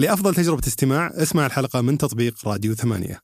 لأفضل 0.00 0.34
تجربة 0.34 0.62
استماع 0.66 1.10
اسمع 1.14 1.46
الحلقة 1.46 1.80
من 1.80 1.98
تطبيق 1.98 2.48
راديو 2.48 2.74
ثمانية. 2.74 3.20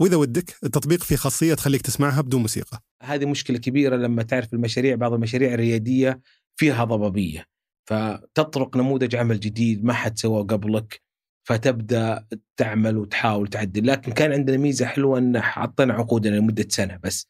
وإذا 0.00 0.16
ودك 0.16 0.56
التطبيق 0.64 1.02
فيه 1.02 1.16
خاصية 1.16 1.54
تخليك 1.54 1.82
تسمعها 1.82 2.20
بدون 2.20 2.40
موسيقى. 2.40 2.80
هذه 3.02 3.26
مشكلة 3.26 3.58
كبيرة 3.58 3.96
لما 3.96 4.22
تعرف 4.22 4.54
المشاريع 4.54 4.94
بعض 4.94 5.12
المشاريع 5.12 5.54
الريادية 5.54 6.20
فيها 6.56 6.84
ضبابية. 6.84 7.44
فتطرق 7.88 8.76
نموذج 8.76 9.16
عمل 9.16 9.40
جديد 9.40 9.84
ما 9.84 9.92
حد 9.92 10.18
سواه 10.18 10.42
قبلك 10.42 11.02
فتبدأ 11.48 12.26
تعمل 12.56 12.96
وتحاول 12.96 13.48
تعدل. 13.48 13.86
لكن 13.86 14.12
كان 14.12 14.32
عندنا 14.32 14.56
ميزة 14.56 14.86
حلوة 14.86 15.18
إن 15.18 15.40
حطينا 15.40 15.94
عقودنا 15.94 16.36
لمدة 16.36 16.66
سنة 16.68 16.96
بس. 17.02 17.28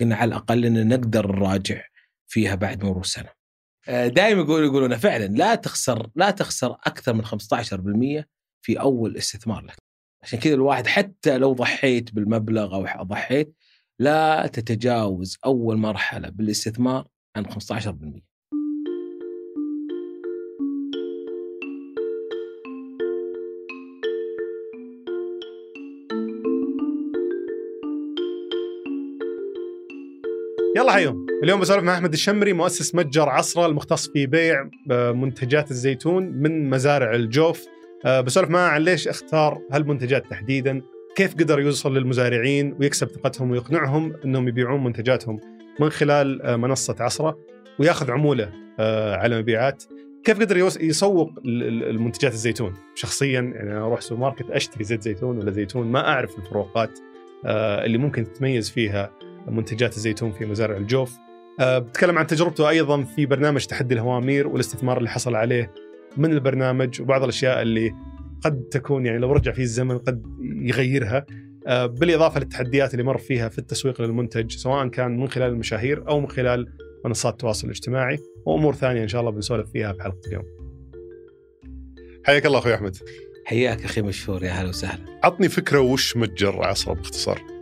قلنا 0.00 0.16
على 0.16 0.28
الأقل 0.28 0.64
ان 0.64 0.88
نقدر 0.88 1.32
نراجع 1.32 1.82
فيها 2.26 2.54
بعد 2.54 2.84
مرور 2.84 3.04
سنه 3.04 3.35
دائما 3.88 4.40
يقولوا 4.40 4.66
يقولون 4.66 4.96
فعلا 4.96 5.24
لا 5.24 5.54
تخسر 5.54 6.10
لا 6.14 6.30
تخسر 6.30 6.72
أكثر 6.72 7.14
من 7.14 7.24
15% 7.24 8.24
في 8.62 8.80
أول 8.80 9.16
استثمار 9.16 9.64
لك. 9.64 9.76
عشان 10.22 10.38
كذا 10.38 10.54
الواحد 10.54 10.86
حتى 10.86 11.38
لو 11.38 11.52
ضحيت 11.52 12.14
بالمبلغ 12.14 12.74
أو 12.74 13.04
ضحيت 13.04 13.54
لا 14.00 14.46
تتجاوز 14.46 15.38
أول 15.44 15.76
مرحلة 15.76 16.28
بالاستثمار 16.28 17.06
عن 17.36 17.46
15% 17.46 18.20
يلا 30.76 30.92
حيهم 30.92 31.26
اليوم 31.42 31.60
بسولف 31.60 31.82
مع 31.82 31.94
أحمد 31.94 32.12
الشمري 32.12 32.52
مؤسس 32.52 32.94
متجر 32.94 33.28
عصرة 33.28 33.66
المختص 33.66 34.08
في 34.08 34.26
بيع 34.26 34.68
آه، 34.90 35.12
منتجات 35.12 35.70
الزيتون 35.70 36.26
من 36.26 36.70
مزارع 36.70 37.14
الجوف. 37.14 37.66
آه، 38.06 38.20
بسولف 38.20 38.50
معه 38.50 38.68
عن 38.68 38.80
ليش 38.82 39.08
اختار 39.08 39.58
هالمنتجات 39.72 40.26
تحديدا 40.30 40.82
كيف 41.16 41.34
قدر 41.34 41.60
يوصل 41.60 41.96
للمزارعين 41.96 42.76
ويكسب 42.80 43.06
ثقتهم 43.08 43.50
ويقنعهم 43.50 44.12
إنهم 44.24 44.48
يبيعون 44.48 44.84
منتجاتهم 44.84 45.40
من 45.80 45.90
خلال 45.90 46.42
آه، 46.42 46.56
منصة 46.56 46.96
عصرة 47.00 47.38
وياخذ 47.78 48.10
عمولة 48.10 48.52
على 49.18 49.38
مبيعات. 49.38 49.84
كيف 50.24 50.40
قدر 50.40 50.56
يسوق 50.80 51.30
ال- 51.44 51.62
ال- 51.62 51.84
المنتجات 51.90 52.32
الزيتون؟ 52.32 52.74
شخصيا 52.94 53.40
يعني 53.40 53.72
أنا 53.72 53.86
أروح 53.86 54.00
سوبر 54.00 54.20
ماركت 54.20 54.50
أشتري 54.50 54.84
زيت 54.84 55.02
زيتون 55.02 55.38
ولا 55.38 55.50
زيتون 55.50 55.86
ما 55.86 56.08
أعرف 56.08 56.38
الفروقات 56.38 56.98
اللي 57.84 57.98
ممكن 57.98 58.24
تتميز 58.24 58.70
فيها. 58.70 59.10
منتجات 59.48 59.96
الزيتون 59.96 60.32
في 60.32 60.46
مزارع 60.46 60.76
الجوف 60.76 61.18
آه، 61.60 61.78
بتكلم 61.78 62.18
عن 62.18 62.26
تجربته 62.26 62.68
أيضا 62.68 63.02
في 63.02 63.26
برنامج 63.26 63.64
تحدي 63.64 63.94
الهوامير 63.94 64.48
والاستثمار 64.48 64.98
اللي 64.98 65.10
حصل 65.10 65.34
عليه 65.34 65.72
من 66.16 66.32
البرنامج 66.32 67.02
وبعض 67.02 67.22
الأشياء 67.22 67.62
اللي 67.62 67.94
قد 68.44 68.62
تكون 68.70 69.06
يعني 69.06 69.18
لو 69.18 69.32
رجع 69.32 69.52
فيه 69.52 69.62
الزمن 69.62 69.98
قد 69.98 70.22
يغيرها 70.42 71.26
آه، 71.66 71.86
بالإضافة 71.86 72.40
للتحديات 72.40 72.92
اللي 72.94 73.04
مر 73.04 73.18
فيها 73.18 73.48
في 73.48 73.58
التسويق 73.58 74.02
للمنتج 74.02 74.52
سواء 74.52 74.88
كان 74.88 75.16
من 75.16 75.28
خلال 75.28 75.52
المشاهير 75.52 76.08
أو 76.08 76.20
من 76.20 76.28
خلال 76.28 76.66
منصات 77.04 77.32
التواصل 77.32 77.66
الاجتماعي 77.66 78.18
وأمور 78.46 78.74
ثانية 78.74 79.02
إن 79.02 79.08
شاء 79.08 79.20
الله 79.20 79.32
بنسولف 79.32 79.70
فيها 79.70 79.92
في 79.92 80.02
حلقه 80.02 80.20
اليوم. 80.26 80.44
حياك 82.24 82.46
الله 82.46 82.58
أخوي 82.58 82.74
أحمد. 82.74 82.96
حياك 83.44 83.84
أخي 83.84 84.02
مشهور 84.02 84.44
يا 84.44 84.50
هلا 84.50 84.68
وسهلا 84.68 85.20
عطني 85.24 85.48
فكرة 85.48 85.80
وش 85.80 86.16
متجر 86.16 86.64
عصره 86.64 86.94
باختصار. 86.94 87.55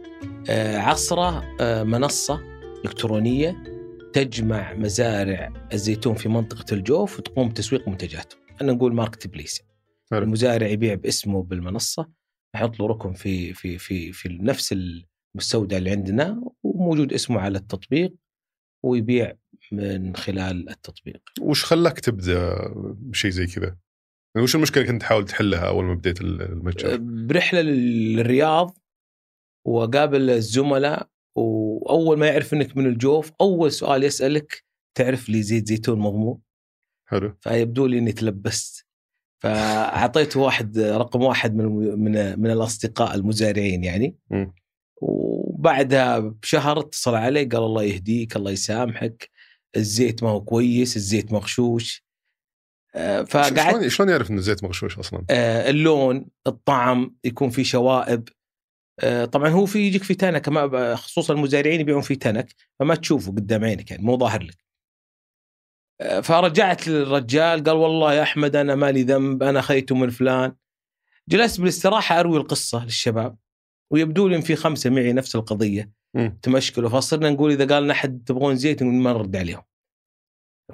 آه، 0.51 0.79
عصرة 0.79 1.57
آه، 1.61 1.83
منصة 1.83 2.41
إلكترونية 2.85 3.63
تجمع 4.13 4.75
مزارع 4.75 5.69
الزيتون 5.73 6.15
في 6.15 6.29
منطقة 6.29 6.75
الجوف 6.75 7.19
وتقوم 7.19 7.49
بتسويق 7.49 7.89
منتجاته 7.89 8.37
أنا 8.63 8.73
نقول 8.73 8.95
ماركت 8.95 9.27
بليس. 9.27 9.63
المزارع 10.13 10.67
يبيع 10.67 10.95
باسمه 10.95 11.43
بالمنصة 11.43 12.09
يحط 12.55 12.81
له 12.81 12.87
رقم 12.87 13.13
في 13.13 13.55
في 13.55 13.79
في 13.79 14.13
في 14.13 14.29
نفس 14.29 14.75
المستودع 15.35 15.77
اللي 15.77 15.91
عندنا 15.91 16.51
وموجود 16.63 17.13
اسمه 17.13 17.41
على 17.41 17.59
التطبيق 17.59 18.15
ويبيع 18.85 19.33
من 19.73 20.17
خلال 20.17 20.69
التطبيق 20.69 21.23
وش 21.41 21.65
خلاك 21.65 22.01
تبدأ 22.01 22.57
بشيء 22.97 23.31
زي 23.31 23.47
كذا؟ 23.47 23.77
يعني 24.35 24.45
وش 24.45 24.55
المشكلة 24.57 24.85
كنت 24.85 25.01
تحاول 25.01 25.25
تحلها 25.25 25.69
أول 25.69 25.85
ما 25.85 25.95
بديت 25.95 26.21
المتجر؟ 26.21 26.97
برحلة 27.01 27.61
للرياض 27.61 28.79
وقابل 29.65 30.31
الزملاء 30.31 31.09
وأول 31.37 32.19
ما 32.19 32.27
يعرف 32.27 32.55
إنك 32.55 32.77
من 32.77 32.87
الجوف 32.87 33.33
أول 33.41 33.73
سؤال 33.73 34.05
يسألك 34.05 34.65
تعرف 34.95 35.29
لي 35.29 35.43
زيت 35.43 35.69
زيتون 35.69 35.99
مضمون 35.99 36.39
حلو. 37.09 37.37
فيبدو 37.41 37.87
لي 37.87 37.99
إني 37.99 38.13
تلبست. 38.13 38.87
فأعطيته 39.43 40.41
واحد 40.41 40.79
رقم 40.79 41.23
واحد 41.23 41.55
من 41.55 41.99
من 41.99 42.41
من 42.41 42.51
الأصدقاء 42.51 43.15
المزارعين 43.15 43.85
يعني. 43.85 44.17
مم. 44.31 44.55
وبعدها 45.03 46.19
بشهر 46.19 46.81
اتصل 46.81 47.15
علي 47.15 47.45
قال 47.45 47.63
الله 47.63 47.83
يهديك 47.83 48.37
الله 48.37 48.51
يسامحك 48.51 49.31
الزيت 49.77 50.23
ما 50.23 50.31
هو 50.31 50.41
كويس 50.41 50.97
الزيت 50.97 51.33
مغشوش. 51.33 52.05
آه، 52.95 53.23
فقعدت 53.23 53.71
شلون 53.71 53.89
شلون 53.89 54.09
يعرف 54.09 54.31
إنه 54.31 54.41
زيت 54.41 54.65
مغشوش 54.65 54.99
أصلا؟ 54.99 55.25
آه، 55.31 55.71
اللون 55.71 56.27
الطعم 56.47 57.17
يكون 57.25 57.51
في 57.51 57.65
شوائب. 57.65 58.29
طبعا 59.33 59.49
هو 59.49 59.67
في 59.67 59.79
يجيك 59.79 60.03
في 60.03 60.15
تنك 60.15 60.49
ما 60.49 60.97
خصوصا 60.97 61.35
المزارعين 61.35 61.81
يبيعون 61.81 62.03
في 62.03 62.17
تنك 62.17 62.55
فما 62.79 62.95
تشوفه 62.95 63.33
قدام 63.33 63.65
عينك 63.65 63.91
يعني 63.91 64.03
مو 64.03 64.19
ظاهر 64.19 64.43
لك 64.43 64.65
آه، 66.01 66.21
فرجعت 66.21 66.89
للرجال 66.89 67.65
قال 67.65 67.77
والله 67.77 68.15
يا 68.15 68.23
أحمد 68.23 68.57
أنا 68.57 68.75
مالي 68.75 69.03
ذنب 69.03 69.43
أنا 69.43 69.61
خيته 69.61 69.95
من 69.95 70.11
فلان 70.11 70.57
جلست 71.29 71.61
بالاستراحة 71.61 72.21
أروي 72.21 72.39
القصة 72.39 72.85
للشباب 72.85 73.37
ويبدو 73.91 74.29
لي 74.29 74.37
إن 74.37 74.41
في 74.41 74.57
خمسة 74.57 74.91
معي 74.91 75.13
نفس 75.13 75.37
القضية. 75.37 75.91
تمشكلوا 76.43 76.91
فصرنا 76.91 77.31
نقول 77.31 77.53
إذا 77.53 77.75
قال 77.75 77.83
لنا 77.83 77.93
احد 77.93 78.25
تبغون 78.27 78.57
زيت 78.57 78.83
ما 78.83 79.13
نرد 79.13 79.37
عليهم. 79.37 79.63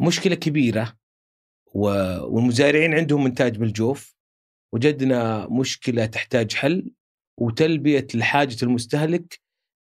مشكلة 0.00 0.34
كبيرة 0.34 0.96
و... 1.74 1.88
والمزارعين 2.34 2.94
عندهم 2.94 3.26
إنتاج 3.26 3.56
بالجوف 3.56 4.16
وجدنا 4.72 5.46
مشكلة 5.50 6.06
تحتاج 6.06 6.52
حل 6.52 6.90
وتلبية 7.40 8.06
لحاجه 8.14 8.56
المستهلك 8.62 9.40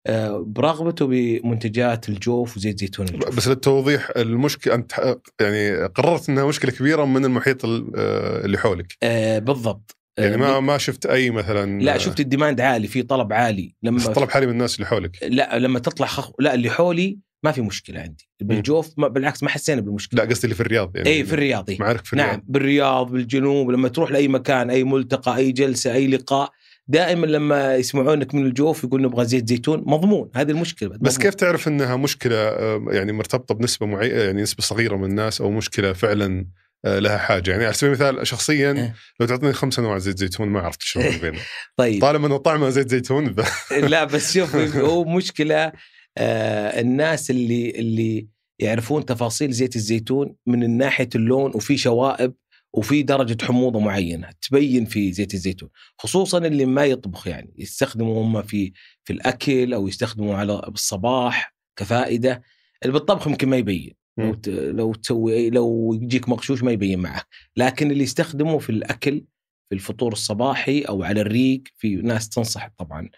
آه، 0.08 0.44
برغبته 0.48 1.08
بمنتجات 1.08 2.10
الجوف 2.10 2.58
وزيت 2.58 2.80
زيتون 2.80 3.08
الجوف. 3.08 3.36
بس 3.38 3.48
للتوضيح 3.48 4.12
المشكلة 4.18 4.76
أنت 4.76 4.94
ح- 4.94 5.16
يعني 5.42 5.86
قررت 5.86 6.30
إنها 6.30 6.46
مشكلة 6.46 6.72
كبيرة 6.72 7.06
من 7.06 7.26
المحيط 7.26 7.66
ال- 7.66 7.92
آه، 7.96 8.46
اللي 8.46 8.58
حولك. 8.58 8.98
آه 9.04 9.40
بالضبط. 9.40 9.96
آه، 10.20 10.24
يعني 10.24 10.38
ما 10.38 10.60
ما 10.60 10.78
شفت 10.78 11.06
أي 11.06 11.30
مثلا 11.30 11.82
لا 11.82 11.98
شفت 11.98 12.20
الديماند 12.20 12.62
عالي 12.62 12.88
في 12.88 13.04
طلب 13.04 13.34
عالي. 13.34 13.76
لما 13.84 13.98
بس 13.98 14.08
طلب 14.08 14.30
حالي 14.30 14.46
من 14.46 14.52
الناس 14.52 14.76
اللي 14.76 14.86
حولك. 14.88 15.18
لا 15.24 15.60
لما 15.60 15.80
تطلع 15.80 16.08
خخ... 16.08 16.32
لا 16.40 16.54
اللي 16.54 16.70
حولي 16.70 17.20
ما 17.44 17.52
في 17.52 17.62
مشكلة 17.62 18.00
عندي. 18.02 18.30
بالجوف 18.42 18.94
ما 18.98 19.08
بالعكس 19.08 19.44
ما 19.44 19.50
حسينا 19.50 19.82
بالمشكلة. 19.82 20.24
لا 20.24 20.30
قصدي 20.30 20.44
اللي 20.44 20.56
في 20.56 20.62
الرياض 20.62 20.96
يعني. 20.96 21.10
اي 21.10 21.24
في 21.26 21.34
الرياض 21.34 21.70
إي. 21.70 21.78
معارك 21.80 22.06
في 22.06 22.16
نعم 22.16 22.28
الرياض 22.30 22.44
بالرياض 22.48 23.12
بالجنوب 23.12 23.72
لما 23.72 23.88
تروح 23.88 24.12
لأي 24.12 24.28
مكان 24.28 24.70
أي 24.70 24.84
ملتقى 24.84 25.36
أي 25.38 25.52
جلسة 25.52 25.94
أي 25.94 26.08
لقاء 26.08 26.52
دائما 26.88 27.26
لما 27.26 27.76
يسمعونك 27.76 28.36
من 28.36 28.46
الجوف 28.46 28.84
يقول 28.84 29.02
نبغى 29.02 29.26
زيت 29.26 29.48
زيتون 29.50 29.84
مضمون 29.88 30.30
هذه 30.36 30.52
المشكلة 30.52 30.90
بس 30.90 30.96
مضمون. 30.96 31.18
كيف 31.18 31.36
تعرف 31.36 31.68
إنها 31.68 31.96
مشكلة 31.96 32.36
آه، 32.36 32.86
يعني 32.90 33.12
مرتبطة 33.12 33.56
بنسبة 33.56 33.86
معينه 33.86 34.22
يعني 34.22 34.42
نسبة 34.42 34.64
صغيرة 34.64 34.96
من 34.96 35.06
الناس 35.10 35.42
أو 35.42 35.52
مشكلة 35.52 35.94
فعلا 35.94 36.48
آه، 36.86 37.00
لها 37.00 37.18
حاجة 37.18 37.52
يعني 37.52 37.64
على 37.66 37.74
سبيل 37.74 37.94
المثال 37.94 38.28
شخصيا 38.28 38.72
إيه. 38.72 38.96
لو 39.20 39.28
تعطيني 39.28 39.54
خمس 39.54 39.80
انواع 39.80 39.98
زيت 39.98 40.18
زيتون 40.18 40.48
ما 40.48 40.60
عرفت 40.60 40.82
شو 40.82 41.00
بينهم 41.22 41.42
طيب 41.78 42.02
طالما 42.02 42.28
إنه 42.28 42.38
طعمه 42.38 42.70
زيت 42.70 42.90
زيتون 42.90 43.26
ب- 43.30 43.44
لا 43.92 44.04
بس 44.04 44.34
شوف 44.38 44.56
هو 44.76 45.04
مشكلة 45.06 45.72
آه 46.18 46.82
الناس 46.82 47.32
اللي 47.32 47.70
اللي 47.70 48.28
يعرفون 48.60 49.06
تفاصيل 49.06 49.52
زيت 49.52 49.76
الزيتون 49.76 50.36
من 50.48 50.78
ناحية 50.78 51.10
اللون 51.16 51.52
وفي 51.56 51.78
شوائب 51.78 52.34
وفي 52.76 53.04
درجة 53.04 53.46
حموضة 53.46 53.80
معينة 53.80 54.30
تبين 54.42 54.86
في 54.86 55.14
زيت 55.14 55.34
الزيتون 55.34 55.70
خصوصا 55.98 56.38
اللي 56.38 56.66
ما 56.66 56.86
يطبخ 56.86 57.28
يعني 57.28 57.54
يستخدموا 57.58 58.24
هم 58.24 58.42
في 58.42 58.74
في 59.04 59.14
الأكل 59.14 59.74
أو 59.74 59.88
يستخدموا 59.88 60.36
على 60.36 60.62
بالصباح 60.68 61.56
كفائدة. 61.80 62.42
اللي 62.84 62.94
بالطبخ 62.94 63.28
يمكن 63.28 63.50
ما 63.50 63.58
يبين 63.58 63.94
لو 64.18 64.72
لو 64.72 64.94
تسوي 64.94 65.50
لو 65.50 65.94
يجيك 65.94 66.30
مغشوش 66.30 66.64
ما 66.64 66.72
يبين 66.72 67.00
معك. 67.00 67.28
لكن 67.58 67.92
اللي 67.92 68.04
يستخدمه 68.04 68.60
في 68.60 68.70
الأكل 68.70 69.26
في 69.70 69.76
الفطور 69.76 70.14
الصباحي 70.14 70.82
أو 70.82 71.04
على 71.04 71.22
الريق 71.22 71.64
في 71.78 71.96
ناس 71.96 72.30
تنصح 72.30 72.70
طبعا 72.78 73.10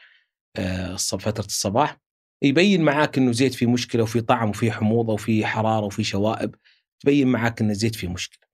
آه، 0.57 0.95
فترة 0.95 1.45
الصباح 1.45 1.97
يبين 2.43 2.81
معاك 2.81 3.17
إنه 3.17 3.31
زيت 3.31 3.53
فيه 3.53 3.67
مشكلة 3.67 4.03
وفي 4.03 4.21
طعم 4.21 4.49
وفي 4.49 4.71
حموضة 4.71 5.13
وفي 5.13 5.45
حرارة 5.45 5.85
وفي 5.85 6.03
شوائب 6.03 6.55
تبين 6.99 7.27
معاك 7.27 7.61
إن 7.61 7.69
الزيت 7.69 7.95
فيه 7.95 8.07
مشكلة. 8.07 8.46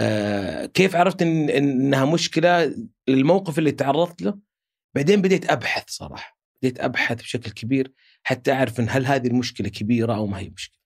آه، 0.00 0.66
كيف 0.66 0.96
عرفت 0.96 1.22
إن 1.22 1.50
إنها 1.50 2.04
مشكلة 2.04 2.74
الموقف 3.08 3.58
اللي 3.58 3.72
تعرضت 3.72 4.22
له 4.22 4.38
بعدين 4.94 5.22
بديت 5.22 5.50
أبحث 5.50 5.84
صراحة 5.86 6.38
بديت 6.62 6.80
أبحث 6.80 7.22
بشكل 7.22 7.50
كبير 7.50 7.92
حتى 8.22 8.52
أعرف 8.52 8.80
إن 8.80 8.86
هل 8.90 9.06
هذه 9.06 9.26
المشكلة 9.26 9.68
كبيرة 9.68 10.14
أو 10.14 10.26
ما 10.26 10.38
هي 10.38 10.50
مشكلة. 10.50 10.78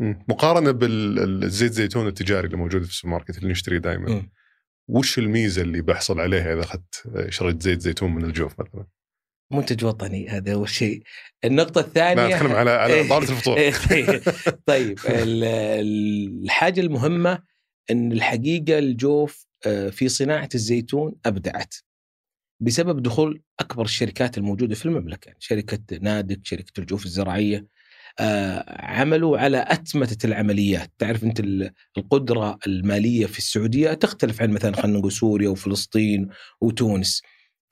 مقارنة 0.00 0.70
بالزيت 0.70 1.72
زيتون 1.72 2.06
التجاري 2.06 2.46
اللي 2.46 2.56
موجود 2.56 2.82
في 2.82 2.90
السوبر 2.90 3.12
ماركت 3.12 3.38
اللي 3.38 3.50
نشتريه 3.50 3.78
دائما. 3.78 4.28
وش 4.88 5.18
الميزة 5.18 5.62
اللي 5.62 5.82
بحصل 5.82 6.20
عليها 6.20 6.54
إذا 6.54 6.60
أخذت 6.60 7.08
شريط 7.28 7.62
زيت 7.62 7.80
زيتون 7.80 8.14
من 8.14 8.24
الجوف 8.24 8.60
مثلا؟ 8.60 8.86
منتج 9.52 9.84
وطني 9.84 10.28
هذا 10.28 10.52
أول 10.52 10.68
شيء 10.68 11.02
النقطة 11.44 11.80
الثانية 11.80 12.26
لا 12.26 12.36
أتكلم 12.36 12.52
على 12.52 12.70
على 12.70 13.08
طاولة 13.08 13.30
الفطور 13.30 13.56
طيب, 13.90 14.20
طيب 14.66 14.98
الحاجة 15.06 16.80
المهمة 16.80 17.42
إن 17.90 18.12
الحقيقة 18.12 18.78
الجوف 18.78 19.46
آه، 19.66 19.88
في 19.88 20.08
صناعة 20.08 20.48
الزيتون 20.54 21.14
أبدعت 21.26 21.74
بسبب 22.60 23.02
دخول 23.02 23.42
أكبر 23.60 23.84
الشركات 23.84 24.38
الموجودة 24.38 24.74
في 24.74 24.86
المملكة 24.86 25.32
شركة 25.38 25.98
نادك 26.00 26.40
شركة 26.44 26.80
الجوف 26.80 27.04
الزراعية 27.06 27.66
آه، 28.20 28.64
عملوا 28.68 29.38
على 29.38 29.64
أتمتة 29.68 30.26
العمليات. 30.26 30.92
تعرف 30.98 31.24
أنت 31.24 31.40
القدرة 31.98 32.58
المالية 32.66 33.26
في 33.26 33.38
السعودية 33.38 33.92
تختلف 33.92 34.42
عن 34.42 34.50
مثلا 34.50 34.76
خلينا 34.76 34.98
نقول 34.98 35.12
سوريا 35.12 35.48
وفلسطين 35.48 36.28
وتونس. 36.60 37.22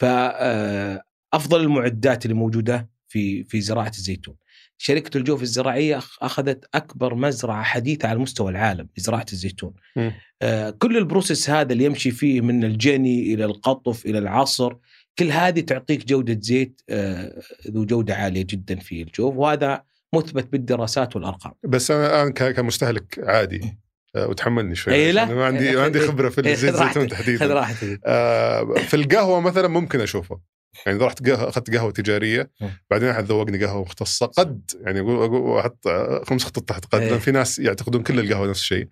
فأفضل 0.01 1.61
آه، 1.61 1.65
المعدات 1.65 2.25
اللي 2.25 2.35
موجودة 2.35 2.89
في 3.09 3.45
في 3.45 3.61
زراعة 3.61 3.93
الزيتون. 3.99 4.37
شركة 4.79 5.19
الجوف 5.19 5.43
الزراعية 5.43 6.01
أخذت 6.23 6.65
أكبر 6.75 7.15
مزرعة 7.15 7.63
حديثة 7.63 8.09
على 8.09 8.19
مستوى 8.19 8.51
العالم 8.51 8.89
لزراعة 8.99 9.27
الزيتون. 9.33 9.73
م. 9.97 10.11
آه 10.43 10.71
كل 10.71 10.97
ال 10.97 11.04
process 11.04 11.51
هذا 11.51 11.73
اللي 11.73 11.85
يمشي 11.85 12.11
فيه 12.11 12.41
من 12.41 12.65
الجني 12.65 13.35
إلى 13.35 13.45
القطف 13.45 14.07
إلى 14.07 14.19
العصر 14.19 14.73
كل 15.19 15.31
هذه 15.31 15.61
تعطيك 15.61 16.05
جودة 16.07 16.39
زيت 16.41 16.81
آه 16.91 17.43
ذو 17.71 17.85
جودة 17.85 18.15
عالية 18.15 18.47
جدا 18.51 18.77
في 18.77 19.03
الجوف 19.03 19.37
وهذا 19.37 19.83
مثبت 20.15 20.53
بالدراسات 20.53 21.17
والأرقام. 21.17 21.53
بس 21.65 21.91
أنا 21.91 22.23
الان 22.23 22.53
كمستهلك 22.53 23.19
عادي 23.25 23.79
آه، 24.17 24.29
وتحملني 24.29 24.75
شوي. 24.75 24.95
أي 24.95 25.13
لا. 25.13 25.25
ما 25.25 25.47
عندي 25.47 25.77
ما 25.77 25.83
عندي 25.83 26.01
خبرة 26.01 26.29
في 26.29 26.43
زيت 26.55 26.75
الزيتون 26.75 27.09
تحديدا. 27.09 27.67
آه 28.07 28.65
في 28.75 28.95
القهوة 28.95 29.41
مثلا 29.41 29.69
ممكن 29.69 30.01
أشوفه. 30.01 30.41
يعني 30.87 30.99
رحت 30.99 31.29
أخذت 31.29 31.77
قهوة 31.77 31.91
تجارية 31.91 32.51
بعدين 32.91 33.09
احد 33.09 33.25
ذوقني 33.25 33.65
قهوة 33.65 33.83
مختصة 33.83 34.27
قد 34.27 34.71
يعني 34.81 35.01
أقول 35.01 35.59
أحط 35.59 35.89
خمس 36.29 36.45
خطوط 36.45 36.69
تحت 36.69 36.85
قد 36.85 37.03
لأن 37.03 37.19
في 37.19 37.31
ناس 37.31 37.59
يعتقدون 37.59 38.03
كل 38.03 38.21
القهوة 38.21 38.51
نفس 38.51 38.61
الشيء. 38.61 38.89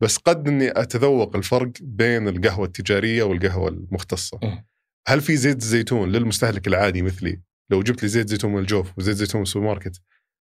بس 0.00 0.16
قد 0.16 0.48
إني 0.48 0.70
أتذوق 0.70 1.36
الفرق 1.36 1.70
بين 1.80 2.28
القهوة 2.28 2.66
التجارية 2.66 3.22
والقهوة 3.22 3.68
المختصة. 3.68 4.40
هل 5.08 5.20
في 5.20 5.36
زيت 5.36 5.56
الزيتون 5.56 6.12
للمستهلك 6.12 6.66
العادي 6.66 7.02
مثلي؟ 7.02 7.40
لو 7.70 7.82
جبت 7.82 8.02
لي 8.02 8.08
زيت 8.08 8.28
زيتون 8.28 8.52
من 8.52 8.58
الجوف 8.58 8.98
وزيت 8.98 9.16
زيتون 9.16 9.38
من 9.38 9.42
السوبر 9.42 9.66
ماركت 9.66 10.00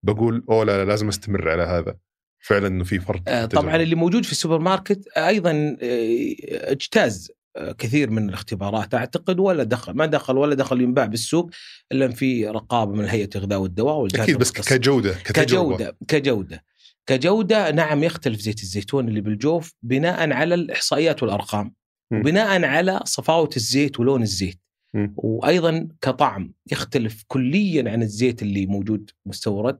بقول 0.04 0.44
أوه 0.50 0.64
لا, 0.64 0.84
لا 0.84 0.84
لازم 0.84 1.08
أستمر 1.08 1.50
على 1.50 1.62
هذا. 1.62 1.96
فعلا 2.40 2.66
إنه 2.66 2.84
في 2.84 3.00
فرق 3.00 3.22
آه 3.28 3.44
طبعا 3.44 3.76
اللي 3.76 3.94
موجود 3.94 4.24
في 4.24 4.32
السوبر 4.32 4.58
ماركت 4.58 5.08
أيضا 5.16 5.76
آه، 5.82 6.34
اجتاز. 6.72 7.30
كثير 7.78 8.10
من 8.10 8.28
الاختبارات. 8.28 8.94
أعتقد 8.94 9.40
ولا 9.40 9.62
دخل 9.62 9.92
ما 9.92 10.06
دخل 10.06 10.36
ولا 10.38 10.54
دخل 10.54 10.80
ينباع 10.80 11.06
بالسوق 11.06 11.50
إلا 11.92 12.08
في 12.08 12.48
رقابة 12.48 12.92
من 12.92 13.04
هيئة 13.04 13.30
الغذاء 13.36 13.58
والدواء 13.58 14.06
أكيد 14.06 14.38
بس 14.38 14.52
كجودة 14.52 15.14
كتجربة. 15.24 15.76
كجودة 15.76 15.96
كجودة 16.08 16.64
كجودة 17.06 17.70
نعم 17.70 18.04
يختلف 18.04 18.40
زيت 18.40 18.62
الزيتون 18.62 19.08
اللي 19.08 19.20
بالجوف 19.20 19.74
بناء 19.82 20.32
على 20.32 20.54
الإحصائيات 20.54 21.22
والأرقام 21.22 21.74
وبناء 22.12 22.64
على 22.64 23.00
صفاوة 23.04 23.50
الزيت 23.56 24.00
ولون 24.00 24.22
الزيت. 24.22 24.60
وأيضا 25.16 25.88
كطعم 26.00 26.52
يختلف 26.72 27.24
كليا 27.26 27.90
عن 27.90 28.02
الزيت 28.02 28.42
اللي 28.42 28.66
موجود 28.66 29.10
مستورد. 29.26 29.78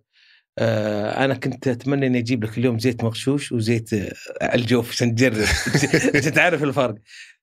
آه 0.59 1.25
أنا 1.25 1.35
كنت 1.35 1.69
أتمنى 1.69 2.07
إني 2.07 2.19
أجيب 2.19 2.45
لك 2.45 2.59
اليوم 2.59 2.79
زيت 2.79 3.05
مغشوش 3.05 3.53
وزيت 3.53 3.93
آه، 3.93 4.15
الجوف 4.55 4.91
عشان 4.91 5.15
تجرب. 5.15 5.47
عشان 6.17 6.33
تعرف 6.33 6.63
الفرق. 6.63 6.95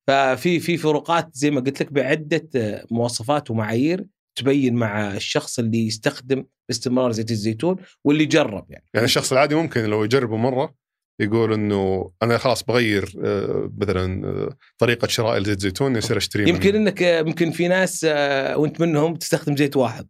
ففي 0.08 0.60
في 0.60 0.78
فروقات 0.78 1.30
زي 1.34 1.52
ما 1.52 1.62
قلت 1.62 1.82
لك 1.82 1.94
بعدة 1.94 2.50
آه، 2.56 2.86
مواصفات 2.92 3.52
ومعايير 3.52 4.06
تبين 4.36 4.76
مع 4.76 5.16
الشخص 5.16 5.60
اللي 5.60 5.88
يستخدم 5.88 6.46
باستمرار 6.70 7.12
زيت 7.12 7.32
الزيتون 7.32 7.78
واللي 8.04 8.26
جرب 8.26 8.66
يعني. 8.72 8.86
يعني 8.94 9.06
الشخص 9.06 9.32
العادي 9.32 9.56
ممكن 9.56 9.84
لو 9.84 10.04
يجربه 10.04 10.38
مرة 10.38 10.74
يقول 11.22 11.54
إنه 11.54 12.12
أنا 12.24 12.38
خلاص 12.38 12.64
بغير 12.64 13.14
آه، 13.24 13.72
مثلا 13.78 14.56
طريقة 14.78 15.08
شراء 15.08 15.44
زيت 15.44 15.60
زيتون 15.60 15.96
يصير 15.96 16.18
اشتري 16.18 16.50
يمكن 16.50 16.76
إنك 16.76 17.02
يمكن 17.02 17.52
في 17.52 17.68
ناس 17.68 18.04
وأنت 18.56 18.82
منهم 18.82 19.16
تستخدم 19.16 19.58
زيت 19.58 19.78
واحد 19.78 20.08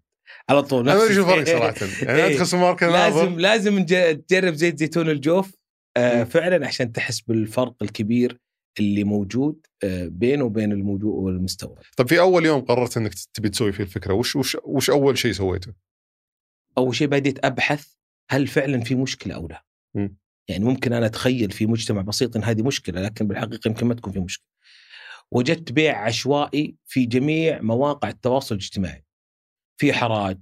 على 0.50 0.64
طول. 0.64 0.90
أنا 0.90 1.14
شو 1.14 1.22
الفرق 1.22 1.44
صراحة. 1.44 1.88
يعني 2.08 2.26
أدخل 2.26 2.48
سوبر 2.48 2.64
ماركت 2.64 2.84
لازم 2.84 3.40
لازم 3.40 3.86
تجرب 3.86 4.54
زيت 4.54 4.80
زيتون 4.80 5.10
الجوف. 5.10 5.52
آه 5.98 6.24
فعلا 6.24 6.68
عشان 6.68 6.92
تحس 6.92 7.20
بالفرق 7.20 7.76
الكبير 7.82 8.38
اللي 8.80 9.04
موجود 9.04 9.66
آه 9.84 10.08
بينه 10.08 10.44
وبين 10.44 10.72
الموجود 10.72 11.24
والمستورد. 11.24 11.82
طيب 11.98 12.08
في 12.08 12.20
أول 12.20 12.46
يوم 12.46 12.62
قررت 12.62 12.98
إنك 12.98 13.14
تبي 13.34 13.50
تسوي 13.50 13.72
فيه 13.72 13.84
الفكرة 13.84 14.14
وش 14.14 14.36
وش 14.36 14.58
وش 14.64 14.90
أول 14.90 15.18
شيء 15.18 15.32
سويته؟ 15.32 15.74
أول 16.78 16.96
شيء 16.96 17.08
بديت 17.08 17.46
أبحث 17.46 17.88
هل 18.30 18.48
فعلا 18.48 18.84
في 18.84 18.96
مشكلة 18.96 19.36
أو 19.36 19.48
لا؟ 19.48 19.66
م. 19.96 20.10
يعني 20.48 20.66
ممكن 20.66 20.94
أنا 20.94 21.06
أتخيل 21.06 21.52
في 21.52 21.66
مجتمع 21.66 22.02
بسيط 22.02 22.36
إن 22.36 22.44
هذه 22.44 22.62
مشكلة 22.62 23.02
لكن 23.02 23.28
بالحقيقة 23.28 23.68
يمكن 23.68 23.88
ما 23.88 23.94
تكون 23.94 24.14
في 24.14 24.20
مشكلة. 24.20 24.48
وجدت 25.32 25.72
بيع 25.72 26.06
عشوائي 26.06 26.76
في 26.86 27.06
جميع 27.06 27.62
مواقع 27.62 28.10
التواصل 28.10 28.56
الاجتماعي. 28.56 29.06
في 29.78 29.94
حراج 29.94 30.38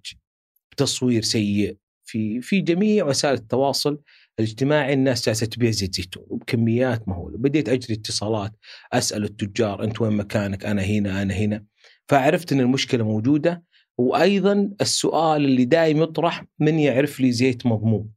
تصوير 0.78 1.22
سيء 1.22 1.78
في 2.04 2.42
في 2.42 2.62
جميع 2.62 3.06
وسائل 3.06 3.33
التواصل 3.33 4.01
الاجتماعي 4.39 4.94
الناس 4.94 5.25
جالسة 5.25 5.45
تبيع 5.45 5.72
زيت 5.72 5.95
زيتون 5.95 6.24
وبكميات 6.28 7.07
مهولة، 7.07 7.38
بديت 7.38 7.69
أجري 7.69 7.94
اتصالات 7.94 8.51
أسأل 8.94 9.24
التجار 9.24 9.83
أنت 9.83 10.01
وين 10.01 10.13
مكانك؟ 10.13 10.66
أنا 10.66 10.81
هنا 10.81 11.22
أنا 11.22 11.33
هنا. 11.33 11.66
فعرفت 12.07 12.51
إن 12.54 12.60
المشكلة 12.60 13.04
موجودة 13.04 13.63
وأيضا 13.98 14.72
السؤال 14.81 15.45
اللي 15.45 15.66
دائم 15.66 16.01
يطرح 16.01 16.45
من 16.60 16.80
يعرف 16.80 17.19
لي 17.19 17.31
زيت 17.31 17.66
مضمون؟ 17.66 18.10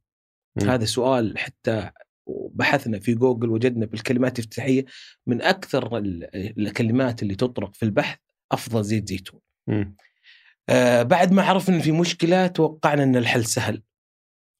م. 0.55 0.69
هذا 0.69 0.85
سؤال 0.85 1.37
حتى 1.37 1.89
بحثنا 2.51 2.99
في 2.99 3.13
جوجل 3.13 3.49
وجدنا 3.49 3.85
بالكلمات 3.85 4.39
الافتتاحية 4.39 4.85
من 5.27 5.41
أكثر 5.41 5.97
الكلمات 6.57 7.23
اللي 7.23 7.35
تطرق 7.35 7.75
في 7.75 7.83
البحث 7.83 8.17
أفضل 8.51 8.83
زيت 8.83 9.07
زيتون. 9.07 9.39
م. 9.67 9.85
آه 10.69 11.03
بعد 11.03 11.31
ما 11.31 11.43
عرفنا 11.43 11.75
إن 11.75 11.81
في 11.81 11.91
مشكلة 11.91 12.47
توقعنا 12.47 13.03
إن 13.03 13.15
الحل 13.15 13.45
سهل 13.45 13.81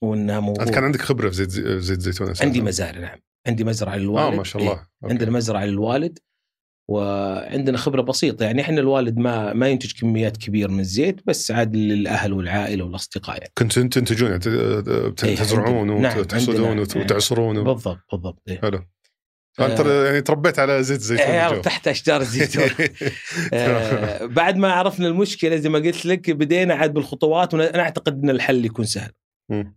وإنها 0.05 0.39
موضوع 0.39 0.63
أنت 0.63 0.73
كان 0.73 0.83
عندك 0.83 1.01
خبرة 1.01 1.29
في 1.29 1.35
زيت 1.35 1.49
زيت 1.79 1.99
زيتون 1.99 2.33
عندي 2.41 2.61
مزارع 2.61 2.99
نعم. 2.99 3.19
عندي 3.47 3.63
مزرعة 3.63 3.95
للوالد. 3.95 4.33
آه 4.33 4.37
ما 4.37 4.43
شاء 4.43 4.61
الله. 4.61 4.73
إيه؟ 4.73 5.09
عندنا 5.09 5.31
مزرعة 5.31 5.65
للوالد 5.65 6.19
وعندنا 6.89 7.77
خبرة 7.77 8.01
بسيطة. 8.01 8.45
يعني 8.45 8.61
إحنا 8.61 8.79
الوالد 8.79 9.17
ما 9.17 9.53
ما 9.53 9.69
ينتج 9.69 9.93
كميات 9.99 10.37
كبيرة 10.37 10.71
من 10.71 10.79
الزيت 10.79 11.21
بس 11.27 11.51
عاد 11.51 11.75
للأهل 11.75 12.33
والعائلة 12.33 12.85
والأصدقاء 12.85 13.37
يعني. 13.37 13.51
كنتوا 13.57 13.83
تنتجون 13.83 14.31
يعني 14.31 14.41
إيه، 14.47 15.35
تزرعون 15.35 15.89
وتحصدون 15.89 16.61
نعم 16.61 16.79
وتعصرون 16.79 17.63
بالضبط 17.63 17.99
بالضبط. 18.11 18.41
إيه. 18.47 18.61
حلو. 18.61 18.85
فأنت 19.57 19.79
آه 19.79 20.05
يعني 20.05 20.21
تربيت 20.21 20.59
على 20.59 20.83
زيت 20.83 20.99
الزيتون 20.99 21.25
آه 21.25 21.61
تحت 21.61 21.87
أشجار 21.87 22.21
الزيتون 22.21 22.69
آه 23.53 24.25
بعد 24.25 24.57
ما 24.57 24.71
عرفنا 24.71 25.07
المشكلة 25.07 25.55
زي 25.55 25.69
ما 25.69 25.79
قلت 25.79 26.05
لك 26.05 26.31
بدينا 26.31 26.73
عاد 26.73 26.93
بالخطوات 26.93 27.53
وأنا 27.53 27.79
أعتقد 27.79 28.23
إن 28.23 28.29
الحل 28.29 28.65
يكون 28.65 28.85
سهل. 28.85 29.11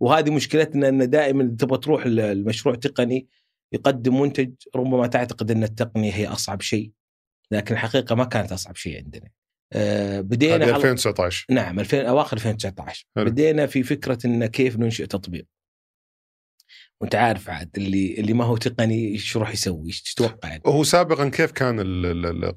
وهذه 0.01 0.31
مشكلتنا 0.31 0.89
إن 0.89 1.11
دائما 1.11 1.57
تبغى 1.59 1.79
تروح 1.79 2.03
المشروع 2.07 2.75
تقني 2.75 3.27
يقدم 3.73 4.21
منتج 4.21 4.53
ربما 4.77 5.07
تعتقد 5.07 5.51
إن 5.51 5.63
التقنية 5.63 6.13
هي 6.13 6.27
أصعب 6.27 6.61
شيء 6.61 6.91
لكن 7.51 7.75
الحقيقة 7.75 8.15
ما 8.15 8.25
كانت 8.25 8.53
أصعب 8.53 8.77
شيء 8.77 8.97
عندنا. 8.97 9.29
آه 9.73 10.21
بدينا 10.21 10.77
2019 10.77 11.47
نعم 11.51 11.81
2000 11.81 12.01
أواخر 12.01 12.37
2019 12.37 13.07
بدينا 13.17 13.67
في 13.67 13.83
فكرة 13.83 14.19
إن 14.25 14.47
كيف 14.47 14.79
ننشئ 14.79 15.07
تطبيق. 15.07 15.47
وانت 17.03 17.15
عارف 17.15 17.51
عاد 17.51 17.71
اللي 17.77 18.15
اللي 18.21 18.33
ما 18.33 18.45
هو 18.45 18.57
تقني 18.57 19.09
إيش 19.09 19.37
يروح 19.37 19.53
يسوي؟ 19.53 19.87
إيش 19.87 20.03
تتوقع؟ 20.03 20.49
يعني. 20.49 20.63
وهو 20.65 20.85
سابقا 20.85 21.29
كيف 21.29 21.53
كان 21.53 21.81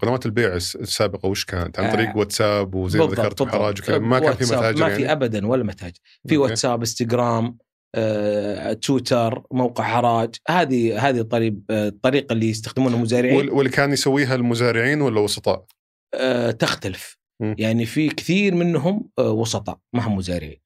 قنوات 0.01 0.25
البيع 0.25 0.55
السابقة؟ 0.55 1.27
وش 1.27 1.45
كانت؟ 1.45 1.79
عن 1.79 1.91
طريق 1.91 2.09
آه. 2.09 2.17
واتساب 2.17 2.75
وزي 2.75 2.99
ما 2.99 3.05
ذكرت 3.05 3.43
حراج 3.43 3.91
ما 3.91 4.19
كان 4.19 4.33
في 4.33 4.43
متاجر 4.43 4.79
ما 4.79 4.95
في 4.95 5.01
يعني؟ 5.01 5.11
ابدا 5.11 5.47
ولا 5.47 5.63
متاجر. 5.63 5.99
في 6.27 6.37
واتساب 6.37 6.79
إنستغرام 6.79 7.57
آه، 7.95 8.73
تويتر 8.73 9.43
موقع 9.51 9.83
حراج. 9.83 10.35
هذه 10.47 11.09
هذه 11.09 11.19
الطريق 11.19 11.53
الطريقة 11.71 12.33
اللي 12.33 12.49
يستخدمونها 12.49 12.95
المزارعين. 12.97 13.49
واللي 13.49 13.69
كان 13.69 13.91
يسويها 13.91 14.35
المزارعين 14.35 15.01
ولا 15.01 15.19
وسطاء؟ 15.19 15.65
آه 16.13 16.51
تختلف. 16.51 17.17
م. 17.41 17.55
يعني 17.57 17.85
في 17.85 18.09
كثير 18.09 18.55
منهم 18.55 19.09
آه 19.19 19.31
وسطاء 19.31 19.77
ما 19.93 20.07
هم 20.07 20.15
مزارعين. 20.15 20.60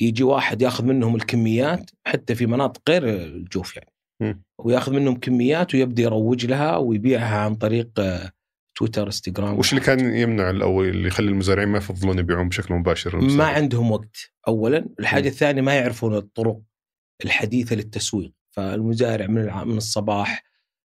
يجي 0.00 0.22
واحد 0.22 0.62
ياخذ 0.62 0.84
منهم 0.84 1.16
الكميات 1.16 1.90
حتى 2.06 2.34
في 2.34 2.46
مناطق 2.46 2.90
غير 2.90 3.08
الجوف 3.08 3.76
يعني 3.76 3.92
م. 4.20 4.34
وياخذ 4.58 4.92
منهم 4.92 5.16
كميات 5.16 5.74
ويبدأ 5.74 6.02
يروج 6.02 6.46
لها 6.46 6.76
ويبيعها 6.76 7.38
عن 7.38 7.54
طريق 7.54 7.90
آه، 8.00 8.30
تويتر 8.76 9.06
إنستغرام 9.06 9.58
وش 9.58 9.72
اللي 9.72 9.84
كان 9.84 10.14
يمنع 10.14 10.50
الأول 10.50 10.88
اللي 10.88 11.08
يخلي 11.08 11.28
المزارعين 11.28 11.68
ما 11.68 11.78
يفضلون 11.78 12.18
يبيعون 12.18 12.48
بشكل 12.48 12.74
مباشر 12.74 13.18
المزارع. 13.18 13.44
ما 13.44 13.56
عندهم 13.56 13.90
وقت 13.90 14.30
اولا 14.48 14.88
الحاجة 15.00 15.24
م. 15.24 15.26
الثانية 15.26 15.62
ما 15.62 15.74
يعرفون 15.74 16.16
الطرق 16.16 16.60
الحديثة 17.24 17.76
للتسويق 17.76 18.32
فالمزارع 18.50 19.26
من 19.26 19.44
من 19.44 19.76
الصباح 19.76 20.44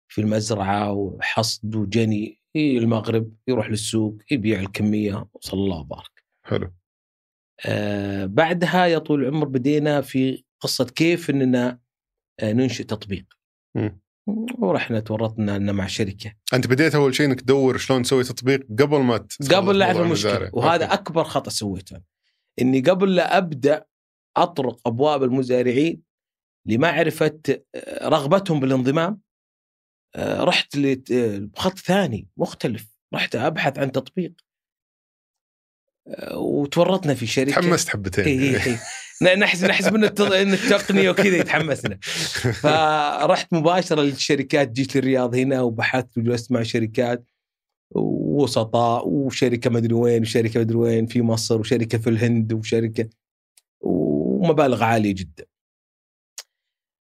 في 0.08 0.20
المزرعة 0.20 0.92
وحصد 0.92 1.76
وجني 1.76 2.42
إيه 2.56 2.78
المغرب 2.78 3.32
يروح 3.48 3.70
للسوق 3.70 4.18
يبيع 4.30 4.60
الكمية 4.60 5.26
وصلى 5.34 5.60
الله 5.60 5.80
وبارك. 5.80 6.24
حلو 6.44 6.72
آه 7.66 8.26
بعدها 8.26 8.86
يا 8.86 8.98
طول 8.98 9.22
العمر 9.24 9.48
بدينا 9.48 10.00
في 10.00 10.44
قصة 10.60 10.84
كيف 10.84 11.30
إننا 11.30 11.78
آه 12.40 12.52
ننشئ 12.52 12.84
تطبيق. 12.84 13.24
ورحنا 14.58 15.00
تورطنا 15.00 15.58
لنا 15.58 15.72
مع 15.72 15.86
شركة 15.86 16.34
أنت 16.54 16.66
بديت 16.66 16.94
أول 16.94 17.14
شيء 17.14 17.26
إنك 17.26 17.40
تدور 17.40 17.76
شلون 17.78 18.02
تسوي 18.02 18.24
تطبيق 18.24 18.66
قبل 18.78 18.98
ما 18.98 19.26
قبل 19.50 19.78
لا 19.78 19.86
اعرف 19.86 20.00
المشكلة. 20.00 20.50
وهذا 20.52 20.84
أوكي. 20.84 20.94
أكبر 20.94 21.24
خطأ 21.24 21.50
سويته 21.50 22.00
إني 22.60 22.80
قبل 22.80 23.14
لا 23.14 23.38
أبدأ 23.38 23.84
أطرق 24.36 24.88
أبواب 24.88 25.22
المزارعين 25.22 26.02
لمعرفة 26.66 27.40
آه، 27.74 28.08
رغبتهم 28.08 28.60
بالانضمام 28.60 29.20
رحت 30.18 30.76
لخط 30.76 31.78
ثاني 31.78 32.28
مختلف 32.36 32.98
رحت 33.14 33.36
أبحث 33.36 33.78
عن 33.78 33.92
تطبيق 33.92 34.32
وتورطنا 36.34 37.14
في 37.14 37.26
شركة 37.26 37.52
تحمست 37.60 37.88
حبتين 37.88 38.24
إيه 38.24 38.40
إيه 38.40 38.66
إيه. 38.66 38.80
ن- 39.22 39.38
نحس 39.38 39.64
نحس 39.64 39.86
من 39.92 40.04
الت- 40.04 40.20
إن 40.20 40.52
التقنية 40.52 41.10
وكذا 41.10 41.36
يتحمسنا 41.36 41.98
فرحت 42.62 43.52
مباشرة 43.54 44.02
للشركات 44.02 44.70
جيت 44.70 44.96
للرياض 44.96 45.34
هنا 45.34 45.60
وبحثت 45.60 46.18
وجلست 46.18 46.52
مع 46.52 46.62
شركات 46.62 47.30
وسطاء 47.94 49.08
وشركة 49.08 49.70
مدري 49.70 49.94
وين 49.94 50.22
وشركة 50.22 50.60
مدري 50.60 50.76
وين 50.76 51.06
في 51.06 51.22
مصر 51.22 51.60
وشركة 51.60 51.98
في 51.98 52.10
الهند 52.10 52.52
وشركة 52.52 53.08
ومبالغ 53.80 54.84
عالية 54.84 55.14
جدا. 55.14 55.44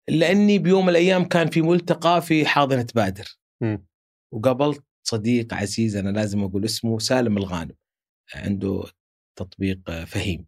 لأني 0.09 0.59
بيوم 0.59 0.83
من 0.83 0.89
الأيام 0.91 1.25
كان 1.25 1.51
في 1.51 1.63
ملتقى 1.63 2.23
في 2.23 2.47
حاضنة 2.47 2.87
بادر. 2.95 3.39
وقابلت 4.33 4.85
صديق 5.03 5.55
عزيز 5.55 5.97
أنا 5.97 6.11
لازم 6.11 6.43
أقول 6.45 6.65
اسمه 6.65 6.99
سالم 6.99 7.37
الغانم 7.39 7.75
عنده 8.35 8.85
تطبيق 9.37 9.91
فهيم. 9.91 10.47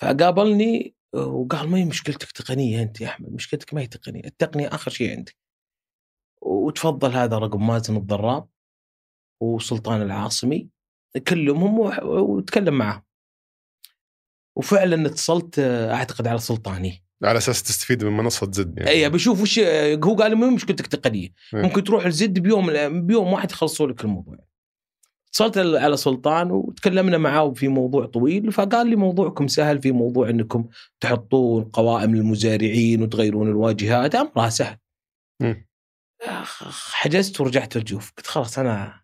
فقابلني 0.00 0.94
وقال 1.14 1.68
ما 1.68 1.78
هي 1.78 1.84
مشكلتك 1.84 2.32
تقنية 2.32 2.82
أنت 2.82 3.00
يا 3.00 3.06
أحمد؟ 3.06 3.32
مشكلتك 3.32 3.74
ما 3.74 3.80
هي 3.80 3.86
تقنية 3.86 4.24
التقنية 4.24 4.68
آخر 4.68 4.90
شيء 4.90 5.16
عندك. 5.16 5.36
وتفضل 6.42 7.12
هذا 7.12 7.38
رقم 7.38 7.66
مازن 7.66 7.96
الضراب 7.96 8.48
وسلطان 9.42 10.02
العاصمي 10.02 10.68
كلمهم 11.28 11.78
وتكلم 12.02 12.74
معهم 12.74 13.02
وفعلا 14.56 15.06
اتصلت 15.06 15.58
أعتقد 15.58 16.26
على 16.26 16.38
سلطاني. 16.38 17.04
على 17.24 17.38
أساس 17.38 17.62
تستفيد 17.62 18.04
من 18.04 18.12
منصة 18.12 18.50
زد 18.52 18.78
يعني. 18.78 18.90
اي 18.90 19.10
بشوف 19.10 19.42
وش 19.42 19.58
هو 20.04 20.14
قال 20.14 20.30
لي 20.30 20.36
ما 20.36 20.46
هي 20.46 20.50
مشكلتك 20.50 20.86
تقنية. 20.86 21.28
إيه. 21.54 21.62
ممكن 21.62 21.84
تروح 21.84 22.06
لزد 22.06 22.38
بيوم 22.38 22.66
بيوم 23.06 23.32
واحد 23.32 23.50
يخلصوا 23.50 23.86
لك 23.86 24.04
الموضوع. 24.04 24.36
اتصلت 25.34 25.58
على 25.58 25.96
سلطان 25.96 26.50
وتكلمنا 26.50 27.18
معاه 27.18 27.52
في 27.52 27.68
موضوع 27.68 28.06
طويل 28.06 28.52
فقال 28.52 28.86
لي 28.86 28.96
موضوعكم 28.96 29.48
سهل 29.48 29.82
في 29.82 29.92
موضوع 29.92 30.30
إنكم 30.30 30.68
تحطون 31.00 31.64
قوائم 31.64 32.14
للمزارعين 32.14 33.02
وتغيرون 33.02 33.48
الواجهات 33.48 34.14
أمرها 34.14 34.48
سهل. 34.48 34.76
أخ- 36.22 36.92
حجزت 36.92 37.40
ورجعت 37.40 37.76
الجوف 37.76 38.12
قلت 38.16 38.26
خلاص 38.26 38.58
أنا 38.58 39.00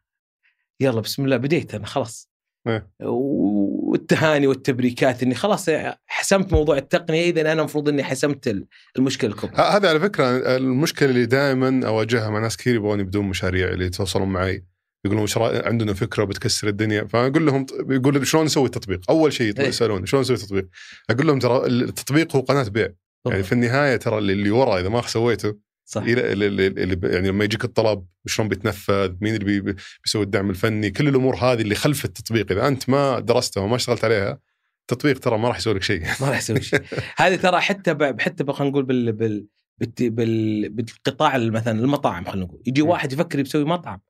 يلا 0.81 1.01
بسم 1.01 1.25
الله 1.25 1.37
بديت 1.37 1.75
أنا 1.75 1.87
خلاص 1.87 2.31
إيه. 2.69 2.91
والتهاني 3.01 4.47
والتبريكات 4.47 5.23
إني 5.23 5.35
خلاص 5.35 5.67
حسمت 6.07 6.53
موضوع 6.53 6.77
التقنية 6.77 7.31
اذا 7.31 7.41
أنا 7.41 7.53
المفروض 7.53 7.89
إني 7.89 8.05
حسمت 8.05 8.57
المشكلة 8.99 9.31
الكبرى 9.31 9.57
هذا 9.57 9.89
على 9.89 10.01
فكرة 10.01 10.57
المشكلة 10.57 11.11
اللي 11.11 11.27
دائما 11.27 11.87
أواجهها 11.87 12.31
مع 12.31 12.39
ناس 12.39 12.57
كثير 12.57 12.75
يبغون 12.75 13.01
يبدون 13.01 13.25
مشاريع 13.25 13.69
اللي 13.69 13.85
يتواصلون 13.87 14.29
معي 14.29 14.65
يقولون 15.05 15.23
وش 15.23 15.39
عندنا 15.39 15.95
فكرة 15.95 16.25
بتكسر 16.25 16.69
الدنيا. 16.69 17.05
فأقول 17.05 17.47
لهم 17.47 17.67
يقول 17.89 18.27
شلون 18.27 18.45
نسوي 18.45 18.67
التطبيق؟ 18.67 19.01
أول 19.11 19.33
شيء 19.33 19.61
إيه. 19.61 19.67
يسالون 19.67 20.07
شلون 20.07 20.21
نسوي 20.21 20.37
التطبيق؟ 20.37 20.69
أقول 21.11 21.27
لهم 21.27 21.39
ترى 21.39 21.67
التطبيق 21.67 22.37
هو 22.37 22.41
قناة 22.41 22.63
بيع. 22.63 22.89
يعني 23.27 23.43
في 23.43 23.53
النهاية 23.53 23.97
ترى 23.97 24.19
اللي 24.19 24.51
ورا 24.51 24.81
إذا 24.81 24.89
ما 24.89 25.03
سويته 25.03 25.57
صح. 25.85 26.03
اللي, 26.03 26.97
يعني 27.03 27.29
لما 27.29 27.45
يجيك 27.45 27.65
الطلب 27.65 28.07
شلون 28.27 28.49
بيتنفذ 28.49 29.13
مين 29.21 29.35
اللي 29.35 29.61
بي 29.61 29.75
بيسوي 30.05 30.23
الدعم 30.23 30.51
الفني 30.51 30.91
كل 30.91 31.09
الأمور 31.09 31.37
هذه 31.37 31.61
اللي 31.61 31.75
خلف 31.75 32.05
التطبيق. 32.05 32.53
إذا 32.53 32.69
أنت 32.69 32.89
ما 32.89 33.21
درستها 33.21 33.63
وما 33.63 33.77
اشتغلت 33.77 34.05
عليها 34.05 34.39
التطبيق 34.81 35.19
ترى 35.19 35.39
ما 35.39 35.49
راح 35.49 35.57
يسوي 35.57 35.75
لك 35.75 35.83
شيء. 35.83 36.03
ما 36.21 36.31
راح 36.31 36.39
يسوي 36.39 36.63
شيء. 36.63 36.83
هذه 37.17 37.37
ترى 37.37 37.61
حتى 37.61 37.95
ب... 37.95 38.21
حتى 38.21 38.45
بقى 38.45 38.65
نقول 38.65 38.85
بال... 38.85 39.13
بال... 39.13 40.69
بالقطاع 40.69 41.39
مثلا 41.39 41.81
المطاعم 41.81 42.25
خلينا 42.25 42.47
نقول. 42.47 42.63
يجي 42.67 42.83
م. 42.83 42.89
واحد 42.89 43.13
يفكر 43.13 43.39
يسوي 43.39 43.65
مطعم. 43.65 44.01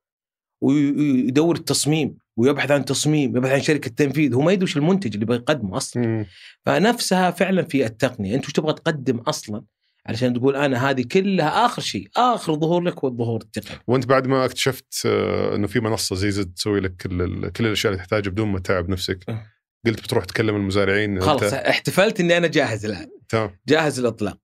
ويدور 0.60 1.56
التصميم 1.56 2.18
ويبحث 2.36 2.70
عن 2.70 2.84
تصميم 2.84 3.36
يبحث 3.36 3.52
عن 3.52 3.60
شركة 3.60 3.90
تنفيذ 3.90 4.34
هو 4.34 4.40
ما 4.40 4.52
يدري 4.52 4.72
المنتج 4.76 5.14
اللي 5.14 5.26
بيقدمه 5.26 5.76
أصلا. 5.76 6.06
مم. 6.06 6.26
فنفسها 6.66 7.30
فعلا 7.30 7.62
في 7.62 7.86
التقنية 7.86 8.34
أنت 8.34 8.46
وش 8.46 8.52
تبغى 8.52 8.72
تقدم 8.72 9.18
أصلا؟ 9.18 9.62
علشان 10.06 10.34
تقول 10.34 10.56
أنا 10.56 10.90
هذه 10.90 11.02
كلها 11.12 11.66
آخر 11.66 11.82
شيء 11.82 12.08
آخر 12.16 12.54
ظهور 12.54 12.82
لك 12.82 12.98
هو 13.04 13.08
الظهور 13.08 13.40
التقني. 13.42 13.78
وأنت 13.86 14.06
بعد 14.06 14.26
ما 14.26 14.44
اكتشفت 14.44 15.02
آه، 15.06 15.54
إنه 15.54 15.66
في 15.66 15.80
منصة 15.80 16.16
زي 16.16 16.30
زد 16.30 16.54
تسوي 16.54 16.80
لك 16.80 16.96
كل 16.96 17.48
كل 17.50 17.66
الأشياء 17.66 17.92
اللي 17.92 18.02
تحتاجها 18.04 18.30
بدون 18.30 18.48
ما 18.48 18.58
تتعب 18.58 18.88
نفسك. 18.88 19.24
أه. 19.28 19.46
قلت 19.86 20.00
بتروح 20.02 20.24
تكلم 20.24 20.56
المزارعين 20.56 21.20
خلاص 21.20 21.42
أنت- 21.50 21.54
احتفلت 21.54 22.20
إني 22.20 22.36
أنا 22.36 22.46
جاهز 22.46 22.86
الآن. 22.86 23.06
تمام. 23.28 23.58
جاهز 23.68 24.00
للاطلاق 24.00 24.38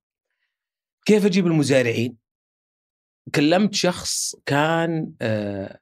كيف 1.07 1.27
أجيب 1.27 1.47
المزارعين؟ 1.47 2.17
كلمت 3.35 3.75
شخص 3.75 4.35
كان 4.47 5.13
آه، 5.23 5.79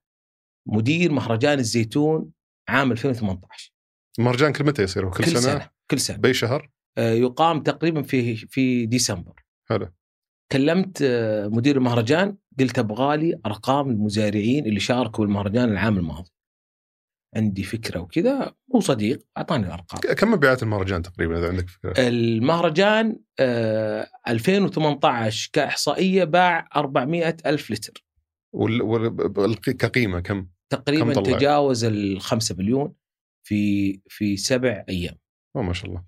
مدير 0.67 1.13
مهرجان 1.13 1.59
الزيتون 1.59 2.31
عام 2.69 2.93
2018 2.93 3.73
المهرجان 4.19 4.53
كل 4.53 4.65
متى 4.65 4.83
يصير؟ 4.83 5.11
كل, 5.11 5.25
كل 5.25 5.31
سنة, 5.31 5.41
سنة 5.41 5.71
كل 5.91 6.01
سنة 6.01 6.17
بأي 6.17 6.35
شهر؟ 6.35 6.71
آه، 6.99 7.13
يقام 7.13 7.63
تقريبا 7.63 8.03
في 8.03 8.37
في 8.37 8.87
ديسمبر 8.87 9.45
حلو 9.69 9.89
كلمت 10.53 11.03
آه، 11.03 11.49
مدير 11.49 11.77
المهرجان 11.77 12.37
قلت 12.61 12.79
أبغى 12.79 13.17
لي 13.17 13.41
أرقام 13.47 13.91
المزارعين 13.91 14.67
اللي 14.67 14.81
شاركوا 14.81 15.25
بالمهرجان 15.25 15.73
العام 15.73 15.99
الماضي 15.99 16.31
عندي 17.37 17.63
فكرة 17.63 18.01
وكذا 18.01 18.55
هو 18.75 18.81
صديق 18.81 19.27
أعطاني 19.37 19.67
الأرقام 19.67 20.15
كم 20.15 20.31
مبيعات 20.31 20.63
المهرجان 20.63 21.03
تقريبا 21.03 21.39
إذا 21.39 21.49
عندك 21.49 21.69
فكرة؟ 21.69 21.95
المهرجان 21.99 23.19
آه، 23.41 24.09
2018 24.29 25.51
كإحصائية 25.53 26.25
باع 26.25 26.69
400 26.77 27.37
ألف 27.47 27.71
لتر 27.71 28.05
وال... 28.53 28.83
وال... 28.83 29.61
كقيمة 29.61 30.21
كم؟ 30.21 30.47
تقريبا؟ 30.73 31.15
تجاوز 31.15 31.85
ال 31.85 32.21
5 32.21 32.55
مليون 32.59 32.93
في 33.47 33.93
في 34.09 34.37
سبع 34.37 34.85
أيام 34.89 35.15
ما 35.57 35.73
شاء 35.73 35.87
الله 35.91 36.05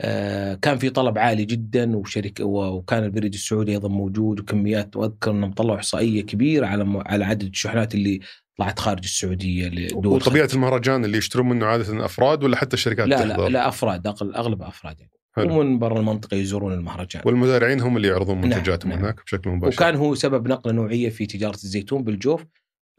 آه، 0.00 0.54
كان 0.54 0.78
في 0.78 0.90
طلب 0.90 1.18
عالي 1.18 1.44
جدا 1.44 1.96
وشركة 1.96 2.44
وكان 2.44 3.04
البريد 3.04 3.34
السعودي 3.34 3.72
أيضا 3.72 3.88
موجود 3.88 4.40
وكميات 4.40 4.96
وأذكر 4.96 5.30
إنهم 5.30 5.52
طلعوا 5.52 5.76
إحصائية 5.78 6.22
كبيرة 6.22 6.66
على 6.66 6.84
م- 6.84 7.02
على 7.06 7.24
عدد 7.24 7.42
الشحنات 7.42 7.94
اللي 7.94 8.20
طلعت 8.58 8.78
خارج 8.78 9.04
السعودية 9.04 9.68
لدول 9.68 10.06
وطبيعة 10.06 10.44
الخليج. 10.44 10.54
المهرجان 10.54 11.04
اللي 11.04 11.18
يشترون 11.18 11.48
منه 11.48 11.66
عادة 11.66 12.04
أفراد 12.04 12.44
ولا 12.44 12.56
حتى 12.56 12.74
الشركات 12.74 13.06
لا 13.08 13.16
تحضر؟ 13.28 13.44
لا 13.44 13.48
لا 13.48 13.68
افراد 13.68 14.06
أغلب 14.06 14.62
أفراد 14.62 15.00
يعني 15.00 15.12
حلو. 15.36 15.60
ومن 15.60 15.78
برا 15.78 15.98
المنطقة 16.00 16.34
يزورون 16.36 16.72
المهرجان 16.72 17.22
والمزارعين 17.26 17.80
هم 17.80 17.96
اللي 17.96 18.08
يعرضون 18.08 18.40
نعم، 18.40 18.48
منتجاتهم 18.48 18.90
نعم. 18.90 18.98
هناك 19.00 19.24
بشكل 19.26 19.50
مباشر 19.50 19.76
وكان 19.76 19.94
هو 19.96 20.14
سبب 20.14 20.48
نقلة 20.48 20.72
نوعية 20.72 21.08
في 21.08 21.26
تجارة 21.26 21.54
الزيتون 21.54 22.04
بالجوف 22.04 22.44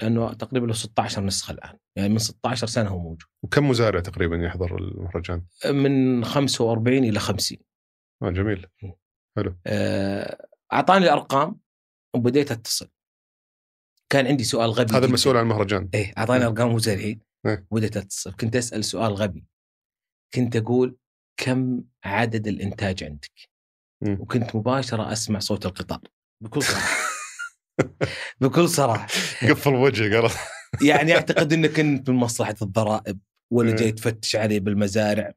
لأنه 0.02 0.34
تقريبا 0.34 0.66
له 0.66 0.74
16 0.74 1.26
نسخة 1.26 1.52
الآن. 1.52 1.78
يعني 1.98 2.10
من 2.10 2.18
16 2.18 2.68
سنة 2.68 2.90
هو 2.90 3.00
موجود. 3.00 3.24
وكم 3.44 3.70
مزارع 3.70 4.00
تقريبا 4.00 4.36
يحضر 4.36 4.78
المهرجان؟ 4.78 5.46
من 5.66 6.26
45 6.26 7.04
إلى 7.04 7.20
50 7.20 7.58
آه 8.24 8.30
جميل. 8.30 8.68
آه، 9.68 10.48
أعطاني 10.74 11.06
الأرقام 11.06 11.60
وبديت 12.16 12.52
أتصل. 12.52 12.90
كان 14.10 14.28
عندي 14.28 14.44
سؤال 14.44 14.70
غبي 14.70 14.94
هذا. 14.94 15.06
المسؤول 15.06 15.38
عن 15.38 15.44
المهرجان. 15.44 15.90
إيه 15.94 16.14
أعطاني 16.18 16.40
مم. 16.40 16.46
ارقام 16.46 16.74
مزارعين 16.74 17.22
إيه. 17.46 17.68
وبديت 17.72 17.98
أتصل. 17.98 18.34
كنت 18.34 18.56
أسأل 18.56 18.86
سؤال 18.86 19.14
غبي. 19.14 19.46
كنت 20.34 20.56
أقول 20.56 20.98
كم 21.38 21.84
عدد 22.04 22.48
الإنتاج 22.48 23.04
عندك؟ 23.04 23.50
مم. 24.02 24.18
وكنت 24.22 24.56
مباشرة 24.56 25.12
أسمع 25.12 25.40
صوت 25.40 25.66
القطار. 25.66 26.02
بكل 26.44 26.64
صراحة. 26.64 26.98
بكل 28.42 28.70
صراحة 28.70 29.08
قفل 29.50 29.74
وجهك 29.74 30.14
قال 30.14 30.32
يعني 30.90 31.16
أعتقد 31.16 31.54
إنك 31.54 31.70
كنت 31.70 32.10
من 32.10 32.16
مصلحة 32.16 32.56
الضرائب 32.62 33.20
ولا 33.52 33.70
إيه. 33.70 33.76
جاي 33.76 33.92
تفتش 33.92 34.36
عليه 34.36 34.60
بالمزارع 34.60 35.34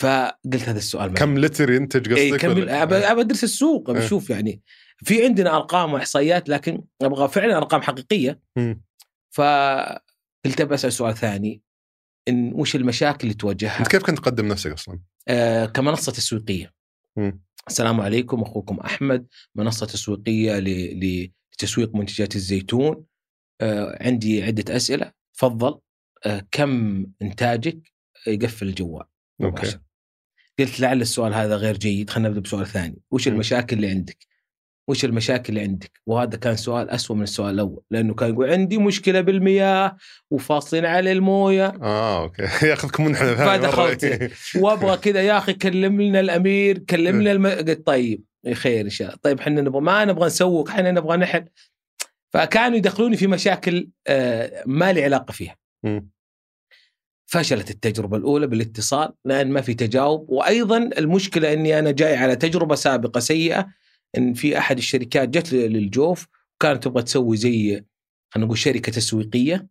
فقلت 0.00 0.62
هذا 0.68 0.78
السؤال 0.78 1.14
كم 1.14 1.38
لتر 1.38 1.70
ينتج 1.70 2.06
قصدك؟ 2.06 2.18
اي 2.18 2.38
كم 2.38 2.68
أبى 2.68 2.96
أدرس 2.96 3.44
السوق 3.44 3.90
أبى 3.90 3.98
إيه. 3.98 4.06
أشوف 4.06 4.30
يعني 4.30 4.62
في 5.04 5.24
عندنا 5.24 5.56
أرقام 5.56 5.92
وإحصائيات 5.92 6.48
لكن 6.48 6.82
أبغى 7.02 7.28
فعلا 7.28 7.56
أرقام 7.56 7.82
حقيقية. 7.82 8.40
فقلت 9.30 10.60
أبى 10.60 10.74
أسأل 10.74 10.92
سؤال 10.92 11.16
ثاني 11.16 11.62
إن 12.28 12.52
وش 12.54 12.76
المشاكل 12.76 13.20
اللي 13.22 13.34
تواجهها 13.34 13.78
أنت 13.78 13.88
كيف 13.88 14.02
كنت 14.02 14.18
تقدم 14.18 14.48
نفسك 14.48 14.70
أصلا؟ 14.72 15.00
آه 15.28 15.66
كمنصة 15.66 16.12
تسويقية. 16.12 16.74
السلام 17.68 18.00
عليكم 18.00 18.42
أخوكم 18.42 18.80
أحمد 18.80 19.26
منصة 19.54 19.86
تسويقية 19.86 20.58
ل- 20.58 21.30
تسويق 21.60 21.94
منتجات 21.94 22.36
الزيتون 22.36 23.04
آه، 23.60 23.98
عندي 24.00 24.42
عدة 24.42 24.76
أسئلة. 24.76 25.12
تفضل. 25.34 25.78
آه، 26.26 26.46
كم 26.50 27.06
إنتاجك؟ 27.22 27.92
يقفل 28.26 28.68
الجوال. 28.68 29.04
أوكي. 29.42 29.78
قلت 30.58 30.80
لعل 30.80 31.00
السؤال 31.00 31.34
هذا 31.34 31.56
غير 31.56 31.76
جيد. 31.76 32.10
خلينا 32.10 32.28
نبدأ 32.28 32.40
بسؤال 32.40 32.66
ثاني. 32.66 32.98
وش. 33.10 33.28
المشاكل 33.28 33.76
اللي 33.76 33.90
عندك؟ 33.90 34.29
وش 34.90 35.04
المشاكل 35.04 35.48
اللي 35.48 35.60
عندك؟ 35.60 36.00
وهذا 36.06 36.36
كان 36.36 36.56
سؤال 36.56 36.90
أسوأ 36.90 37.16
من 37.16 37.22
السؤال 37.22 37.54
الأول 37.54 37.82
لأنه 37.90 38.14
كان 38.14 38.30
يقول 38.30 38.50
عندي 38.50 38.78
مشكلة 38.78 39.20
بالمياه 39.20 39.96
وفاصلين 40.30 40.84
على 40.84 41.12
الموية. 41.12 41.66
آه 41.82 42.22
أوكي. 42.22 42.42
يأخذكم 42.70 43.04
منحنى 43.04 43.36
فدخلت. 43.36 44.04
مرة. 44.04 44.30
وأبغى 44.62 44.96
كذا 44.96 45.22
يا 45.22 45.38
أخي 45.38 45.52
كلم 45.52 46.02
لنا 46.02 46.20
الأمير 46.20 46.78
كلم 46.78 47.20
لنا 47.20 47.32
الم... 47.32 47.46
قلت 47.46 47.86
طيب 47.86 48.24
خير 48.52 48.84
إن 48.84 48.90
شاء 48.90 49.08
الله. 49.08 49.18
طيب 49.22 49.40
إحنا 49.40 49.60
نبغى 49.60 49.80
ما 49.80 50.04
نبغى 50.04 50.26
نسوق 50.26 50.70
إحنا 50.70 50.90
نبغى 50.90 51.16
نحل. 51.16 51.44
فكانوا 52.32 52.76
يدخلوني 52.76 53.16
في 53.16 53.26
مشاكل 53.26 53.88
آه، 54.06 54.62
ما 54.66 54.92
لي 54.92 55.04
علاقة 55.04 55.32
فيها. 55.32 55.56
فشلت 57.26 57.70
التجربة 57.70 58.16
الأولى 58.16 58.46
بالاتصال 58.46 59.12
لأن 59.24 59.50
ما 59.50 59.60
في 59.60 59.74
تجاوب. 59.74 60.26
وأيضا 60.30 60.78
المشكلة 60.78 61.52
إني 61.52 61.78
أنا 61.78 61.90
جاي 61.90 62.16
على 62.16 62.36
تجربة 62.36 62.74
سابقة 62.74 63.20
سيئة 63.20 63.66
إن 64.18 64.34
في 64.34 64.58
أحد 64.58 64.78
الشركات 64.78 65.28
جت 65.28 65.52
للجوف 65.52 66.26
وكانت 66.56 66.84
تبغى 66.84 67.02
تسوي 67.02 67.36
زي 67.36 67.84
خلينا 68.30 68.46
نقول 68.46 68.58
شركة 68.58 68.92
تسويقية 68.92 69.66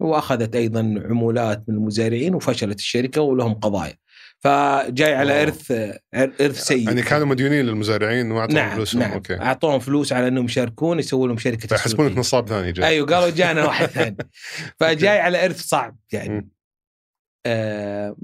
وأخذت 0.00 0.56
أيضا 0.56 0.80
عمولات 1.04 1.64
من 1.68 1.74
المزارعين 1.74 2.34
وفشلت 2.34 2.78
الشركة 2.78 3.20
ولهم 3.20 3.54
قضايا. 3.54 3.94
فجاي 4.38 5.14
على 5.14 5.32
أوه. 5.32 5.42
إرث 5.42 5.72
إرث 6.14 6.60
سيء. 6.60 6.86
يعني 6.86 7.02
كانوا 7.02 7.26
مديونين 7.26 7.66
للمزارعين 7.66 8.30
وأعطوهم 8.30 8.58
نعم 8.58 8.74
فلوسهم 8.74 9.00
نعم. 9.00 9.12
أوكي. 9.12 9.34
أعطوهم 9.34 9.78
فلوس 9.78 10.12
على 10.12 10.28
إنهم 10.28 10.44
يشاركون 10.44 10.98
يسوون 10.98 11.28
لهم 11.28 11.38
شركة 11.38 11.68
فيحسبونك 11.68 11.96
تسويقية. 11.96 12.20
نصاب 12.20 12.48
ثاني 12.48 12.72
جاي. 12.72 12.86
أيوه 12.86 13.06
قالوا 13.06 13.30
جانا 13.30 13.64
واحد 13.64 13.86
ثاني. 13.86 14.16
فجاي 14.80 15.18
على 15.20 15.44
إرث 15.44 15.60
صعب 15.60 15.96
يعني. 16.12 16.48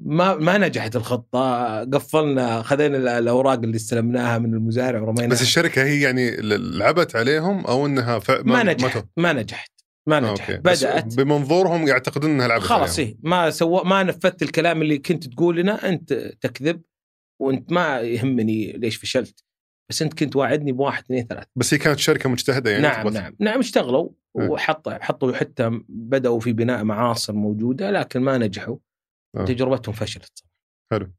ما 0.03 0.35
ما 0.37 0.59
نجحت 0.59 0.97
الخطة 0.97 1.85
قفلنا 1.85 2.63
خذينا 2.63 2.97
ال- 2.97 3.09
الأوراق 3.09 3.59
اللي 3.59 3.77
استلمناها 3.77 4.39
من 4.39 4.55
المزارع 4.55 5.01
ورميناها. 5.01 5.29
بس 5.29 5.43
الشركة 5.43 5.83
هي 5.85 6.01
يعني 6.01 6.37
لعبت 6.79 7.17
عليهم 7.17 7.67
أو 7.67 7.87
إنها 7.87 8.19
ف... 8.19 8.31
ما 8.31 8.63
نجحت 8.63 8.99
تو- 8.99 9.05
ما 9.17 9.33
نجحت 9.33 9.71
ما 10.09 10.17
آه، 10.17 10.33
نجحت. 10.33 10.61
بدأت. 10.61 11.17
بمنظورهم 11.17 11.89
يعتقدون 11.89 12.31
إنها 12.31 12.49
لعبت 12.49 12.63
خلاص. 12.65 12.99
إيه 12.99 13.17
ما 13.23 13.51
سو 13.51 13.83
ما 13.83 14.03
نفذت 14.03 14.43
الكلام 14.43 14.83
اللي 14.83 14.99
كنت 14.99 15.27
تقول 15.27 15.57
لنا 15.57 15.89
أنت 15.89 16.13
تكذب 16.41 16.81
وأنت 17.43 17.73
ما 17.73 18.01
يهمني 18.01 18.73
ليش 18.73 18.97
فشلت. 18.97 19.45
بس 19.91 20.03
أنت 20.03 20.15
كنت 20.19 20.37
واعدني 20.37 20.73
بواحد 20.73 21.03
اثنين 21.05 21.27
ثلاث 21.27 21.45
بس 21.57 21.75
هي 21.75 21.79
كانت 21.79 21.99
شركة 21.99 22.29
مجتهدة 22.29 22.71
يعني 22.71 22.83
نعم 22.83 23.09
نعم. 23.09 23.37
نعم 23.41 23.59
اشتغلوا 23.59 24.09
إيه. 24.41 24.49
وحطوا 24.49 24.93
حطوا 25.05 25.33
حتى 25.33 25.71
بدأوا 25.89 26.41
في 26.41 26.53
بناء 26.53 26.85
معاصر 26.85 27.33
موجودة 27.33 27.91
لكن 27.91 28.21
ما 28.21 28.39
نجحوا. 28.39 28.77
آه. 29.37 29.45
تجربتهم 29.45 29.95
فشلت 29.95 30.45
حلو. 30.93 31.13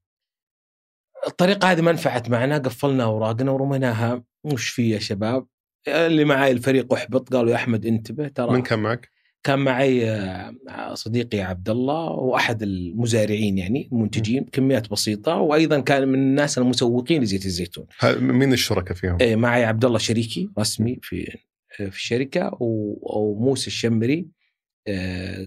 الطريقة 1.28 1.72
هذه 1.72 1.82
ما 1.82 1.92
نفعت 1.92 2.30
معنا 2.30 2.58
قفلنا 2.58 3.04
أوراقنا 3.04 3.52
ورميناها 3.52 4.24
وش 4.44 4.70
في 4.70 4.90
يا 4.90 5.00
شباب 5.00 5.48
اللي 5.88 6.26
معي 6.26 6.52
الفريق 6.52 6.94
أحبط 6.94 7.34
قالوا 7.34 7.52
يا 7.52 7.56
أحمد 7.56 7.86
انتبه 7.86 8.28
ترى 8.28 8.52
من 8.52 8.62
كان 8.62 8.80
معك؟ 8.80 9.10
كان 9.44 9.60
معي 9.60 10.10
آه، 10.10 10.94
صديقي 10.94 11.42
عبد 11.42 11.70
الله 11.70 12.10
وأحد 12.10 12.64
المزارعين 12.64 13.58
يعني 13.58 13.90
المنتجين 13.92 14.44
كميات 14.44 14.90
بسيطة 14.90 15.36
وأيضا 15.36 15.80
كان 15.80 16.08
من 16.08 16.20
الناس 16.20 16.58
المسوقين 16.58 17.22
لزيت 17.22 17.46
الزيتون 17.46 17.86
مين 18.18 18.54
الشركاء 18.54 18.98
فيهم؟ 18.98 19.18
إيه، 19.22 19.36
معي 19.36 19.66
عبد 19.66 19.86
الله 19.86 19.98
شريكي 19.98 20.50
رسمي 20.60 21.00
في 21.02 21.38
في 21.76 21.88
الشركة 21.88 22.58
وموسى 22.60 23.68
الشمري 23.68 24.20
آه، 24.20 24.41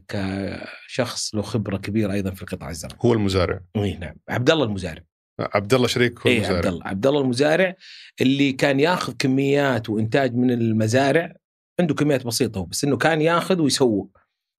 كشخص 0.08 1.34
له 1.34 1.42
خبرة 1.42 1.76
كبيرة 1.76 2.12
أيضا 2.12 2.30
في 2.30 2.42
القطاع 2.42 2.70
الزراعي. 2.70 2.98
هو 3.04 3.12
المزارع. 3.12 3.60
إي 3.76 3.94
نعم. 3.94 4.16
عبد 4.28 4.50
الله 4.50 4.64
المزارع. 4.64 5.02
عبد 5.40 5.74
الله 5.74 5.86
شريك 5.86 6.20
هو 6.20 6.30
إي 6.30 6.36
عبد 6.36 6.44
المزارع. 6.44 6.68
الله 6.68 6.86
عبد 6.86 7.06
الله 7.06 7.20
المزارع 7.20 7.74
اللي 8.20 8.52
كان 8.52 8.80
ياخذ 8.80 9.12
كميات 9.18 9.90
وإنتاج 9.90 10.34
من 10.34 10.50
المزارع 10.50 11.36
عنده 11.80 11.94
كميات 11.94 12.26
بسيطة 12.26 12.58
هو 12.58 12.64
بس 12.64 12.84
إنه 12.84 12.96
كان 12.96 13.20
ياخذ 13.20 13.60
ويسوق 13.60 14.18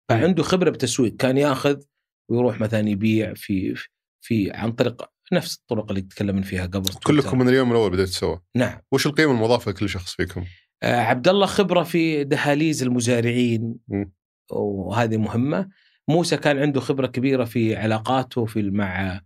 فعنده 0.09 0.43
خبرة 0.43 0.69
بالتسويق. 0.69 1.15
كان 1.15 1.37
ياخذ 1.37 1.81
ويروح 2.31 2.59
مثلا 2.59 2.89
يبيع 2.89 3.33
في 3.35 3.75
في 4.21 4.51
عن 4.51 4.71
طريق 4.71 5.09
نفس 5.33 5.55
الطرق 5.57 5.89
اللي 5.89 6.01
تكلمنا 6.01 6.41
فيها 6.41 6.65
قبل. 6.65 6.89
كلكم 7.03 7.37
من 7.37 7.49
اليوم 7.49 7.71
الأول 7.71 7.91
بديت 7.91 8.07
تسوى 8.07 8.41
نعم. 8.55 8.79
وش 8.91 9.07
القيمة 9.07 9.31
المضافة 9.31 9.71
لكل 9.71 9.89
شخص 9.89 10.15
فيكم؟ 10.15 10.45
آه، 10.83 10.95
عبد 10.95 11.27
الله 11.27 11.45
خبرة 11.45 11.83
في 11.83 12.23
دهاليز 12.23 12.83
المزارعين. 12.83 13.75
وهذه 14.51 15.17
مهمة 15.17 15.69
موسى 16.07 16.37
كان 16.37 16.59
عنده 16.59 16.79
خبرة 16.79 17.07
كبيرة 17.07 17.43
في 17.43 17.75
علاقاته 17.75 18.45
في 18.45 18.61
مع 18.61 19.21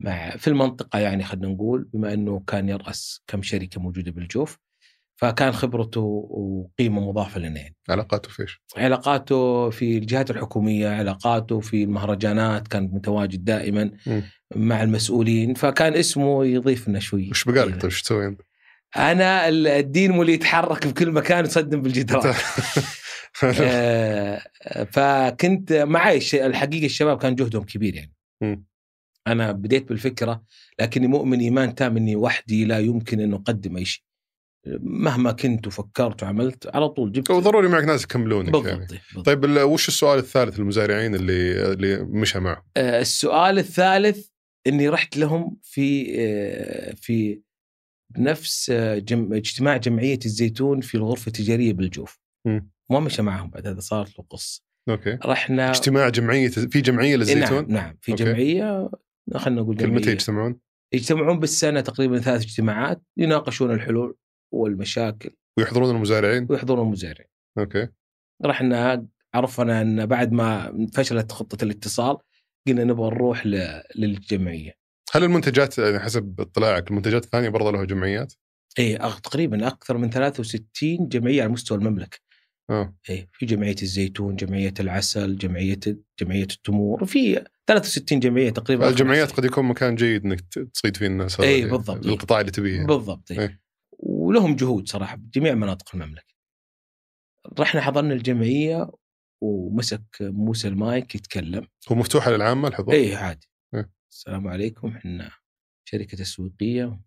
مع 0.00 0.30
في 0.30 0.48
المنطقة 0.48 0.98
يعني 0.98 1.24
خلينا 1.24 1.48
نقول 1.48 1.88
بما 1.92 2.12
إنه 2.12 2.42
كان 2.46 2.68
يرأس 2.68 3.22
كم 3.26 3.42
شركة 3.42 3.80
موجودة 3.80 4.10
بالجوف 4.10 4.58
فكان 5.16 5.52
خبرته 5.52 6.00
وقيمة 6.30 7.08
مضافة 7.08 7.40
لنا 7.40 7.60
يعني. 7.60 7.76
علاقاته 7.88 8.30
فيش؟ 8.30 8.62
علاقاته 8.76 9.70
في 9.70 9.98
الجهات 9.98 10.30
الحكومية، 10.30 10.88
علاقاته 10.88 11.60
في 11.60 11.82
المهرجانات 11.82 12.68
كان 12.68 12.90
متواجد 12.92 13.44
دائما 13.44 13.90
مم. 14.06 14.22
مع 14.54 14.82
المسؤولين 14.82 15.54
فكان 15.54 15.94
اسمه 15.94 16.44
يضيف 16.44 16.88
لنا 16.88 16.98
شوي 16.98 17.30
وش 17.30 17.44
بقالك 17.44 17.72
طيب 17.72 17.84
وش 17.84 18.02
تسوي 18.02 18.26
انت؟ 18.26 18.40
أنا 18.96 19.48
الدينمو 19.48 20.22
اللي 20.22 20.32
يتحرك 20.32 20.86
بكل 20.86 21.10
مكان 21.10 21.44
يصدم 21.44 21.82
بالجدران 21.82 22.34
آه، 23.44 24.42
فكنت 24.94 25.72
معي 25.72 26.20
الحقيقة 26.34 26.86
الشباب 26.86 27.18
كان 27.18 27.34
جهدهم 27.34 27.62
كبير 27.64 27.94
يعني. 27.94 28.12
أنا 29.26 29.52
بديت 29.52 29.88
بالفكرة 29.88 30.42
لكني 30.80 31.06
مؤمن 31.06 31.40
إيمان 31.40 31.74
تام 31.74 31.96
إني 31.96 32.16
وحدي 32.16 32.64
لا 32.64 32.78
يمكن 32.78 33.20
أن 33.20 33.34
أقدم 33.34 33.76
أي 33.76 33.84
شيء 33.84 34.02
مهما 34.80 35.32
كنت 35.32 35.66
وفكرت 35.66 36.22
وعملت 36.22 36.66
على 36.74 36.88
طول 36.88 37.12
جبت 37.12 37.30
وضروري 37.30 37.68
معك 37.68 37.84
ناس 37.84 38.04
يكملونك 38.04 38.50
بالضبط, 38.50 38.66
يعني 38.66 38.86
بالضبط. 38.86 39.26
طيب 39.26 39.44
وش 39.44 39.88
السؤال 39.88 40.18
الثالث 40.18 40.58
للمزارعين 40.58 41.14
اللي 41.14 41.72
اللي 41.72 41.98
مشى 42.02 42.40
معهم؟ 42.40 42.62
آه، 42.76 43.00
السؤال 43.00 43.58
الثالث 43.58 44.28
إني 44.66 44.88
رحت 44.88 45.16
لهم 45.16 45.56
في 45.62 46.16
آه، 46.18 46.94
في 46.94 47.40
نفس 48.18 48.70
آه، 48.70 48.98
جم... 48.98 49.32
اجتماع 49.32 49.76
جمعية 49.76 50.18
الزيتون 50.24 50.80
في 50.80 50.94
الغرفة 50.94 51.26
التجارية 51.26 51.72
بالجوف 51.72 52.20
مم. 52.46 52.70
ما 52.90 53.00
مشى 53.00 53.22
معهم 53.22 53.50
بعد 53.50 53.66
هذا 53.66 53.80
صارت 53.80 54.18
له 54.18 54.24
قصة 54.30 54.62
okay 54.88 55.18
رحنا 55.24 55.70
اجتماع 55.70 56.08
جمعية 56.08 56.48
في 56.48 56.80
جمعية 56.80 57.16
للزيتون؟ 57.16 57.56
نعم 57.58 57.66
نعم 57.72 57.96
في 58.02 58.12
okay. 58.12 58.24
جمعية 58.24 58.90
خلينا 59.36 59.60
نقول 59.60 59.76
جمعية 59.76 60.08
يجتمعون؟ 60.08 60.58
يجتمعون 60.92 61.40
بالسنة 61.40 61.80
تقريبا 61.80 62.18
ثلاث 62.18 62.42
اجتماعات 62.42 63.02
يناقشون 63.16 63.70
الحلول 63.70 64.16
والمشاكل 64.52 65.30
ويحضرون 65.58 65.96
المزارعين؟ 65.96 66.46
ويحضرون 66.50 66.86
المزارع 66.86 67.24
okay 67.58 67.88
رحنا 68.44 69.06
عرفنا 69.34 69.82
إن 69.82 70.06
بعد 70.06 70.32
ما 70.32 70.72
فشلت 70.94 71.32
خطة 71.32 71.64
الاتصال 71.64 72.16
قلنا 72.66 72.84
نبغى 72.84 73.10
نروح 73.10 73.46
ل- 73.46 73.82
للجمعية 73.96 74.72
هل 75.12 75.24
المنتجات 75.24 75.78
يعني 75.78 75.98
حسب 76.00 76.40
اطلاعك 76.40 76.90
المنتجات 76.90 77.24
الثانية 77.24 77.48
برضه 77.48 77.70
لها 77.70 77.84
جمعيات؟ 77.84 78.32
اي 78.78 78.98
أغ- 78.98 79.20
تقريبا 79.20 79.66
أكثر 79.66 79.96
من 79.96 80.10
63 80.10 81.08
جمعية 81.08 81.42
على 81.42 81.52
مستوى 81.52 81.78
المملكة 81.78 82.18
آه 82.70 82.96
اي 83.10 83.28
في 83.32 83.46
جمعية 83.46 83.76
الزيتون 83.82 84.36
جمعية 84.36 84.74
العسل 84.80 85.36
جمعية 85.36 85.80
جمعية 86.20 86.42
التمور 86.42 87.04
في 87.04 87.44
63 87.66 88.20
جمعية 88.20 88.50
تقريبا 88.50 88.88
الجمعيات 88.88 89.32
قد 89.32 89.44
يكون 89.44 89.64
مكان 89.64 89.94
جيد 89.94 90.24
إنك 90.24 90.40
تصيد 90.74 90.96
فيه 90.96 91.06
الناس 91.06 91.40
إي، 91.40 91.62
هذول 91.62 91.70
بالضبط. 91.70 92.06
للقطاع 92.06 92.40
اللي 92.40 92.50
تبيه 92.50 92.74
يعني. 92.74 92.86
بالضبط 92.86 93.30
إيه. 93.30 93.40
إيه. 93.40 93.60
ولهم 93.98 94.56
جهود 94.56 94.88
صراحة 94.88 95.16
بجميع 95.16 95.54
مناطق 95.54 95.94
المملكة. 95.94 96.34
رحنا 97.58 97.80
حضرنا 97.80 98.14
الجمعية 98.14 98.90
ومسك 99.42 100.04
موسى 100.20 100.68
المايك 100.68 101.14
يتكلم 101.14 101.66
هو 101.92 101.96
مفتوحه 101.96 102.30
للعامه 102.30 102.68
الحضور؟ 102.68 102.94
اي 102.94 103.14
عادي 103.14 103.48
إيه. 103.74 103.90
السلام 104.12 104.48
عليكم 104.48 104.88
إحنا 104.96 105.30
شركة 105.88 106.16
تسويقية 106.16 107.00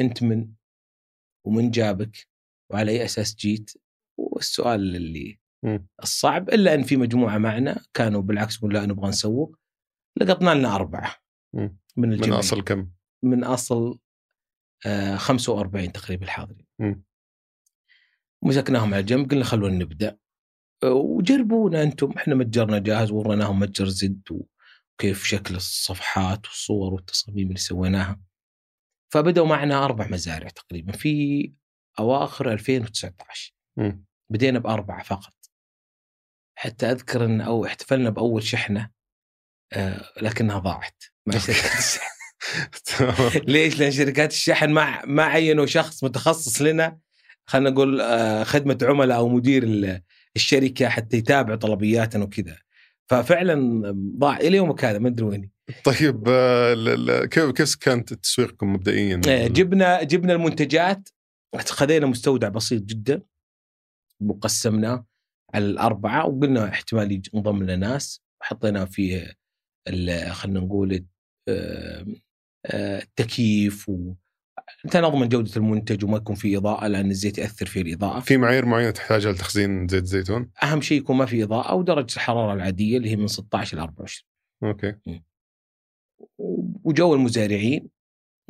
أنت 0.00 0.22
من 0.22 0.48
ومن 1.46 1.70
جابك 1.70 2.28
وعلى 2.72 2.90
أي 2.90 3.04
أساس 3.04 3.34
جيت 3.34 3.70
والسؤال 4.32 4.96
اللي. 4.96 5.38
الصعب 6.02 6.48
إلا 6.48 6.74
أن 6.74 6.82
في 6.82 6.96
مجموعة 6.96 7.38
معنا 7.38 7.82
كانوا 7.94 8.22
بالعكس 8.22 8.56
يقول 8.56 8.74
لا 8.74 8.86
نبغى 8.86 9.08
نسوق 9.08 9.56
لقطنا 10.16 10.54
لنا 10.54 10.74
أربعة 10.74 11.16
مم. 11.54 11.78
من 11.96 12.08
من 12.08 12.12
الجمعيه 12.12 12.38
أصل 12.38 12.62
كم؟ 12.62 12.90
من 13.22 13.44
أصل 13.44 13.98
آه 14.86 15.16
45 15.16 15.92
تقريبا 15.92 16.24
الحاضرين. 16.24 16.66
مسكناهم 18.44 18.94
على 18.94 19.02
جنب 19.02 19.30
قلنا 19.30 19.44
خلونا 19.44 19.74
نبدأ 19.74 20.18
آه، 20.82 20.92
وجربونا 20.92 21.82
أنتم 21.82 22.10
إحنا 22.10 22.34
متجرنا 22.34 22.78
جاهز 22.78 23.10
وريناهم 23.10 23.58
متجر 23.58 23.88
زد 23.88 24.22
وكيف 24.30 25.24
شكل 25.24 25.54
الصفحات 25.54 26.46
والصور 26.46 26.94
والتصاميم 26.94 27.46
اللي 27.48 27.58
سويناها 27.58 28.20
فبدأوا 29.12 29.46
معنا 29.46 29.84
أربع 29.84 30.08
مزارع 30.08 30.48
تقريبا 30.48 30.92
في 30.92 31.52
أواخر 31.98 32.52
2019 32.52 33.54
مم. 33.76 34.04
بدينا 34.32 34.58
بأربعة 34.58 35.02
فقط. 35.02 35.34
حتى 36.58 36.86
أذكر 36.90 37.24
إن 37.24 37.40
أو 37.40 37.66
احتفلنا 37.66 38.10
بأول 38.10 38.42
شحنة 38.42 38.90
آه 39.72 40.04
لكنها 40.22 40.58
ضاعت. 40.58 41.02
مع 41.26 41.38
شركات 41.38 41.78
الشحن 41.78 42.12
ليش؟ 43.52 43.78
لأن 43.78 43.90
شركات 43.90 44.32
الشحن 44.32 44.70
ما 44.70 45.04
ما 45.04 45.22
عينوا 45.22 45.66
شخص 45.66 46.04
متخصص 46.04 46.62
لنا. 46.62 46.98
خلينا 47.46 47.70
نقول 47.70 48.00
آه 48.00 48.44
خدمة 48.44 48.78
عملاء 48.82 49.18
أو 49.18 49.28
مدير 49.28 49.62
ال- 49.62 50.02
الشركة 50.36 50.88
حتى 50.88 51.16
يتابع 51.16 51.56
طلبياتنا 51.56 52.24
وكذا. 52.24 52.56
ففعلا 53.10 53.82
ضاع 54.18 54.36
إلى 54.36 54.56
يومك 54.56 54.84
هذا 54.84 54.98
ما 54.98 55.08
أدري 55.08 55.26
وين 55.26 55.50
طيب 55.84 56.24
آه، 56.28 57.24
كيف 57.24 57.50
كيف 57.50 57.74
كانت 57.74 58.14
تسويقكم 58.14 58.72
مبدئيا؟ 58.72 59.20
آه، 59.28 59.46
جبنا 59.46 60.02
جبنا 60.02 60.32
المنتجات 60.32 61.08
خذينا 61.56 62.06
مستودع 62.06 62.48
بسيط 62.48 62.82
جدا. 62.82 63.22
وقسمناه 64.30 65.06
على 65.54 65.64
الأربعة 65.66 66.26
وقلنا 66.26 66.68
احتمال 66.68 67.22
ينضم 67.34 67.62
لنا 67.62 67.76
ناس. 67.76 68.22
حطينا 68.42 68.84
فيه 68.84 69.32
ال- 69.88 70.32
خلينا 70.32 70.60
نقول 70.60 71.04
آه، 71.48 72.06
آه، 72.66 73.02
التكييف 73.02 73.88
و 73.88 74.14
انت 74.84 74.96
نضمن 74.96 75.28
جودة 75.28 75.50
المنتج 75.56 76.04
وما 76.04 76.16
يكون 76.16 76.36
فيه 76.36 76.58
إضاءة 76.58 76.86
لأن 76.86 77.10
الزيت 77.10 77.38
يأثر 77.38 77.66
في 77.66 77.80
الإضاءة. 77.80 78.20
في 78.20 78.36
معايير 78.36 78.66
معينة 78.66 78.90
تحتاجها 78.90 79.32
لتخزين 79.32 79.88
زيت 79.88 80.02
الزيتون؟ 80.02 80.50
أهم 80.62 80.80
شيء 80.80 80.98
يكون 80.98 81.16
ما 81.16 81.26
في 81.26 81.42
إضاءة 81.42 81.74
ودرجه 81.74 82.14
الحرارة 82.16 82.54
العادية 82.54 82.96
اللي 82.96 83.10
هي 83.10 83.16
من 83.16 83.26
16 83.26 83.76
ل 83.76 83.80
24 83.80 84.24
okay. 84.64 85.22
وجو 86.84 87.14
المزارعين 87.14 87.88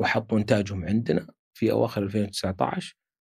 وحطوا 0.01 0.39
إنتاجهم 0.39 0.85
عندنا 0.85 1.27
في 1.57 1.73
أواخر 1.73 2.03
2019 2.03 2.97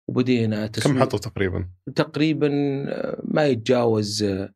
وبدينا 0.08 0.66
كم 0.66 0.72
تسويق 0.72 1.00
حطوا 1.00 1.18
تقريبا؟ 1.18 1.68
تقريبا 1.94 2.48
آه، 2.88 3.22
ما 3.24 3.46
يتجاوز 3.46 4.22
آه، 4.22 4.54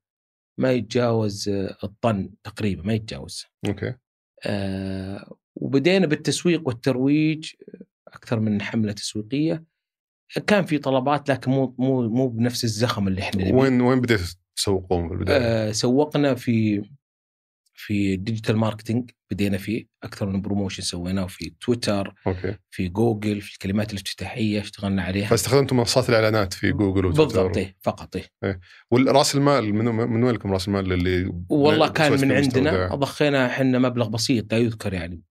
ما 0.58 0.72
يتجاوز 0.72 1.48
آه، 1.48 1.76
الطن 1.84 2.30
تقريبا 2.44 2.82
ما 2.82 2.92
يتجاوز 2.92 3.44
okay 3.68 3.94
آه، 4.46 5.36
وبدينا 5.56 6.06
بالتسويق 6.06 6.68
والترويج 6.68 7.52
أكثر 8.08 8.40
من 8.40 8.62
حملة 8.62 8.92
تسويقية 8.92 9.64
كان 10.46 10.64
في 10.64 10.78
طلبات 10.78 11.30
لكن 11.30 11.50
مو 11.50 11.74
مو 11.78 12.08
مو 12.08 12.28
بنفس 12.28 12.64
الزخم 12.64 13.08
اللي 13.08 13.22
إحنا. 13.22 13.54
وين 13.54 13.80
وين 13.80 14.00
بديتوا 14.00 14.26
تسوقون 14.56 15.08
بالبداية؟ 15.08 15.38
آه 15.38 15.72
سوقنا 15.72 16.34
في 16.34 16.82
في 17.80 18.16
digital 18.16 18.56
marketing 18.56 19.10
بدينا 19.30 19.58
فيه 19.58 19.86
أكثر 20.02 20.26
من 20.26 20.42
promotion 20.42 20.82
سويناه 20.82 21.26
في 21.26 21.52
تويتر 21.60 22.14
أوكي. 22.26 22.54
في 22.70 22.88
جوجل 22.88 23.40
في 23.40 23.52
الكلمات 23.52 23.92
الافتتاحية 23.92 24.60
اشتغلنا 24.60 25.02
عليها. 25.02 25.26
فاستخدمتوا 25.26 25.76
منصات 25.76 26.08
الإعلانات 26.08 26.52
في 26.52 26.72
جوجل 26.72 27.06
وتويتر؟ 27.06 27.24
بالضبط 27.24 27.56
إيه، 27.56 27.76
فقط 27.80 28.16
إيه. 28.16 28.60
والراس 28.90 29.34
المال 29.34 29.74
من 29.74 29.84
من 29.84 30.24
وين 30.24 30.34
لكم 30.34 30.52
رأس 30.52 30.68
المال 30.68 30.92
اللي 30.92 31.32
والله 31.48 31.88
كان 31.88 32.20
من 32.20 32.32
عندنا؟ 32.32 32.94
ضخينا 32.94 33.46
إحنا 33.46 33.78
مبلغ 33.78 34.08
بسيط 34.08 34.52
لا 34.52 34.58
يذكر 34.58 34.94
يعني 34.94 35.22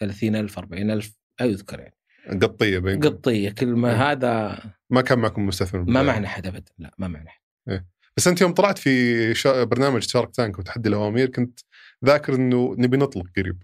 30000 0.00 0.58
40000 0.58 1.12
لا 1.40 1.46
يذكر 1.46 1.80
يعني. 1.80 1.94
قطية 2.42 2.78
بينكم؟ 2.78 3.08
قطية 3.08 3.50
كل 3.50 3.66
ما 3.66 3.90
إيه. 3.90 4.12
هذا 4.12 4.58
ما 4.90 5.00
كان 5.00 5.18
معكم 5.18 5.46
مستثمر 5.46 5.80
ما 5.80 5.84
بالبداية. 5.84 6.06
معنى 6.06 6.26
حد 6.26 6.46
ابدا 6.46 6.72
لا 6.78 6.94
ما 6.98 7.08
معنى 7.08 7.28
حد. 7.28 7.44
بس 8.16 8.28
أنت 8.28 8.40
يوم 8.40 8.52
طلعت 8.52 8.78
في 8.78 9.34
شا... 9.34 9.64
برنامج 9.64 10.02
شارك 10.02 10.36
تانك 10.36 10.58
وتحدي 10.58 10.88
الأوامر 10.88 11.26
كنت 11.26 11.60
ذاكر 12.04 12.34
إنه 12.34 12.74
نبي 12.78 12.96
نطلق 12.96 13.24
قريب 13.36 13.62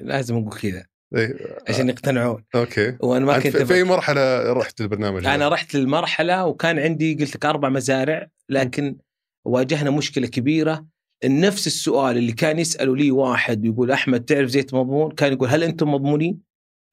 لازم 0.00 0.36
أقول 0.36 0.58
كذا 0.58 0.86
إيه. 1.16 1.58
عشان 1.68 1.88
يقتنعون 1.88 2.44
أوكي 2.54 2.96
وأنا 3.00 3.24
ما 3.24 3.38
كنت 3.38 3.56
في. 3.56 3.74
اي 3.74 3.84
مرحلة 3.84 4.52
رحت 4.52 4.80
البرنامج 4.80 5.26
أنا 5.26 5.34
هذا؟ 5.34 5.48
رحت 5.48 5.74
للمرحلة 5.74 6.46
وكان 6.46 6.78
عندي 6.78 7.14
قلت 7.14 7.34
لك 7.36 7.44
أربع 7.44 7.68
مزارع 7.68 8.28
لكن 8.48 8.96
واجهنا 9.44 9.90
مشكلة 9.90 10.26
كبيرة 10.26 10.86
نفس 11.24 11.66
السؤال 11.66 12.16
اللي 12.16 12.32
كان 12.32 12.58
يساله 12.58 12.96
لي 12.96 13.10
واحد 13.10 13.64
يقول 13.64 13.90
أحمد 13.90 14.24
تعرف 14.24 14.48
زيت 14.48 14.74
مضمون 14.74 15.12
كان 15.12 15.32
يقول 15.32 15.48
هل 15.48 15.62
أنتم 15.64 15.92
مضمونين 15.94 16.40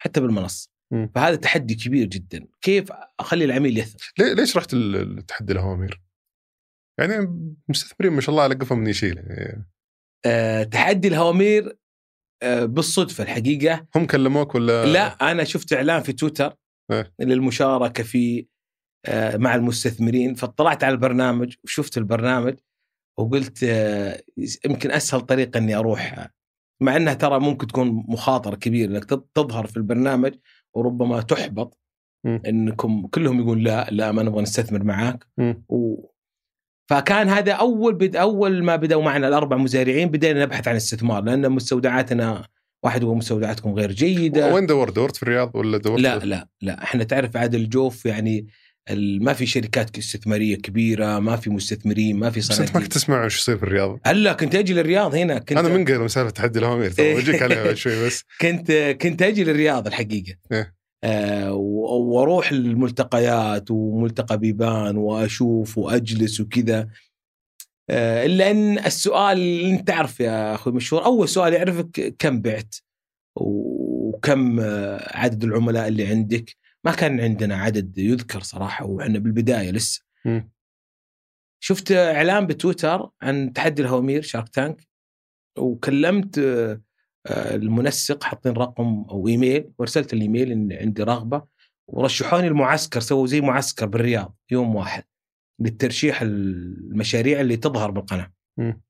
حتى 0.01 0.19
بالمنصة. 0.21 0.69
فهذا 1.15 1.35
تحدي 1.35 1.75
كبير 1.75 2.07
جدا 2.07 2.47
كيف 2.61 2.91
أخلي 3.19 3.45
العميل 3.45 3.77
يثق 3.77 3.97
ليش 4.19 4.57
رحت 4.57 4.73
ال- 4.73 5.17
التحدي 5.17 5.53
الاوامر؟ 5.53 6.01
يعني 6.99 7.15
مستثمرين 7.69 8.13
ما 8.13 8.21
شاء 8.21 8.29
الله 8.29 8.43
على 8.43 8.55
قفهم 8.55 8.79
من 8.79 8.87
يشيل 8.87 9.17
يعني 9.17 9.65
أه 10.25 10.63
تحدي 10.63 11.07
الهوامير 11.07 11.77
أه 12.43 12.65
بالصدفة 12.65 13.23
الحقيقة 13.23 13.87
هم 13.95 14.05
كلموك 14.05 14.55
ولا 14.55 14.85
لا 14.85 15.31
أنا 15.31 15.43
شفت 15.43 15.73
إعلان 15.73 16.01
في 16.03 16.13
تويتر 16.13 16.55
إيه. 16.91 17.13
للمشاركة 17.19 18.03
في 18.03 18.45
آه، 19.05 19.37
مع 19.37 19.55
المستثمرين 19.55 20.35
فاطلعت 20.35 20.83
على 20.83 20.93
البرنامج 20.93 21.55
وشفت 21.63 21.97
البرنامج 21.97 22.55
وقلت 23.19 23.63
آه، 23.63 24.21
يمكن 24.65 24.91
أسهل 24.91 25.21
طريقة 25.21 25.57
إني 25.57 25.75
أروح 25.75 26.19
آه، 26.19 26.29
مع 26.81 26.95
إنها 26.95 27.13
ترى 27.13 27.39
ممكن 27.39 27.67
تكون 27.67 27.87
مخاطرة 28.07 28.55
كبيرة 28.55 28.89
إنك 28.91 29.05
تظ- 29.05 29.23
تظهر 29.33 29.67
في 29.67 29.77
البرنامج 29.77 30.35
وربما 30.73 31.21
تحبط. 31.21 31.77
إنكم 32.25 33.07
كلهم 33.07 33.39
يقول 33.39 33.63
لا 33.63 33.87
لا 33.91 34.11
ما 34.11 34.23
نبغى 34.23 34.41
نستثمر 34.41 34.83
معاك. 34.83 35.27
و... 35.69 36.05
فكان 36.89 37.29
هذا 37.29 37.51
أول 37.51 37.93
بد 37.93 38.15
أول 38.15 38.63
ما 38.63 38.75
بدأوا 38.75 39.03
معنا 39.03 39.27
الأربع 39.27 39.57
مزارعين 39.57 40.09
بدينا 40.09 40.45
نبحث 40.45 40.67
عن 40.67 40.75
استثمار 40.75 41.23
لأن 41.23 41.51
مستودعاتنا 41.51 42.45
واحد 42.83 43.03
يقول 43.03 43.17
مستودعاتكم 43.17 43.73
غير 43.73 43.91
جيدة 43.91 44.53
وين 44.53 44.65
دورت؟ 44.65 44.95
دورت 44.95 45.15
في 45.15 45.23
الرياض 45.23 45.55
ولا 45.55 45.77
دورت 45.77 46.01
لا. 46.01 46.17
لا 46.17 46.47
لا 46.61 46.83
إحنا 46.83 47.03
تعرف 47.03 47.37
عاد 47.37 47.55
الجوف 47.55 48.05
يعني 48.05 48.47
ما 48.97 49.33
في 49.33 49.45
شركات 49.45 49.97
استثمارية 49.97 50.55
كبيرة 50.55 51.19
ما 51.19 51.35
في 51.35 51.49
مستثمرين 51.49 52.19
ما 52.19 52.29
في 52.29 52.39
بس 52.39 52.51
أنت 52.51 52.59
ما 52.59 52.65
صناديق 52.65 52.83
كنت 52.83 52.93
تسمع 52.93 53.23
إيش 53.23 53.37
يصير 53.37 53.57
في 53.57 53.63
الرياض 53.63 53.99
هلأ 54.05 54.33
كنت 54.33 54.55
أجي 54.55 54.73
للرياض 54.73 55.15
هنا 55.15 55.39
كنت 55.39 55.57
أنا 55.57 55.97
من 55.97 56.07
سالفه 56.07 56.29
تحدي 56.29 56.59
الاوامر 56.59 56.89
ترى 56.89 57.15
بجيك 57.21 57.41
عليها 57.41 57.73
شوي 57.73 58.05
بس 58.05 58.23
كنت 58.41 58.71
كنت 59.01 59.21
أجي 59.21 59.43
للرياض 59.43 59.87
الحقيقة 59.87 60.35
إيه. 60.51 60.78
وأروح 61.51 62.51
الملتقيات 62.51 63.71
وملتقى 63.71 64.37
بيبان 64.37 64.97
وأشوف 64.97 65.77
وأجلس 65.77 66.39
وكذا. 66.39 66.89
آه 67.89 68.25
إلا 68.25 68.51
إن 68.51 68.79
السؤال 68.79 69.37
اللي 69.37 69.71
انت 69.71 69.87
تعرف 69.87 70.19
يا 70.19 70.55
أخوي 70.55 70.73
مشهور 70.73 71.05
أول 71.05 71.29
سؤال 71.29 71.53
يعرفك 71.53 72.15
كم 72.19 72.41
بعت 72.41 72.75
وكم 73.35 74.59
آه، 74.59 75.17
عدد 75.17 75.43
العملاء 75.43 75.87
اللي 75.87 76.07
عندك. 76.07 76.55
ما 76.83 76.91
كان 76.91 77.19
عندنا 77.19 77.55
عدد 77.55 77.97
يذكر 77.97 78.41
صراحة 78.41 78.85
وإحنا 78.85 79.19
بالبداية 79.19 79.71
لسه. 79.71 80.01
شفت 81.63 81.91
إعلان 81.91 82.47
بتويتر 82.47 83.09
عن 83.21 83.53
تحدي 83.53 83.81
الهوامير 83.81 84.21
شارك 84.21 84.49
تانك 84.49 84.87
وكلمت 85.57 86.37
آه، 86.37 86.71
آه، 86.73 86.81
المنسق 87.31 88.23
حاطين 88.23 88.53
رقم 88.53 89.05
أو 89.09 89.27
إيميل 89.27 89.71
وأرسلت 89.79 90.13
الإيميل 90.13 90.51
إن 90.51 90.73
عندي 90.73 91.03
رغبة 91.03 91.43
ورشحوني 91.87 92.47
المعسكر 92.47 92.99
سووا 92.99 93.27
زي 93.27 93.41
معسكر 93.41 93.85
بالرياض 93.85 94.35
يوم 94.51 94.75
واحد 94.75 95.03
للترشيح 95.59 96.21
المشاريع 96.21 97.41
اللي 97.41 97.57
تظهر 97.57 97.91
بالقناة. 97.91 98.33
مم. 98.57 98.81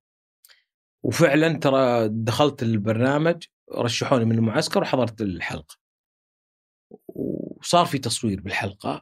وفعلا 1.03 1.53
ترى 1.53 2.09
دخلت 2.11 2.63
البرنامج 2.63 3.43
رشحوني 3.75 4.25
من 4.25 4.35
المعسكر 4.37 4.81
وحضرت 4.81 5.21
الحلقة. 5.21 5.75
وصار 7.07 7.85
في 7.85 7.97
تصوير 7.97 8.41
بالحلقة 8.41 9.01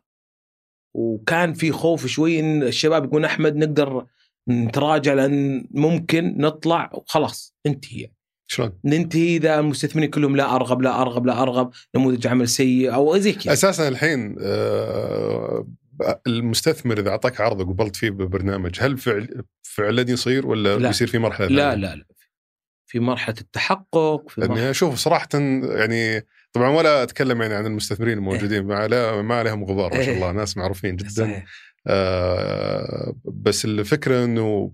وكان 0.94 1.54
في 1.54 1.72
خوف 1.72 2.06
شوي 2.06 2.40
إن 2.40 2.64
الشباب 2.64 3.04
يقولون 3.06 3.26
أحمد 3.26 3.56
نقدر 3.56 4.08
نتراجع 4.50 5.14
لأن 5.14 5.68
ممكن 5.72 6.38
نطلع 6.38 6.92
وخلاص 6.94 7.56
انتهي. 7.66 8.12
شلون؟ 8.48 8.74
ننتهي 8.86 9.36
إذا 9.36 9.60
المستثمرين 9.60 10.10
كلهم 10.10 10.36
لا 10.36 10.56
أرغب 10.56 10.82
لا 10.82 11.02
أرغب 11.02 11.26
لا 11.26 11.42
أرغب 11.42 11.72
نموذج 11.96 12.28
عمل 12.28 12.48
سيء 12.48 12.94
أو 12.94 13.18
زي 13.18 13.34
كذا 13.34 13.54
أساسا 13.54 13.88
الحين 13.88 14.36
آه، 14.42 15.68
المستثمر 16.28 17.00
إذا 17.00 17.10
أعطاك 17.10 17.42
عرض 17.42 17.60
وقبلت 17.60 17.96
فيه 17.96 18.10
ببرنامج 18.10 18.78
هل 18.80 18.98
فعل 18.98 19.44
فعلا 19.64 20.12
يصير 20.12 20.48
ولا 20.48 20.78
لا. 20.78 20.88
بيصير 20.88 21.08
في 21.08 21.18
مرحلة 21.18 21.48
لا؟ 21.48 21.76
لا 21.76 21.96
لا 21.96 22.06
في 22.86 23.00
مرحلة 23.00 23.36
التحقق 23.42 24.30
في 24.30 24.42
مرحلة 24.42 24.70
أشوف 24.70 24.96
صراحة 24.96 25.30
يعني 25.64 26.26
طبعا 26.54 26.70
ولا 26.70 27.04
أتكلم 27.04 27.42
يعني 27.42 27.54
عن 27.54 27.66
المستثمرين 27.66 28.18
الموجودين 28.18 28.64
ما 28.64 28.88
لا 28.88 29.22
ما 29.22 29.36
عليهم 29.36 29.64
غبار 29.64 29.94
ما 29.94 30.04
شاء 30.04 30.16
الله 30.16 30.32
ناس 30.32 30.58
معروفين 30.58 30.96
جدا 30.96 31.10
صحيح 31.10 31.46
آه 31.88 33.16
بس 33.26 33.66
الفكرة 33.66 34.24
إنه 34.26 34.72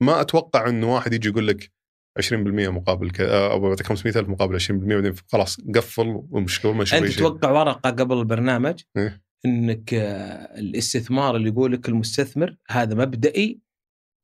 ما 0.00 0.20
أتوقع 0.20 0.68
إنه 0.68 0.94
واحد 0.94 1.12
يجي 1.12 1.28
يقول 1.28 1.46
لك 1.46 1.70
20% 2.18 2.32
مقابل 2.68 3.10
ك... 3.10 3.20
آه، 3.20 3.52
أو 3.52 3.60
بعطيك 3.60 3.86
500000 3.86 4.28
مقابل 4.28 4.60
20% 4.60 4.70
بعدين 4.70 5.14
خلاص 5.32 5.60
قفل 5.74 6.22
ومش 6.30 6.66
قبل 6.66 6.74
ما 6.74 6.82
أنت. 6.82 7.18
توقع 7.18 7.50
ورقة 7.50 7.90
قبل 7.90 8.18
البرنامج 8.18 8.80
إيه. 8.96 9.22
إنك 9.46 9.94
آه، 9.94 10.58
الاستثمار 10.58 11.36
اللي 11.36 11.48
يقول 11.48 11.72
لك 11.72 11.88
المستثمر 11.88 12.56
هذا 12.68 12.94
مبدئي 12.94 13.60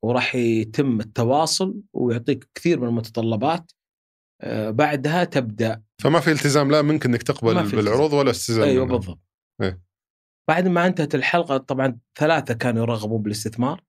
وراح 0.03 0.35
يتم 0.35 0.99
التواصل 0.99 1.81
ويعطيك 1.93 2.49
كثير 2.55 2.79
من 2.79 2.87
المتطلبات 2.87 3.71
آه، 4.41 4.69
بعدها 4.69 5.23
تبدأ 5.23 5.81
فما 6.01 6.19
في 6.19 6.31
التزام 6.31 6.71
لا 6.71 6.81
منك 6.81 7.05
إنك 7.05 7.23
تقبل 7.23 7.71
بالعروض 7.71 8.13
ولا 8.13 8.31
استلزام 8.31 8.63
أيوه 8.63 8.85
منهم. 8.85 8.97
بالضبط 8.97 9.19
إيه. 9.61 9.81
بعد 10.49 10.67
ما 10.67 10.87
انتهت 10.87 11.15
الحلقة 11.15 11.57
طبعا 11.57 11.99
ثلاثة 12.19 12.53
كانوا 12.53 12.83
يرغبون 12.83 13.21
بالاستثمار 13.21 13.83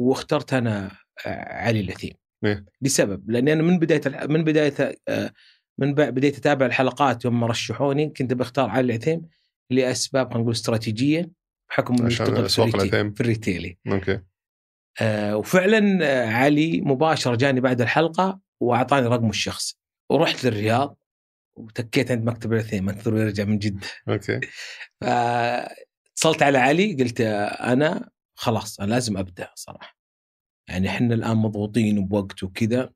واخترت 0.00 0.52
أنا 0.52 0.96
علي 1.26 1.80
العثيم 1.80 2.14
إيه. 2.44 2.64
لسبب 2.82 3.30
لاني 3.30 3.52
أنا 3.52 3.62
من 3.62 3.78
بداية 3.78 4.00
الح- 4.06 4.22
من 4.24 4.44
بداية 4.44 4.98
آه، 5.08 5.32
من 5.78 5.94
بديت 5.94 6.38
أتابع 6.38 6.66
الحلقات 6.66 7.24
يوم 7.24 7.40
ما 7.40 7.46
رشحوني 7.46 8.08
كنت 8.08 8.32
بختار 8.34 8.70
علي 8.70 8.80
العثيم 8.94 9.22
لأسباب 9.70 10.26
خلينا 10.26 10.40
نقول 10.40 10.52
استراتيجية 10.52 11.30
بحكم 11.70 11.94
انه 11.94 12.06
يشتغل 12.06 12.48
في 12.48 12.58
الريتيل, 12.58 13.14
الريتيلي 13.20 13.78
أوكي. 13.86 14.20
آه 15.00 15.36
وفعلا 15.36 15.98
آه، 16.02 16.26
علي 16.26 16.80
مباشرة 16.80 17.36
جاني 17.36 17.60
بعد 17.60 17.80
الحلقة 17.80 18.40
وأعطاني 18.60 19.06
رقمه 19.06 19.30
الشخصي 19.30 19.78
ورحت 20.10 20.44
للرياض 20.44 20.96
وتكيت 21.56 22.10
عند 22.10 22.24
مكتب 22.24 22.52
العثيم 22.52 22.88
أنتظر 22.88 23.16
يرجع 23.16 23.44
من 23.44 23.58
جدة. 23.58 23.86
أوكي. 24.08 24.40
فاتصلت 25.00 26.42
على 26.42 26.58
علي 26.58 26.92
قلت 26.94 27.20
أنا 27.20 28.08
خلاص 28.34 28.80
أنا 28.80 28.90
لازم 28.90 29.16
أبدأ 29.16 29.48
صراحة. 29.54 29.99
يعني 30.70 30.88
إحنا 30.88 31.14
الآن 31.14 31.36
مضغوطين 31.36 32.06
بوقت 32.06 32.42
وكذا 32.42 32.92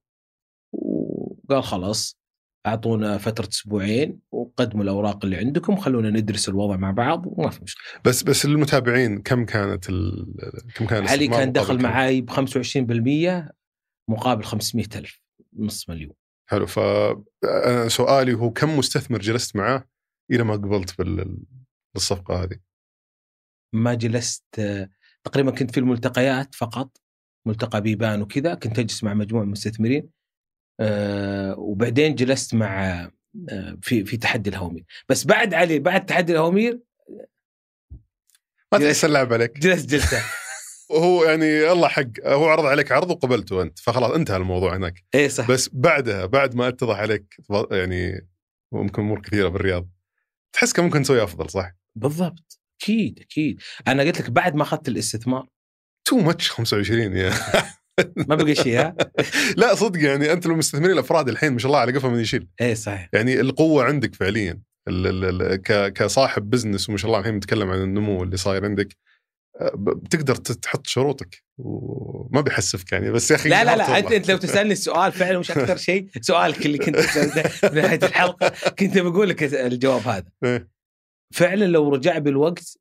وقال 0.73 1.63
خلاص 1.63 2.19
أعطونا 2.67 3.19
فترة 3.19 3.49
أسبوعين 3.49 4.21
وقدموا 4.31 4.85
الأوراق 4.85 5.25
اللي 5.25 5.37
عندكم 5.37 5.77
خلونا 5.77 6.11
ندرس 6.11 6.49
الوضع 6.49 6.77
مع 6.77 6.91
بعض 6.91 7.23
وما 7.27 7.51
في 7.51 7.63
مشكلة 7.63 8.01
بس 8.05 8.23
بس 8.23 8.47
للمتابعين 8.47 9.23
كم 9.23 9.45
كانت 9.45 9.89
ال... 9.89 10.35
كم 10.75 10.87
كان 10.87 11.09
علي 11.09 11.29
كان 11.29 11.53
دخل؟ 11.53 11.83
معاي 11.83 12.21
ب 12.21 12.31
25% 12.31 13.55
مقابل 14.11 14.45
500 14.45 14.87
ألف 14.95 15.21
نص 15.57 15.89
مليون 15.89 16.13
حلو 16.51 16.67
ف 16.67 16.81
سؤالي 17.87 18.35
هو 18.35 18.51
كم 18.51 18.79
مستثمر 18.79 19.19
جلست 19.19 19.57
معاه 19.57 19.89
إلى 20.31 20.45
ما 20.45 20.53
قبلت 20.53 20.99
بال... 20.99 21.37
بالصفقة 21.95 22.43
هذه؟ 22.43 22.59
ما 23.75 23.95
جلست 23.95 24.45
تقريبا 25.25 25.51
كنت 25.51 25.71
في 25.71 25.81
الملتقيات 25.81 26.55
فقط 26.55 27.04
ملتقى 27.47 27.81
بيبان 27.81 28.23
وكذا 28.23 28.55
كنت 28.55 28.79
أجلس 28.79 29.05
مع 29.05 29.15
مجموعة 29.15 29.45
مستثمرين 29.45 30.09
آه، 30.81 31.59
وبعدين 31.59 32.15
جلست 32.15 32.55
مع 32.55 33.01
آه، 33.51 33.79
في 33.83 34.05
في 34.05 34.17
تحدي 34.17 34.51
الهومير. 34.51 34.85
بس 35.09 35.25
بعد 35.25 35.55
علي 35.55 35.79
بعد 35.79 36.07
تحدي 36.07 36.33
الهومير 36.33 36.81
ما 38.73 38.79
تحس 38.79 39.05
اللعب 39.05 39.33
عليك. 39.33 39.59
جلست 39.59 39.91
جلسه 39.91 40.23
وهو 40.91 41.25
يعني 41.25 41.73
الله 41.73 41.89
حق 41.89 42.27
هو 42.27 42.49
عرض 42.49 42.65
عليك 42.65 42.93
عرض 42.93 43.11
وقبلته 43.11 43.63
أنت 43.63 43.79
فخلاص 43.79 44.11
انتهى 44.11 44.37
الموضوع 44.37 44.77
هناك. 44.77 45.05
اي 45.15 45.29
صح. 45.29 45.51
بس 45.51 45.71
بعدها 45.73 46.27
بعد 46.27 46.55
ما 46.55 46.69
اتضح 46.69 46.97
عليك 46.97 47.37
يعني 47.71 48.29
ممكن 48.73 49.03
أمور 49.03 49.21
كثيرة 49.21 49.49
بالرياض 49.49 49.89
تحس 50.53 50.73
كان 50.73 50.85
ممكن 50.85 51.03
تسوي 51.03 51.23
أفضل 51.23 51.51
صح؟ 51.51 51.73
بالضبط. 51.95 52.61
أكيد 52.83 53.21
أكيد. 53.21 53.61
أنا 53.89 54.03
قلت 54.03 54.21
لك 54.21 54.31
بعد 54.31 54.55
ما 54.55 54.63
أخذت 54.63 54.89
الاستثمار 54.89 55.49
too 56.05 56.17
much 56.17 56.51
25 56.51 57.17
يا. 57.17 57.33
ما 58.29 58.35
بقى 58.35 58.55
شيء 58.55 58.79
ها؟ 58.81 58.97
لا 59.57 59.75
صدق 59.75 60.01
يعني 60.05 60.33
أنت 60.33 60.47
المستثمرين 60.47 60.91
الأفراد 60.93 61.29
الحين 61.29 61.53
ما 61.53 61.59
شاء 61.59 61.67
الله 61.67 61.79
على 61.79 61.93
قفا 61.93 62.09
من 62.09 62.21
يشيل 62.21 62.49
اي 62.61 62.75
صحيح. 62.75 63.09
يعني 63.13 63.41
القوة 63.41 63.85
عندك 63.85 64.15
فعليا. 64.15 64.61
كصاحب 65.95 66.51
بزنس 66.51 66.89
وما 66.89 66.99
شاء 66.99 67.07
الله 67.07 67.19
الحين 67.19 67.35
نتكلم 67.35 67.71
عن 67.71 67.83
النمو 67.83 68.23
اللي 68.23 68.37
صاير 68.37 68.65
عندك 68.65 68.97
أه، 69.61 69.73
بتقدر 69.77 70.35
تحط 70.37 70.87
شروطك 70.87 71.45
وما 71.59 72.41
بيحسفك 72.41 72.93
يعني 72.93 73.11
بس 73.11 73.31
يا 73.31 73.37
أخي 73.37 73.49
لا 73.49 73.65
لا 73.65 73.77
لا 73.77 73.99
أنت. 73.99 74.13
أنت 74.13 74.31
لو 74.31 74.37
تسألني 74.37 74.73
السؤال 74.73 75.13
فعلا 75.13 75.39
وش 75.39 75.51
أكثر 75.51 75.77
شيء 75.77 76.09
سؤالك 76.21 76.67
اللي 76.67 76.79
كنت 76.79 76.97
في 77.01 77.81
نهايه 77.81 78.01
الحلقة 78.03 78.53
كنت 78.79 78.99
بقول 78.99 79.29
لك 79.29 79.55
الجواب 79.55 80.09
هذا. 80.09 80.31
إيه. 80.45 80.69
فعلا 81.35 81.65
لو 81.65 81.89
رجع 81.95 82.19
بالوقت 82.19 82.79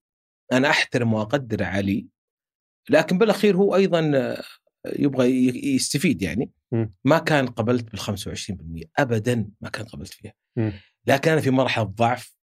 أنا 0.54 0.70
أحترم 0.70 1.14
وأقدر 1.14 1.64
علي 1.64 2.08
لكن 2.90 3.18
بالأخير 3.18 3.58
هو 3.58 3.76
أيضا 3.76 4.12
آه، 4.16 4.44
يبغى 5.00 5.48
يستفيد 5.76 6.22
يعني. 6.22 6.52
ما 7.06 7.18
كان 7.18 7.48
قبلت 7.48 7.92
بال 7.92 8.00
25% 8.00 8.84
ابدا 8.98 9.50
ما 9.62 9.70
كان 9.70 9.86
قبلت 9.86 10.14
فيها. 10.14 10.34
لكن 11.08 11.32
أنا 11.32 11.42
في 11.42 11.50
مرحلة 11.50 11.84
ضعف 11.84 12.36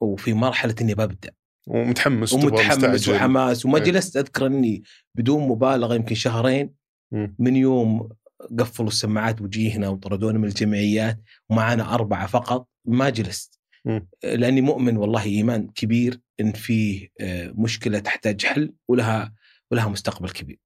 وفي 0.00 0.32
مرحلة 0.34 0.74
إني 0.80 0.94
ببدا 0.94 1.30
ومتحمس 1.66 2.32
ومتحمس. 2.32 3.08
وحماس 3.08 3.66
وما 3.66 3.78
إيه. 3.78 3.84
جلست 3.84 4.16
أذكر 4.16 4.46
إني 4.46 4.82
بدون 5.14 5.48
مبالغة 5.48 5.94
يمكن 5.94 6.14
شهرين. 6.14 6.74
من 7.38 7.56
يوم 7.56 8.08
قفلوا 8.58 8.88
السماعات 8.88 9.40
وجيهنا 9.40 9.88
وطردونا 9.88 10.38
من 10.38 10.44
الجمعيات 10.44 11.20
ومعنا 11.50 11.94
أربعة 11.94 12.26
فقط 12.26 12.68
ما 12.84 13.10
جلست 13.10 13.60
مم. 13.84 14.08
لأني 14.24 14.60
مؤمن 14.60 14.96
والله 14.96 15.24
إيمان 15.24 15.68
كبير 15.68 16.20
إن 16.40 16.52
فيه 16.52 17.08
آه، 17.20 17.52
مشكلة 17.54 17.98
تحتاج 17.98 18.44
حل 18.44 18.72
ولها 18.88 19.34
ولها 19.72 19.88
مستقبل 19.88 20.30
كبير. 20.30 20.58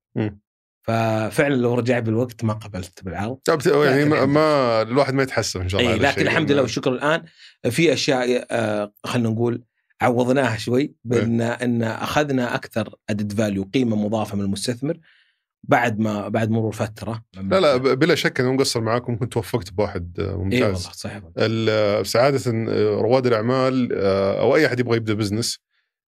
ففعلا 0.83 1.55
لو 1.55 1.75
رجع 1.75 1.99
بالوقت 1.99 2.45
ما 2.45 2.53
قبلت 2.53 3.05
بالعرض. 3.05 3.37
ت- 3.45 3.67
يعني 3.67 4.05
لكن 4.05 4.09
ما, 4.09 4.27
ما 4.27 4.83
الواحد 4.83 5.15
ما 5.15 5.23
يتحسف 5.23 5.61
إن 5.61 5.69
شاء 5.69 5.81
الله 5.81 5.93
على 5.93 6.01
لكن. 6.03 6.23
الحمد 6.23 6.53
لله 6.53 6.63
والشكر 6.63 6.93
الآن 6.93 7.23
في 7.71 7.93
أشياء 7.93 8.47
آه، 8.51 8.93
خلينا 9.05 9.29
نقول 9.29 9.63
عوضناها 10.01 10.57
شوي 10.57 10.95
بان 11.05 11.41
أن 11.41 11.83
أخذنا 11.83 12.55
أكثر 12.55 12.95
added 13.11 13.33
value 13.33 13.71
قيمة 13.75 13.97
مضافة 13.97 14.37
من 14.37 14.43
المستثمر 14.45 14.99
بعد 15.69 15.99
ما 15.99 16.29
بعد 16.29 16.51
مرور 16.51 16.73
فترة. 16.73 17.25
لا 17.35 17.61
لا 17.61 17.77
بلا 17.77 18.15
شك 18.15 18.41
أنه 18.41 18.53
مقصر 18.53 18.81
معاكم 18.81 19.13
ممكن 19.13 19.29
توفقت 19.29 19.73
بواحد 19.73 20.21
آه، 20.21 20.31
اي 20.31 20.37
ممتاز. 20.37 20.63
والله 20.63 20.77
صحيح 20.79 21.23
سعادة 22.03 22.41
آه، 22.69 23.01
رواد 23.01 23.27
الأعمال 23.27 23.89
آه، 23.93 24.41
أو 24.41 24.57
أي 24.57 24.67
أحد 24.67 24.81
يبغى 24.81 24.97
يبدأ 24.97 25.15
business 25.15 25.66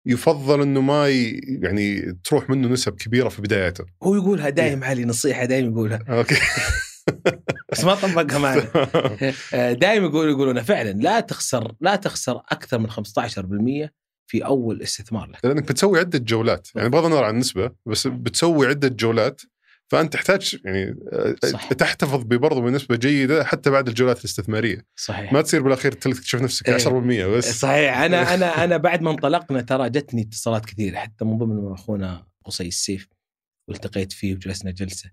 يفضل 0.06 0.62
أنه 0.62 0.80
ما 0.80 1.08
ي... 1.08 1.40
يعني 1.62 2.18
تروح 2.24 2.50
منه 2.50 2.68
نسب 2.68 2.92
كبيرة 2.96 3.28
في 3.28 3.42
بدايته 3.42 3.84
هو 4.02 4.14
يقولها 4.14 4.48
دايم 4.50 4.84
علي 4.84 5.04
نصيحة 5.04 5.44
دايم 5.44 5.70
يقولها. 5.72 6.04
أوكي. 6.08 6.36
بس 7.72 7.84
ما 7.84 7.94
طبقها 7.94 8.38
معنا. 8.38 8.64
دائما 9.84 10.06
يقول 10.06 10.28
يقولون 10.28 10.62
فعلا 10.62 10.90
لا 10.90 11.20
تخسر 11.20 11.72
لا 11.80 11.96
تخسر 11.96 12.36
أكثر 12.36 12.78
من 12.78 12.90
15% 12.90 13.88
في 14.26 14.44
أول 14.44 14.82
استثمار 14.82 15.30
لك. 15.30 15.44
لأنك 15.44 15.62
بتسوي 15.62 15.98
عدة 15.98 16.18
جولات. 16.18 16.68
يعني 16.74 16.88
بغض 16.88 17.04
النظر 17.04 17.24
عن 17.24 17.34
النسبة 17.34 17.70
بس 17.86 18.06
بتسوي 18.06 18.66
عدة 18.66 18.88
جولات 18.88 19.42
فأنت 19.92 20.12
تحتاج 20.12 20.56
يعني 20.64 20.96
آه، 21.12 21.34
صح. 21.46 21.72
تحتفظ 21.72 22.22
برضه 22.22 22.60
بنسبة 22.60 22.96
جيدة 22.96 23.44
حتى 23.44 23.70
بعد 23.70 23.88
الجولات 23.88 24.18
الاستثمارية. 24.18 24.86
صحيح. 24.96 25.32
ما 25.32 25.42
تصير 25.42 25.62
بالأخير 25.62 25.92
تكتشف 25.92 26.42
نفسك 26.42 26.68
إيه. 26.68 26.74
10% 26.74 27.26
بس. 27.36 27.60
صحيح. 27.60 27.98
أنا 27.98 28.22
أنا 28.34 28.64
أنا 28.64 28.76
بعد 28.76 29.02
ما 29.02 29.10
انطلقنا 29.10 29.60
ترى 29.60 29.90
جتني 29.90 30.22
اتصالات 30.22 30.66
كثيرة 30.66 30.98
حتى 30.98 31.24
من 31.24 31.38
ضمن 31.38 31.72
أخونا 31.72 32.26
قصي 32.44 32.68
السيف 32.68 33.08
والتقيت 33.68 34.12
فيه 34.12 34.34
وجلسنا 34.34 34.70
جلسة. 34.70 35.10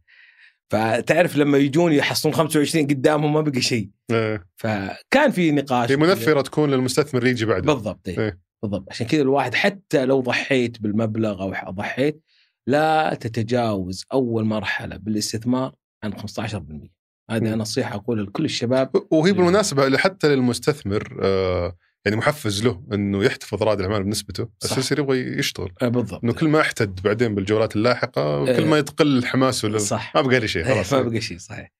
فتعرف 0.70 1.36
لما 1.36 1.58
يجون 1.58 1.94
يحصلون 1.94 2.36
25 2.36 2.88
قدامهم 2.88 3.34
ما 3.34 3.42
بقي 3.42 3.62
شيء. 3.62 3.90
آه، 4.12 4.44
فكان 4.56 5.32
في 5.32 5.52
نقاش. 5.52 5.92
هي 5.92 5.96
منفرة 5.98 6.42
تكون 6.42 6.72
للمستثمر 6.72 7.28
يجي 7.28 7.46
بعده. 7.46 7.74
بالضبط 7.74 8.08
إيه. 8.08 8.20
إيه. 8.20 8.40
بالضبط. 8.64 8.86
عشان 8.90 9.08
كذا 9.08 9.22
الواحد 9.22 9.56
حتى 9.56 10.06
لو 10.06 10.22
ضحيت 10.22 10.82
بالمبلغ 10.82 11.44
أو 11.44 11.72
ضحيت 11.72 12.24
لا 12.68 13.14
تتجاوز 13.14 14.06
أول 14.14 14.46
مرحلة 14.46 14.98
بالاستثمار 14.98 15.76
عن 16.04 16.14
15% 16.14 16.90
هذه. 17.32 17.56
نصيحة 17.56 17.96
أقولها 17.96 18.24
لكل 18.26 18.46
الشباب 18.46 18.92
وهي 19.12 19.34
بالمناسبة 19.34 19.98
حتى 19.98 20.36
للمستثمر 20.36 21.18
آه، 21.24 21.78
يعني 22.06 22.18
محفز 22.18 22.64
له 22.66 22.84
إنه 22.94 23.24
يحتفظ 23.24 23.64
رائد 23.64 23.80
الأعمال 23.80 24.04
بنسبته. 24.04 24.50
بس 24.64 24.78
يصير 24.78 25.00
يبغى 25.00 25.20
يشتغل. 25.20 25.72
آه، 25.82 25.88
بالضبط. 25.88 26.24
إنه 26.24 26.34
كل 26.34 26.48
ما 26.48 26.62
احتد 26.62 27.02
بعدين 27.04 27.36
بالجولات 27.36 27.76
اللاحقة. 27.76 28.56
كل 28.56 28.66
ما 28.66 28.78
يتقل 28.78 29.26
حماسه 29.26 29.68
لل- 29.68 29.82
صح. 29.82 30.16
ما 30.16 30.22
بقى 30.22 30.40
لي 30.40 30.48
شيء 30.48 30.66
إيه، 30.66 30.74
خلاص. 30.74 30.94
ما 30.94 31.02
بقى 31.02 31.22
شيء 31.22 31.38
صحيح. 31.38 31.72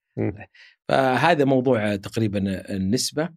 فهذا 0.90 1.46
موضوع 1.46 1.96
تقريبا 1.96 2.40
النسبة. 2.76 3.30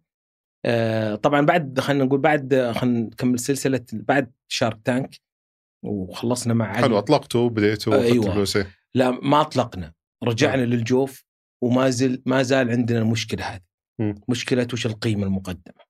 آه، 0.65 1.15
طبعا 1.15 1.41
بعد 1.41 1.79
خلينا 1.79 2.03
نقول 2.03 2.19
بعد 2.19 2.71
خلينا 2.75 2.99
نكمل 2.99 3.39
سلسلة 3.39 3.85
بعد 3.93 4.31
شارك 4.47 4.79
تانك 4.85 5.15
وخلصنا 5.85 6.53
مع 6.53 6.67
علي. 6.67 6.77
حلو 6.81 6.97
أطلقته 6.97 7.49
بديته 7.49 7.95
آه، 7.95 8.01
إيه. 8.01 8.67
لا 8.95 9.11
ما 9.11 9.41
أطلقنا. 9.41 9.93
رجعنا 10.23 10.61
للجوف 10.65 11.25
وما 11.63 11.89
زل 11.89 12.21
ما 12.25 12.43
زال 12.43 12.69
عندنا 12.69 12.99
المشكلة 12.99 13.43
هذه. 13.45 13.61
مم. 13.99 14.15
مشكلة 14.29 14.67
وش 14.73 14.85
القيمة 14.85 15.23
المقدمة؟ 15.23 15.85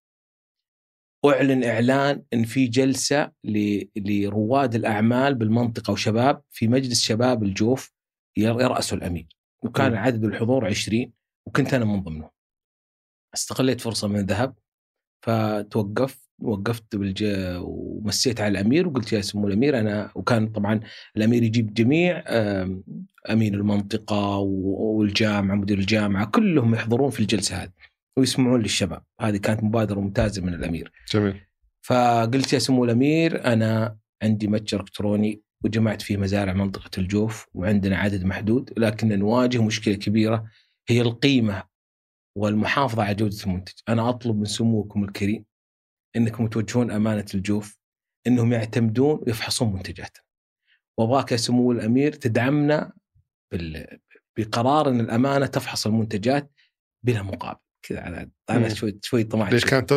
أعلن 1.25 1.63
إعلان 1.63 2.23
إن 2.33 2.43
في 2.43 2.67
جلسة 2.67 3.31
ل- 3.43 3.83
لرواد 3.95 4.75
الأعمال 4.75 5.35
بالمنطقة 5.35 5.91
وشباب 5.91 6.41
في 6.49 6.67
مجلس 6.67 7.01
شباب 7.01 7.43
الجوف 7.43 7.93
ير- 8.37 8.61
يرأسه 8.61 8.95
الأمير. 8.97 9.27
وكان 9.63 9.91
مم. 9.91 9.97
عدد 9.97 10.23
الحضور 10.23 10.65
20 10.65 11.13
وكنت 11.47 11.73
أنا 11.73 11.85
من 11.85 12.03
ضمنهم. 12.03 12.29
استغليت 13.33 13.81
فرصة 13.81 14.07
من 14.07 14.19
الذهب 14.19 14.55
فتوقفت 15.25 16.24
وقفت 16.41 16.95
بالج... 16.95 17.25
ومسيت 17.61 18.41
على 18.41 18.59
الأمير 18.59 18.87
وقلت 18.87 19.13
يا 19.13 19.21
سمو 19.21 19.47
الأمير 19.47 19.79
أنا 19.79 20.11
وكان 20.15 20.47
طبعا 20.47 20.79
الأمير 21.17 21.43
يجيب 21.43 21.73
جميع 21.73 22.23
أمين 23.29 23.55
المنطقة 23.55 24.37
والجامعة 24.37 25.55
مدير 25.55 25.77
الجامعة 25.79 26.25
كلهم 26.25 26.73
يحضرون 26.73 27.09
في 27.09 27.19
الجلسة 27.19 27.55
هذه 27.63 27.71
ويسمعون 28.17 28.61
للشباب. 28.61 29.03
هذه 29.21 29.37
كانت 29.37 29.63
مبادرة 29.63 29.99
ممتازة 29.99 30.41
من 30.41 30.53
الأمير. 30.53 30.91
جميل. 31.11 31.41
فقلت 31.81 32.53
يا 32.53 32.59
سمو 32.59 32.85
الأمير 32.85 33.45
أنا 33.45 33.97
عندي 34.23 34.47
متجر 34.47 34.79
إلكتروني 34.79 35.41
وجمعت 35.63 36.01
فيه 36.01 36.17
مزارع 36.17 36.53
منطقة 36.53 36.89
الجوف 36.97 37.47
وعندنا 37.53 37.97
عدد 37.97 38.23
محدود 38.25 38.73
لكن 38.77 39.19
نواجه 39.19 39.63
مشكلة 39.63 39.95
كبيرة 39.95 40.45
هي 40.89 41.01
القيمة 41.01 41.63
والمحافظة 42.37 43.03
على 43.03 43.15
جودة 43.15 43.37
المنتج، 43.45 43.73
أنا 43.89 44.09
أطلب 44.09 44.39
من 44.39 44.45
سموكم 44.45 45.03
الكريم 45.03 45.45
إنكم 46.15 46.47
توجهون 46.47 46.91
أمانة 46.91 47.25
الجوف 47.33 47.77
إنهم 48.27 48.53
يعتمدون 48.53 49.23
ويفحصون 49.27 49.73
منتجاتنا. 49.73 50.23
وأبغاك 50.99 51.31
يا 51.31 51.37
سمو 51.37 51.71
الأمير 51.71 52.13
تدعمنا 52.13 52.93
بال... 53.51 53.99
بقرار 54.37 54.89
إن 54.89 54.99
الأمانة 54.99 55.45
تفحص 55.45 55.87
المنتجات 55.87 56.51
بلا 57.05 57.21
مقابل. 57.21 57.59
كذا 57.87 58.01
على 58.01 58.29
أنا. 58.49 58.73
شوي 58.73 58.99
شوي 59.03 59.23
طمعت 59.23 59.53
ليش. 59.53 59.65
كانت 59.65 59.93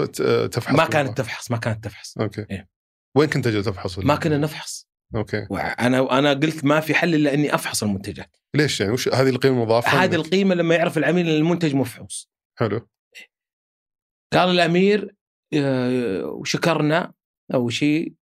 تفحص 0.52 0.74
ما 0.74 0.85
كانت 0.85 1.18
تفحص 1.18 1.50
ما 1.50 1.57
كانت 1.57 1.85
تفحص. 1.85 2.18
أوكي. 2.18 2.46
إيه. 2.50 2.68
وين 3.16 3.28
كنت 3.28 3.44
تجي 3.44 3.62
تفحص 3.62 3.98
ما 3.98 4.16
كنا 4.16 4.38
نفحص. 4.38 4.88
أوكي. 5.14 5.46
وأنا 5.50 6.18
أنا 6.18 6.31
قلت 6.33 6.64
ما 6.64 6.81
في 6.81 6.94
حل 6.94 7.14
إلا 7.14 7.35
إني 7.35 7.54
أفحص 7.54 7.83
المنتجات. 7.83 8.37
ليش 8.54 8.81
يعني؟ 8.81 8.92
وش 8.92 9.09
هذه 9.09 9.28
القيمة 9.28 9.57
المضافة؟ 9.57 10.04
هذه 10.04 10.14
القيمة 10.14 10.54
لما 10.54 10.74
يعرف 10.74 10.98
العميل 10.98 11.28
إن 11.28 11.35
المنتج 11.35 11.74
مفحوص. 11.74 12.31
حلو. 12.59 12.88
قال 14.33 14.50
الأمير 14.50 15.14
وشكرنا 16.25 17.13
أول 17.55 17.73
شيء 17.73 18.15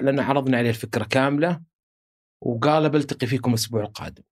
لأن 0.00 0.20
عرضنا 0.20 0.58
عليه 0.58 0.70
الفكرة 0.70 1.04
كاملة 1.04 1.60
وقال 2.42 2.90
بلتقي 2.90 3.26
فيكم 3.26 3.50
الأسبوع 3.50 3.82
القادم 3.82 4.22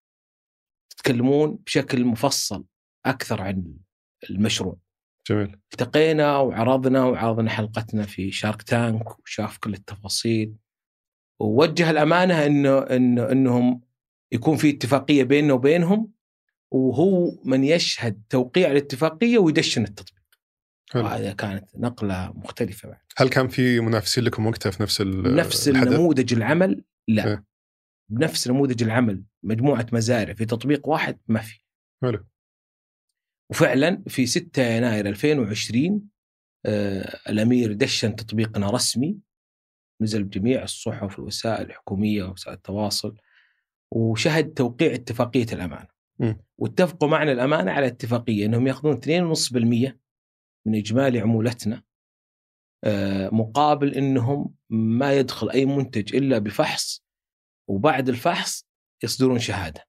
تتكلمون 0.91 1.59
بشكل 1.67 2.05
مفصل 2.05 2.65
أكثر 3.07 3.43
عن 3.43 3.75
المشروع. 4.31 4.77
جميل. 5.29 5.59
التقينا 5.73 6.39
وعرضنا 6.39 7.05
وعرضنا 7.05 7.51
حلقتنا 7.51 8.03
في 8.03 8.31
شارك 8.31 8.63
تانك 8.63 9.19
وشاف 9.21 9.59
كل 9.59 9.75
التفاصيل. 9.75 10.55
ووجه 11.41 11.91
الأمانة 11.91 12.47
إنه 12.47 12.79
إنه 12.79 13.33
إنهم 13.33 13.81
يكون 14.33 14.57
في 14.57 14.71
اتفاقية 14.71 15.25
بيننا 15.25 15.53
وبينهم 15.53 16.13
وهو 16.71 17.31
من 17.45 17.65
يشهد 17.65 18.23
توقيع 18.31 18.71
الاتفاقية 18.71 19.39
ويدشن 19.39 19.85
التطبيق. 19.85 20.16
وهذا 20.95 21.33
كانت 21.33 21.65
نقلة 21.77 22.33
مختلفة 22.35 22.89
بعد. 22.89 22.99
هل 23.17 23.29
كان 23.29 23.49
في 23.49 23.81
منافسين 23.81 24.25
لكم 24.25 24.47
وقتها 24.47 24.71
في 24.71 24.83
نفس 24.83 25.01
نفس 25.01 25.69
الحدث؟ 25.69 25.93
النموذج 25.93 26.35
العمل 26.35 26.85
لا 27.09 27.29
إيه. 27.29 27.45
بنفس 28.09 28.49
نموذج 28.49 28.83
العمل 28.83 29.25
مجموعة 29.43 29.87
مزارع 29.93 30.35
في 30.35 30.45
تطبيق 30.45 30.89
واحد 30.89 31.19
ما 31.29 31.41
في. 31.41 31.61
حلو 32.03 32.27
وفعلا 33.51 34.03
في 34.09 34.27
6 34.27 34.63
يناير 34.63 35.09
2020 35.09 36.03
آه 36.67 37.19
الأمير 37.29 37.73
دشن 37.73 38.17
تطبيقنا 38.17 38.71
رسمي 38.71 39.19
نزل 40.03 40.25
بجميع 40.25 40.63
الصحف 40.63 41.19
والوسائل 41.19 41.67
الحكومية 41.67 42.25
ووسائل 42.25 42.57
التواصل 42.57 43.17
وشهد 43.91 44.53
توقيع 44.53 44.95
اتفاقية 44.95 45.47
الأمانة. 45.53 45.89
مم. 46.19 46.41
واتفقوا 46.59 47.09
معنا 47.09 47.33
الأمانة 47.33 47.73
على 47.73 47.87
اتفاقية 47.87 48.47
إنهم 48.47 48.67
يأخذون 48.67 49.01
2.5% 49.01 49.93
من 50.67 50.75
إجمالي 50.75 51.21
عمولتنا 51.21 51.83
آه، 52.85 53.29
مقابل 53.33 53.95
إنهم 53.95 54.55
ما 54.71 55.13
يدخل 55.13 55.51
أي 55.51 55.67
منتج 55.67 56.17
إلا 56.17 56.39
بفحص 56.39 57.05
وبعد 57.71 58.09
الفحص 58.09 58.67
يصدرون 59.05 59.39
شهادة. 59.39 59.87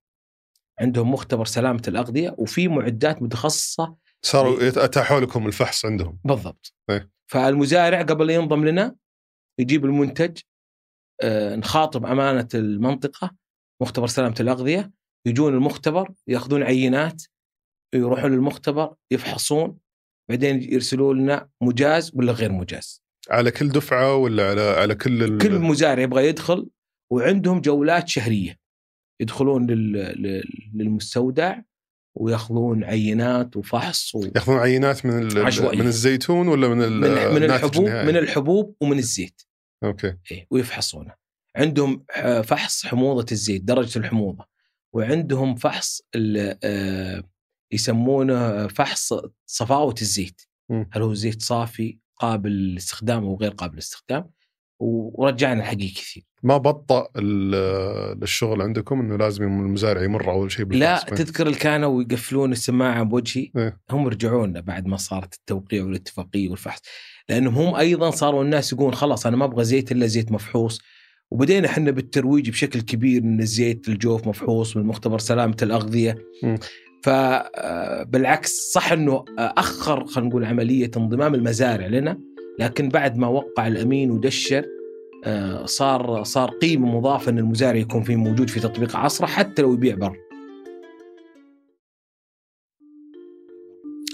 عندهم 0.80 1.12
مختبر 1.14 1.46
سلامة 1.46 1.82
الأغذية 1.88 2.36
وفي 2.38 2.68
معدات 2.68 3.22
متخصصة 3.22 3.96
صاروا 4.26 4.68
اتاحوا 4.86 5.20
لكم 5.20 5.48
الفحص 5.48 5.86
عندهم 5.86 6.20
بالضبط 6.24 6.74
إيه. 6.90 7.12
فالمزارع 7.32 8.02
قبل 8.02 8.30
ينضم 8.30 8.66
لنا 8.66 8.96
يجيب 9.60 9.86
المنتج 9.86 10.42
آه، 11.22 11.56
نخاطب 11.56 12.06
أمانة 12.06 12.48
المنطقة 12.54 13.36
مختبر 13.82 14.08
سلامة 14.08 14.36
الأغذية 14.40 14.92
يجون 15.28 15.54
المختبر 15.54 16.14
يأخذون 16.28 16.64
عينات 16.64 17.24
يروحون 17.94 18.32
للمختبر 18.32 18.96
يفحصون 19.12 19.78
بعدين 20.30 20.62
يرسلوا 20.74 21.14
لنا 21.14 21.50
مجاز 21.62 22.12
ولا 22.16 22.32
غير 22.32 22.52
مجاز؟ 22.52 23.04
على 23.30 23.52
كل 23.52 23.70
دفعة 23.70 24.16
ولا 24.16 24.50
على 24.50 24.62
على 24.62 24.96
كل 24.96 25.24
ال... 25.24 25.38
كل 25.38 25.60
مزارع 25.60 26.04
يبغى 26.04 26.28
يدخل 26.28 26.68
وعندهم 27.12 27.62
جولات 27.62 28.08
شهرية. 28.08 28.60
يدخلون 29.22 29.68
لل... 29.68 29.92
لل- 29.94 30.72
للمستودع 30.76 31.60
ويأخذون 32.16 32.84
عينات 32.84 33.58
وفحص 33.58 34.16
و... 34.16 34.24
يأخذون 34.36 34.58
عينات 34.60 35.06
من 35.06 35.22
ال... 35.32 35.46
عشوائية. 35.46 35.80
من 35.82 35.88
الزيتون 35.88 36.48
ولا 36.48 36.68
من 36.68 36.82
ال... 36.84 36.92
من, 37.34 37.44
الحبوب 37.44 37.86
النهائي؟ 37.86 38.08
من 38.08 38.18
الحبوب 38.18 38.76
ومن 38.82 38.98
الزيت. 38.98 39.42
أوكي. 39.84 40.14
إيه 40.32 40.48
ويفحصونه. 40.52 41.14
عندهم 41.56 42.06
ح- 42.12 42.42
فحص 42.42 42.86
حموضة 42.86 43.26
الزيت 43.32 43.64
درجة 43.64 44.00
الحموضة. 44.00 44.46
وعندهم 44.94 45.56
فحص 45.56 46.02
ال- 46.16 46.58
آه، 46.64 47.24
يسمونه 47.72 48.68
فحص 48.68 49.14
صفاوة 49.46 49.96
الزيت 50.02 50.42
مم. 50.70 50.90
هل 50.92 51.02
هو 51.02 51.14
زيت 51.14 51.42
صافي 51.42 51.98
قابل 52.20 52.52
للاستخدام 52.52 53.24
أو 53.24 53.36
غير 53.42 53.52
قابل 53.52 53.74
للاستخدام 53.74 54.30
ورجعنا 54.80 55.60
الحقيقة 55.62 55.94
كثير 55.94 56.24
ما 56.44 56.58
بطأ 56.58 57.08
ال- 57.16 58.24
الشغل 58.24 58.62
عندكم 58.62 59.00
إنه 59.00 59.16
لازم 59.18 59.44
المزارع 59.44 60.04
يمر 60.04 60.32
أول 60.32 60.52
شيء 60.52 60.66
لا. 60.66 60.98
تذكر 60.98 61.48
اللي 61.48 61.58
كانوا 61.58 62.02
يقفلون 62.02 62.52
السماعة 62.52 63.04
بوجهي 63.04 63.52
إيه. 63.58 63.80
هم 63.92 64.08
رجعوا 64.08 64.48
لنا 64.48 64.60
بعد 64.60 64.88
ما 64.88 64.98
صارت 64.98 65.34
التوقيع 65.34 65.84
والاتفاقية 65.84 66.50
والفحص 66.50 66.82
لأنهم 67.30 67.56
هم 67.56 67.76
أيضا 67.76 68.10
صاروا 68.12 68.44
الناس 68.44 68.74
يقولون 68.74 68.94
خلاص 68.94 69.26
أنا 69.26 69.38
ما 69.38 69.46
أبغى 69.46 69.64
زيت 69.64 69.92
إلا 69.92 70.08
زيت 70.08 70.32
مفحوص 70.32 70.82
وبدينا 71.32 71.68
إحنا 71.68 71.92
بالترويج 71.92 72.50
بشكل 72.50 72.82
كبير 72.82 73.22
إن 73.22 73.40
الزيت 73.40 73.88
الجوف 73.90 74.28
مفحوص 74.28 74.78
من 74.78 74.84
مختبر 74.84 75.20
سلامة 75.20 75.58
الأغذية 75.62 76.18
مم. 76.44 76.58
فبالعكس 77.04 78.72
صح 78.72 78.92
إنه 78.92 79.26
أخر 79.40 80.06
خلينا 80.06 80.30
نقول 80.30 80.46
عملية 80.46 80.92
انضمام 80.98 81.36
المزارع 81.36 81.88
لنا 81.88 82.20
لكن 82.60 82.90
بعد 82.90 83.18
ما 83.18 83.28
وقع 83.28 83.68
الأمين 83.68 84.12
ودشر 84.12 84.66
آه، 85.26 85.66
صار 85.66 86.24
صار 86.24 86.50
قيمة 86.50 86.98
مضافة 86.98 87.32
إن 87.32 87.38
المزارع 87.40 87.78
يكون 87.80 88.04
فيه 88.04 88.16
موجود 88.16 88.50
في 88.50 88.60
تطبيق 88.60 88.96
عصرة 88.96 89.26
حتى 89.26 89.62
لو 89.62 89.74
يبيع 89.74 89.96
برا 89.96 90.16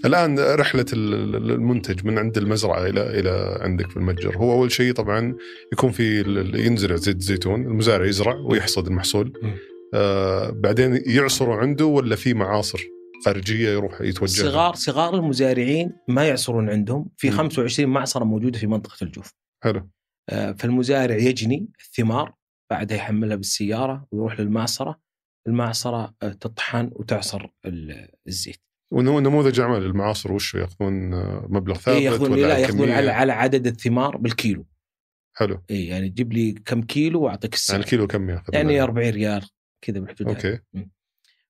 الآن 0.06 0.40
رحلة 0.40 0.86
ال- 0.94 1.36
ال- 1.36 1.52
المنتج 1.52 2.06
من 2.06 2.18
عند 2.18 2.38
المزرعة 2.38 2.86
إلى 2.88 3.20
إلى 3.20 3.58
عندك 3.62 3.90
في 3.90 3.98
المتجر. 3.98 4.38
هو 4.38 4.52
أول 4.54 4.72
شيء 4.72 4.94
طبعا 4.94 5.36
يكون 5.74 5.92
في 5.92 6.22
ينزرع 6.66 6.96
زيت 6.96 7.16
الزيتون 7.16 7.62
المزارع 7.62 8.06
يزرع 8.06 8.36
ويحصد 8.36 8.88
المحصول. 8.88 9.34
مم. 9.42 9.54
آه 9.94 10.50
بعدين 10.50 11.04
يعصروا 11.06 11.56
عنده 11.56 11.86
ولا 11.86 12.16
في 12.16 12.34
معاصر 12.34 12.80
خارجية 13.26 13.70
يروح 13.70 14.02
يتوجه؟ 14.02 14.42
صغار 14.42 14.74
صغار 14.76 15.16
المزارعين 15.16 15.92
ما 16.08 16.28
يعصرون 16.28 16.70
عندهم. 16.70 17.10
في 17.18 17.30
مم. 17.30 17.38
25 17.38 17.90
معصرة 17.90 18.24
موجودة 18.24 18.60
في 18.60 18.68
منطقة 18.68 19.04
الجوف. 19.04 19.34
حلو. 19.64 19.90
آه، 20.30 20.52
فالمزارع 20.52 21.16
يجني 21.16 21.68
الثمار 21.80 22.34
بعدها 22.72 22.98
يحملها 22.98 23.36
بالسيارة 23.36 24.08
ويروح 24.12 24.40
للمعصرة. 24.40 25.00
المعصرة 25.48 26.14
آه، 26.24 26.30
تطحن 26.30 26.90
وتعصر 26.94 27.48
ال- 27.66 28.10
الزيت. 28.28 28.58
ونمو- 28.94 29.20
نموذج 29.20 29.60
اعمال 29.60 29.84
المعاصر 29.86 30.32
وش 30.32 30.56
ياخذون 30.56 31.10
مبلغ 31.50 31.76
ثابت 31.76 31.98
إيه 31.98 32.06
ياخذون 32.06 32.32
ولا 32.32 32.42
لا 32.42 32.58
ياخذون؟ 32.58 32.90
على 32.92 33.12
على 33.12 33.32
عدد 33.34 33.68
الثمار 33.68 34.18
بالكيلو. 34.18 34.66
حلو. 35.38 35.62
اي 35.72 35.88
يعني 35.88 36.10
تجيب 36.10 36.34
لي 36.34 36.52
كم 36.52 36.82
كيلو 36.82 37.22
وأعطيك 37.22 37.54
السعر. 37.54 37.76
يعني 37.76 37.86
الكيلو 37.86 38.08
كم 38.08 38.30
ياخذ 38.30 38.54
يعني 38.54 38.82
40 38.82 39.10
ريال. 39.14 39.50
كذا 39.84 40.00
بالحدود 40.00 40.28
هذه. 40.28 40.36
أوكي. 40.36 40.60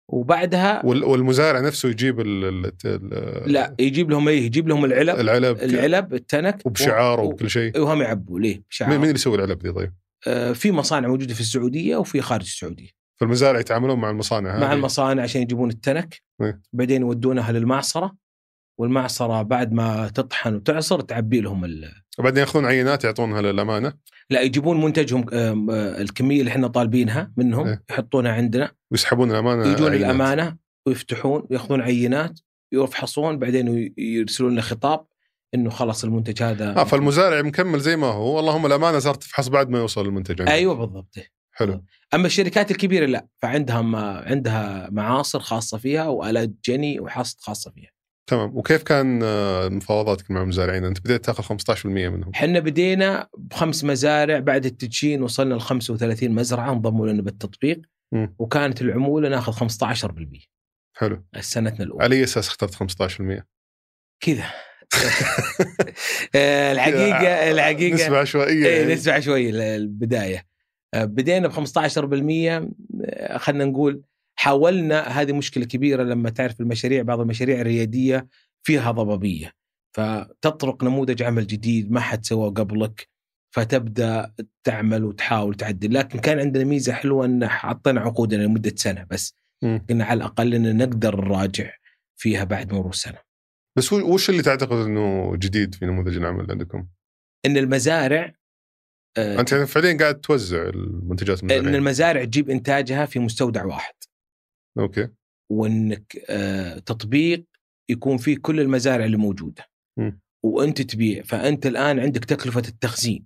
وبعدها 0.07 0.85
وال- 0.85 1.03
والمزارع 1.03 1.59
نفسه 1.59 1.89
يجيب 1.89 2.19
ال 2.19 2.45
ال 2.45 2.71
ال- 2.85 3.51
لا 3.53 3.75
يجيب 3.79 4.09
لهم 4.11 4.27
إيه؟ 4.27 4.45
يجيب 4.45 4.67
لهم 4.67 4.85
العلب. 4.85 5.19
العلب 5.19 5.57
العلب 5.57 6.13
التنك 6.13 6.65
وبشعار 6.65 7.19
وكل 7.21 7.49
شيء. 7.49 7.79
وهم 7.79 8.01
يعبوا 8.01 8.39
ليه؟ 8.39 8.61
بشعار. 8.69 8.89
مين 8.89 9.01
اللي 9.03 9.13
يسوي 9.13 9.35
العلب 9.35 9.59
دي 9.59 9.71
طيب؟ 9.71 9.93
آه، 10.27 10.51
في 10.51 10.71
مصانع 10.71 11.07
موجودة 11.07 11.33
في 11.33 11.39
السعودية 11.41 11.97
وفي 11.97 12.21
خارج 12.21 12.43
السعودية. 12.43 12.89
فالمزارع 13.15 13.59
يتعاملون 13.59 13.99
مع 13.99 14.09
المصانع 14.09 14.59
مع 14.59 14.67
هذه؟ 14.67 14.73
المصانع 14.73 15.23
عشان 15.23 15.41
يجيبون 15.41 15.69
التنك. 15.69 16.21
إيه. 16.41 16.61
بعدين 16.73 17.01
يودونها 17.01 17.51
للمعصرة. 17.51 18.15
والمعصرة 18.77 19.41
بعد 19.41 19.73
ما 19.73 20.07
تطحن 20.07 20.55
وتعصر 20.55 21.01
تعبي 21.01 21.41
لهم 21.41 21.65
ال... 21.65 21.91
وبعدين 22.19 22.39
ياخذون 22.39 22.65
عينات 22.65 23.03
يعطونها 23.03 23.41
للأمانة 23.41 23.93
لا 24.29 24.41
يجيبون 24.41 24.81
منتجهم 24.81 25.25
آه، 25.33 26.01
الكمية 26.01 26.39
اللي 26.39 26.51
إحنا 26.51 26.67
طالبينها 26.67 27.31
منهم 27.37 27.67
إيه. 27.67 27.83
يحطونها 27.89 28.31
عندنا 28.31 28.71
ويسحبون 28.91 29.31
الأمانة 29.31 29.67
يجون 29.67 29.91
عينات. 29.91 30.05
الأمانة 30.05 30.57
ويفتحون 30.87 31.47
وياخذون 31.49 31.81
عينات 31.81 32.39
يفحصون 32.71 33.39
بعدين 33.39 33.93
يرسلون 33.97 34.51
لنا 34.51 34.61
خطاب 34.61 35.05
إنه 35.55 35.69
خلاص 35.69 36.03
المنتج 36.03 36.43
هذا 36.43 36.75
آه 36.77 36.83
فالمزارع 36.83 37.41
مكمل 37.41 37.79
زي 37.79 37.95
ما 37.95 38.07
هو 38.07 38.39
اللهم 38.39 38.65
الأمانة 38.65 38.99
صارت 38.99 39.21
تفحص 39.23 39.47
بعد 39.47 39.69
ما 39.69 39.79
يوصل 39.79 40.05
المنتج 40.05 40.41
عندك. 40.41 40.51
أيوه 40.53 40.73
بالضبط 40.73 41.15
حلو 41.51 41.83
أما 42.13 42.27
الشركات 42.27 42.71
الكبيرة 42.71 43.05
لا 43.05 43.27
فعندها 43.41 43.81
ما 43.81 44.23
عندها 44.25 44.89
معاصر 44.91 45.39
خاصة 45.39 45.77
فيها 45.77 46.07
وآلات 46.07 46.51
جني 46.65 46.99
وحصد 46.99 47.39
خاصة 47.39 47.71
فيها 47.71 47.92
تمام. 48.27 48.57
وكيف 48.57 48.83
كان 48.83 49.19
آه، 49.23 49.69
مفاوضاتك 49.69 50.31
مع 50.31 50.41
المزارعين؟ 50.41 50.85
أنت 50.85 50.99
بديت 50.99 51.25
تاخذ 51.25 51.43
15% 51.43 51.85
منهم. 51.85 52.31
إحنا 52.35 52.59
بدينا 52.59 53.27
بخمس 53.37 53.83
مزارع 53.83 54.39
بعد 54.39 54.65
التدشين 54.65 55.23
وصلنا 55.23 55.53
ل 55.53 55.61
35 55.61 56.31
مزرعة 56.31 56.71
انضموا 56.71 57.07
لنا 57.07 57.21
بالتطبيق. 57.21 57.81
مم. 58.11 58.35
وكانت 58.39 58.81
العمولة 58.81 59.29
ناخذ 59.29 59.53
15% 59.53 60.47
حلو. 60.97 61.23
سنتنا 61.39 61.85
الأولى. 61.85 62.03
على 62.03 62.15
أي 62.15 62.23
أساس 62.23 62.47
اخترت 62.47 62.75
15%؟ 62.75 63.43
كذا. 64.25 64.45
آه، 66.35 66.71
الحقيقة 66.71 67.51
الحقيقة 67.51 67.93
نسبة 67.95 68.17
عشوائية 68.17 68.65
إيه 68.67 68.79
يعني. 68.79 68.93
نسبة 68.93 69.13
عشوائية 69.13 69.75
البداية 69.75 70.45
آه، 70.93 71.05
بدينا 71.05 71.47
ب 71.47 71.51
15% 71.51 72.69
آه، 73.05 73.37
خلينا 73.37 73.65
نقول 73.65 74.01
حاولنا 74.35 75.01
هذه 75.01 75.33
مشكلة 75.33 75.65
كبيرة 75.65 76.03
لما 76.03 76.29
تعرف 76.29 76.61
المشاريع 76.61 77.01
بعض 77.01 77.19
المشاريع 77.19 77.61
الريادية 77.61 78.27
فيها 78.63 78.91
ضبابية 78.91 79.51
فتطرق 79.95 80.83
نموذج 80.83 81.23
عمل 81.23 81.47
جديد 81.47 81.91
ما 81.91 81.99
حد 81.99 82.25
سواه 82.25 82.49
قبلك 82.49 83.07
فتبدأ 83.55 84.33
تعمل 84.63 85.03
وتحاول 85.03 85.55
تعدل 85.55 85.93
لكن 85.93 86.19
كان 86.19 86.39
عندنا 86.39 86.63
ميزة 86.63 86.93
حلوة 86.93 87.25
إن 87.25 87.47
حطينا 87.47 88.01
عقودنا 88.01 88.43
لمدة 88.43 88.73
سنة 88.75 89.07
بس. 89.09 89.35
قلنا 89.89 90.05
على 90.05 90.17
الأقل 90.17 90.53
ان 90.53 90.77
نقدر 90.77 91.21
نراجع 91.21 91.73
فيها 92.19 92.43
بعد 92.43 92.73
مرور 92.73 92.93
سنه 92.93 93.17
بس 93.77 93.93
وش 93.93 94.29
اللي 94.29 94.41
تعتقد 94.41 94.77
إنه 94.77 95.35
جديد 95.35 95.75
في 95.75 95.85
نموذج 95.85 96.17
العمل 96.17 96.51
عندكم؟ 96.51 96.87
إن 97.45 97.57
المزارع 97.57 98.33
آه، 99.17 99.39
أنت 99.39 99.51
يعني 99.51 99.67
فعليا 99.67 99.97
قاعد 99.97 100.21
توزع 100.21 100.63
المنتجات 100.63 101.43
إن 101.43 101.51
المزارعين 101.51 101.75
المزارع 101.75 102.23
تجيب 102.23 102.49
إنتاجها 102.49 103.05
في 103.05 103.19
مستودع 103.19 103.65
واحد 103.65 103.93
أوكي. 104.79 105.07
وإنك 105.51 106.17
آه، 106.29 106.79
تطبيق 106.79 107.45
يكون 107.89 108.17
فيه 108.17 108.37
كل 108.37 108.59
المزارع 108.59 109.05
اللي 109.05 109.17
موجودة. 109.17 109.65
مم. 109.99 110.19
وأنت 110.45 110.81
تبيع. 110.81 111.23
فأنت 111.23 111.65
الآن 111.65 111.99
عندك 111.99 112.25
تكلفة 112.25 112.63
التخزين 112.67 113.25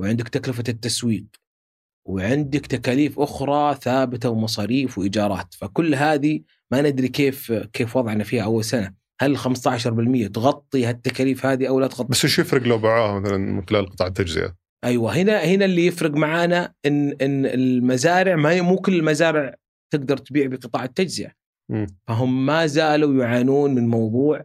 وعندك 0.00 0.28
تكلفة 0.28 0.64
التسويق 0.68 1.26
وعندك 2.08 2.66
تكاليف 2.66 3.20
أخرى 3.20 3.74
ثابتة 3.74 4.30
ومصاريف 4.30 4.98
وإيجارات. 4.98 5.54
فكل 5.54 5.94
هذه 5.94 6.40
ما 6.72 6.82
ندري 6.82 7.08
كيف 7.08 7.52
كيف 7.52 7.96
وضعنا 7.96 8.24
فيها 8.24 8.44
أول 8.44 8.64
سنة. 8.64 8.94
هل 9.20 9.38
15% 9.38 10.26
تغطي 10.26 10.86
هالتكاليف 10.86 11.46
هذه 11.46 11.68
أو 11.68 11.80
لا 11.80 11.86
تغطي؟ 11.86 12.08
بس 12.08 12.24
وش 12.24 12.38
يفرق 12.38 12.62
لو 12.62 12.78
باعوها 12.78 13.20
مثلا 13.20 13.36
من 13.36 13.66
خلال 13.68 13.86
قطاع 13.86 14.06
التجزئة؟ 14.06 14.54
أيوه 14.84 15.16
هنا 15.16 15.38
هنا 15.38 15.64
اللي 15.64 15.86
يفرق 15.86 16.10
معانا 16.10 16.74
إن 16.86 17.16
إن 17.22 17.46
المزارع 17.46 18.36
ما 18.36 18.50
هي 18.50 18.62
مو 18.62 18.76
كل 18.76 18.94
المزارع 18.94 19.54
تقدر 19.90 20.16
تبيع 20.16 20.46
بقطاع 20.46 20.84
التجزئة. 20.84 21.32
فهم 22.06 22.46
ما 22.46 22.66
زالوا 22.66 23.24
يعانون 23.24 23.74
من 23.74 23.88
موضوع 23.88 24.44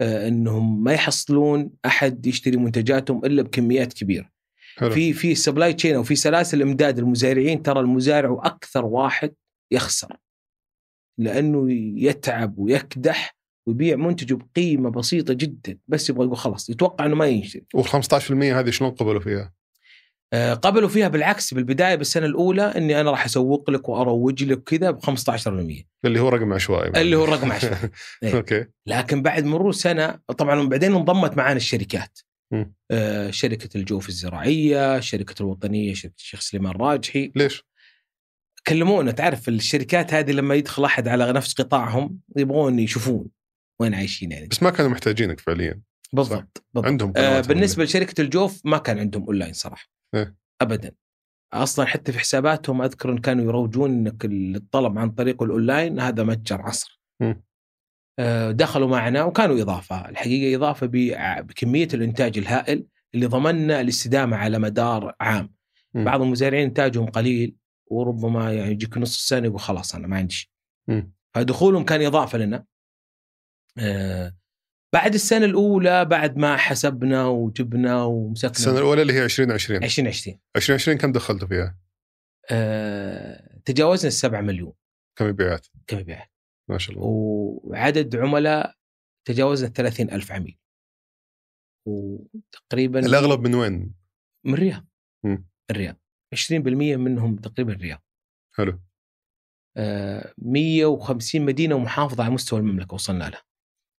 آه، 0.00 0.28
إنهم 0.28 0.84
ما 0.84 0.92
يحصلون 0.92 1.70
أحد 1.86 2.26
يشتري 2.26 2.56
منتجاتهم 2.56 3.24
إلا 3.24 3.42
بكميات 3.42 3.92
كبيرة. 3.92 4.30
حلو 4.76 4.90
في 4.90 5.12
في 5.12 5.34
supply 5.34 5.72
chain 5.72 5.94
أو 5.94 6.02
في 6.02 6.16
سلاسل 6.16 6.62
إمداد 6.62 6.98
المزارعين 6.98 7.62
ترى 7.62 7.80
المزارع 7.80 8.40
أكثر 8.44 8.84
واحد 8.84 9.34
يخسر. 9.72 10.16
لأنه 11.18 11.66
يتعب 12.02 12.58
ويكدح 12.58 13.36
ويبيع 13.68 13.96
منتجه 13.96 14.34
بقيمة 14.34 14.90
بسيطة 14.90 15.34
جدا 15.34 15.78
بس 15.88 16.10
يبغى 16.10 16.24
يقول 16.24 16.36
خلاص 16.36 16.70
يتوقع 16.70 17.06
إنه 17.06 17.14
ما 17.14 17.26
ينشري. 17.26 17.66
وال 17.74 17.84
15% 17.86 17.92
هذه 18.30 18.70
شلون 18.70 18.90
قبلوا 18.90 19.20
فيها؟ 19.20 19.57
آه، 20.32 20.54
قبلوا 20.54 20.88
فيها 20.88 21.08
بالعكس 21.08 21.54
بالبداية 21.54 21.94
بالسنة 21.94 22.26
الأولى 22.26 22.62
إني 22.62 23.00
أنا 23.00 23.10
راح 23.10 23.24
أسوق 23.24 23.70
لك 23.70 23.88
وأروج 23.88 24.44
لك 24.44 24.62
كذا 24.62 24.90
ب 24.90 25.00
15% 25.00 25.86
اللي 26.04 26.20
هو 26.20 26.28
رقم 26.28 26.52
عشوائي 26.52 27.00
اللي 27.00 27.16
هو 27.16 27.24
الرقم 27.24 27.52
عشوائي. 27.52 27.90
إيه. 28.22 28.36
أوكي 28.36 28.66
لكن 28.86 29.22
بعد 29.22 29.44
مرور 29.44 29.72
سنة 29.72 30.18
طبعا 30.38 30.68
بعدين 30.68 30.94
انضمت 30.94 31.36
معنا 31.36 31.56
الشركات. 31.56 32.18
آه 32.90 33.30
شركة 33.30 33.76
الجوف 33.76 34.08
الزراعية، 34.08 35.00
شركة 35.00 35.34
الوطنية، 35.42 35.94
شركة 35.94 36.14
الشيخ 36.18 36.40
سليمان 36.40 36.72
راجحي 36.72 37.32
ليش؟ 37.36 37.64
كلمونا 38.66 39.12
تعرف 39.12 39.48
الشركات 39.48 40.14
هذه 40.14 40.30
لما 40.30 40.54
يدخل 40.54 40.84
أحد 40.84 41.08
على 41.08 41.32
نفس 41.32 41.54
قطاعهم 41.54 42.20
يبغون 42.36 42.78
يشوفون 42.78 43.26
وين 43.80 43.94
عايشين 43.94 44.32
يعني 44.32 44.46
بس 44.46 44.62
ما 44.62 44.70
كانوا 44.70 44.90
محتاجينك 44.90 45.40
فعليا 45.40 45.80
بالضبط 46.12 46.64
بالضبط 46.74 46.86
عندهم 46.86 47.12
آه 47.16 47.40
بالنسبة 47.40 47.84
لشركة 47.84 48.20
الجوف 48.20 48.60
ما 48.64 48.78
كان 48.78 48.98
عندهم 48.98 49.24
أونلاين 49.24 49.52
صراحة. 49.52 49.97
ابدا. 50.60 50.92
أصلا 51.52 51.86
حتى 51.86 52.12
في 52.12 52.18
حساباتهم 52.18 52.82
أذكر 52.82 53.12
إن 53.12 53.18
كانوا 53.18 53.44
يروجون 53.44 53.90
إنك 53.90 54.24
الطلب 54.24 54.98
عن 54.98 55.10
طريق 55.10 55.42
الأونلاين 55.42 56.00
هذا 56.00 56.24
متجر 56.24 56.62
عصر. 56.62 57.00
مم. 57.20 57.42
آه، 58.18 58.50
دخلوا 58.50 58.88
معنا 58.88 59.24
وكانوا 59.24 59.62
إضافة. 59.62 60.08
الحقيقة 60.08 60.56
إضافة 60.56 60.86
بكمية 61.42 61.88
الإنتاج 61.94 62.38
الهائل 62.38 62.86
اللي 63.14 63.26
ضمننا 63.26 63.80
الاستدامة 63.80 64.36
على 64.36 64.58
مدار 64.58 65.14
عام. 65.20 65.52
مم. 65.94 66.04
بعض 66.04 66.22
المزارعين 66.22 66.64
إنتاجهم 66.64 67.06
قليل 67.06 67.56
وربما 67.86 68.52
يعني 68.52 68.70
يجيك 68.70 68.98
نص 68.98 69.16
السنة 69.16 69.46
يقول 69.46 69.60
خلاص 69.60 69.94
أنا 69.94 70.06
ما 70.06 70.16
عندي 70.16 70.34
شيء. 70.34 70.50
فدخولهم 71.34 71.84
كان 71.84 72.02
إضافة 72.02 72.38
لنا. 72.38 72.64
آه، 73.78 74.32
بعد 74.94 75.14
السنة 75.14 75.44
الأولى 75.44 76.04
بعد 76.04 76.36
ما 76.36 76.56
حسبنا 76.56 77.26
وجبنا 77.26 78.04
ومسكنا. 78.04 78.50
السنة 78.50 78.78
الأولى 78.78 79.02
اللي 79.02 79.12
هي 79.12 79.24
2020 79.24 79.84
2020 79.84 80.40
2020 80.56 80.98
كم 80.98 81.12
دخلتوا 81.12 81.48
فيها؟ 81.48 81.78
آه، 82.50 83.58
تجاوزنا 83.64 84.08
السبعة 84.08 84.40
مليون. 84.40 84.72
كم 85.18 85.26
مبيعات؟ 85.28 85.66
كمبيعات 85.86 86.32
ما 86.70 86.78
شاء 86.78 86.96
الله. 86.96 87.06
وعدد 87.06 88.16
عملاء 88.16 88.74
تجاوزنا 89.26 89.68
30 89.68 90.10
ألف 90.10 90.32
عميل. 90.32 90.58
وتقريبا 91.86 92.98
الأغلب 92.98 93.40
من 93.40 93.54
وين؟ 93.54 93.94
من 94.44 94.54
الرياض. 94.54 94.86
مم. 95.24 95.48
الرياض. 95.70 95.96
20% 96.34 96.96
منهم 96.96 97.36
تقريبا 97.36 97.72
الرياض. 97.72 98.02
حلو. 98.54 98.80
آه، 99.76 100.34
150 100.38 101.44
مدينة 101.44 101.74
ومحافظة 101.74 102.24
على 102.24 102.32
مستوى 102.34 102.60
المملكة 102.60 102.94
وصلنا 102.94 103.24
لها. 103.24 103.47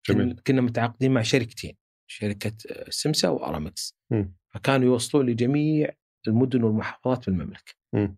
جميل. 0.09 0.33
كن- 0.35 0.43
كنا 0.47 0.61
متعاقدين 0.61 1.13
مع 1.13 1.23
شركتين 1.23 1.77
شركة 2.07 2.53
آه، 2.71 2.91
سمسا 2.91 3.29
وأرامكس. 3.29 3.97
مم. 4.11 4.35
فكانوا 4.55 4.87
يوصلون 4.87 5.27
لجميع 5.27 5.91
المدن 6.29 6.63
والمحافظات 6.63 7.23
في 7.23 7.29
المملكة. 7.29 7.73
مم. 7.93 8.17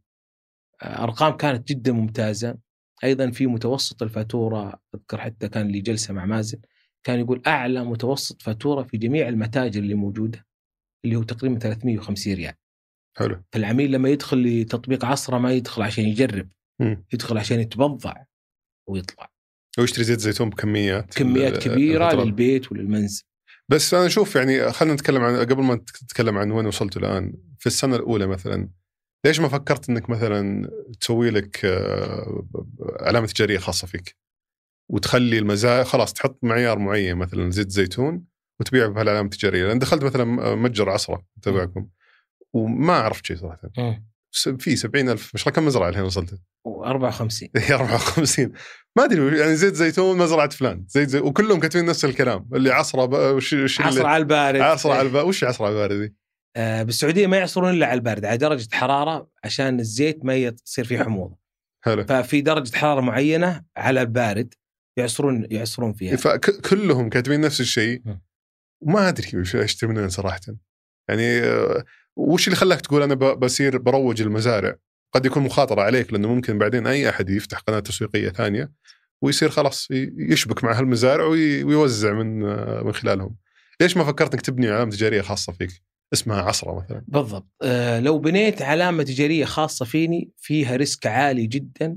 آه، 0.83 1.03
أرقام 1.05 1.37
كانت 1.37 1.69
جدا 1.69 1.93
ممتازة. 1.93 2.59
أيضا 3.05 3.31
في 3.31 3.47
متوسط 3.47 4.03
الفاتورة 4.03 4.81
أذكر 4.95 5.21
حتى 5.21 5.49
كان 5.49 5.69
لي 5.69 5.81
جلسة 5.81 6.15
مع 6.15 6.25
مازن 6.25 6.59
كان 7.05 7.21
يقول 7.21 7.43
أعلى 7.47 7.85
متوسط 7.85 8.43
فاتورة 8.43 8.83
في 8.83 8.97
جميع 8.99 9.29
المتاجر 9.29 9.81
اللي 9.81 9.95
موجودة 9.95 10.47
اللي 11.05 11.17
هو 11.17 11.23
تقريبا 11.23 11.59
350 11.59 12.35
ريال. 12.35 12.55
حلو. 13.17 13.43
فالعميل 13.53 13.93
لما 13.93 14.09
يدخل 14.09 14.43
لتطبيق 14.43 15.05
عصرة 15.05 15.39
ما 15.39 15.53
يدخل 15.53 15.83
عشان 15.83 16.05
يجرب 16.05 16.49
مم. 16.81 17.05
يدخل 17.13 17.39
عشان 17.39 17.61
يتبضع 17.61 18.15
ويطلع. 18.89 19.31
ويشتري 19.79 20.05
زيت 20.05 20.21
زيتون 20.21 20.51
بكميات 20.51 21.15
كميات 21.15 21.53
ال- 21.53 21.59
كبيرة 21.73 22.07
الفترة. 22.07 22.25
للبيت 22.25 22.73
وللمنزل 22.73 23.23
بس 23.69 23.95
أنا 23.95 24.07
أشوف 24.07 24.37
يعني 24.37 24.73
خلينا 24.73 24.95
نتكلم 24.95 25.23
عن 25.23 25.37
قبل 25.37 25.63
ما 25.63 25.75
تتكلم 25.77 26.39
عن 26.39 26.51
وين 26.51 26.67
وصلت 26.67 26.97
الآن 26.97 27.35
في 27.59 27.67
السنة 27.67 27.97
الأولى 27.97 28.27
مثلا 28.27 28.69
ليش 29.27 29.41
ما 29.41 29.49
فكرت 29.49 29.91
إنك 29.91 30.11
مثلا 30.11 30.71
تسوي 31.01 31.31
لك 31.31 31.65
آه، 31.65 32.45
علامة 33.01 33.27
تجارية 33.27 33.59
خاصة 33.59 33.87
فيك؟ 33.87 34.17
وتخلي 34.89 35.39
المزايا 35.39 35.85
خلاص 35.85 36.13
تحط 36.13 36.39
معيار 36.43 36.79
معين 36.79 37.17
مثلا 37.17 37.51
زيت 37.51 37.71
زيتون 37.71 38.25
وتبيعه 38.61 38.89
بهالعلامة 38.89 39.25
التجارية. 39.33 39.67
لأن 39.67 39.79
دخلت 39.79 40.05
مثلا 40.05 40.25
متجر 40.55 40.91
عصرة 40.91 41.25
تبعكم 41.43 41.87
وما 42.53 42.93
عرفت 42.93 43.27
شيء 43.27 43.37
صراحة. 43.37 43.61
في 44.33 44.77
70000 44.77 45.35
مش 45.35 45.45
كم 45.45 45.67
مزرعة 45.67 45.89
الحين 45.89 46.05
وصلت؟ 46.05 46.31
و54 46.69 47.49
هي 47.57 47.75
54 47.75 48.53
ما 48.97 49.05
أدري 49.05 49.39
يعني 49.39 49.57
زيت 49.57 49.75
زيتون 49.75 50.19
مزرعة 50.19 50.51
فلان. 50.51 50.85
زيت 50.89 51.09
زي 51.09 51.19
وكلهم 51.19 51.61
كاتبين 51.61 51.85
نفس 51.87 52.05
الكلام. 52.05 52.49
اللي 52.55 52.71
عصرة 52.71 53.33
وش 53.33 53.53
وش 53.53 53.81
عصر 53.81 53.97
اللي 53.97 54.09
على 54.09 54.23
البارد. 54.23 54.61
عصرة 54.61 54.93
على 54.93 55.09
البارد. 55.09 55.27
وش 55.27 55.45
عصرة 55.45 55.67
على 55.67 55.75
البارد 55.75 56.01
دي؟ 56.01 56.15
آه 56.57 56.83
بالسعودية 56.83 57.27
ما 57.27 57.37
يعصرون 57.37 57.71
إلا 57.71 57.87
على 57.87 57.95
البارد 57.95 58.25
على 58.25 58.37
درجة 58.37 58.69
حرارة 58.73 59.31
عشان 59.45 59.81
الزيت 59.81 60.25
ما 60.25 60.37
يصير 60.37 60.85
فيه 60.85 61.03
حموضة. 61.03 61.39
حلو. 61.85 62.05
ففي 62.05 62.41
درجة 62.41 62.77
حرارة 62.77 63.01
معينة 63.01 63.65
على 63.77 64.01
البارد 64.01 64.55
يعصرون 64.99 65.47
يعصرون 65.51 65.93
فيها. 65.93 66.17
فكلهم 66.17 67.09
كاتبين 67.09 67.41
نفس 67.41 67.61
الشيء. 67.61 68.03
وما 68.81 69.09
أدري 69.09 69.39
وش 69.39 69.57
اشتري 69.57 69.91
منين 69.91 70.09
صراحة. 70.09 70.41
يعني 71.09 71.41
آه، 71.41 71.85
وش 72.29 72.47
اللي 72.47 72.57
خلاك 72.57 72.81
تقول 72.81 73.03
أنا 73.03 73.15
بصير 73.15 73.79
بروح 73.79 74.23
المزارع؟ 74.23 74.77
قد 75.15 75.27
يكون 75.27 75.43
مخاطرة 75.43 75.83
عليك 75.83 76.13
لأنه 76.13 76.29
ممكن 76.35 76.59
بعدين 76.59 76.87
أي 76.87 77.09
أحد 77.09 77.31
يفتح 77.31 77.59
قناة 77.59 77.81
تسويقية 77.81 78.29
ثانية 78.29 78.73
ويصير 79.23 79.49
خلاص 79.49 79.89
يشبك 80.31 80.65
مع 80.65 80.79
هالمزارع 80.79 81.25
وي- 81.25 81.65
ويوزع 81.65 82.13
من 82.13 82.41
من 82.85 82.93
خلالهم. 82.93 83.37
ليش 83.81 83.97
ما 83.97 84.05
فكرت 84.05 84.35
إنك 84.35 84.41
تبني 84.43 84.69
علامة 84.71 84.91
تجارية 84.91 85.21
خاصة 85.23 85.53
فيك؟ 85.53 85.71
اسمها 86.13 86.43
عصرة 86.43 86.85
مثلا. 86.85 87.05
بالضبط. 87.09 87.47
آه 87.63 88.01
لو 88.01 88.19
بنيت 88.19 88.63
علامة 88.63 89.03
تجارية 89.03 89.45
خاصة 89.45 89.85
فيني 89.85 90.31
فيها 90.37 90.77
risk 90.77 91.07
عالي 91.07 91.47
جدا 91.47 91.97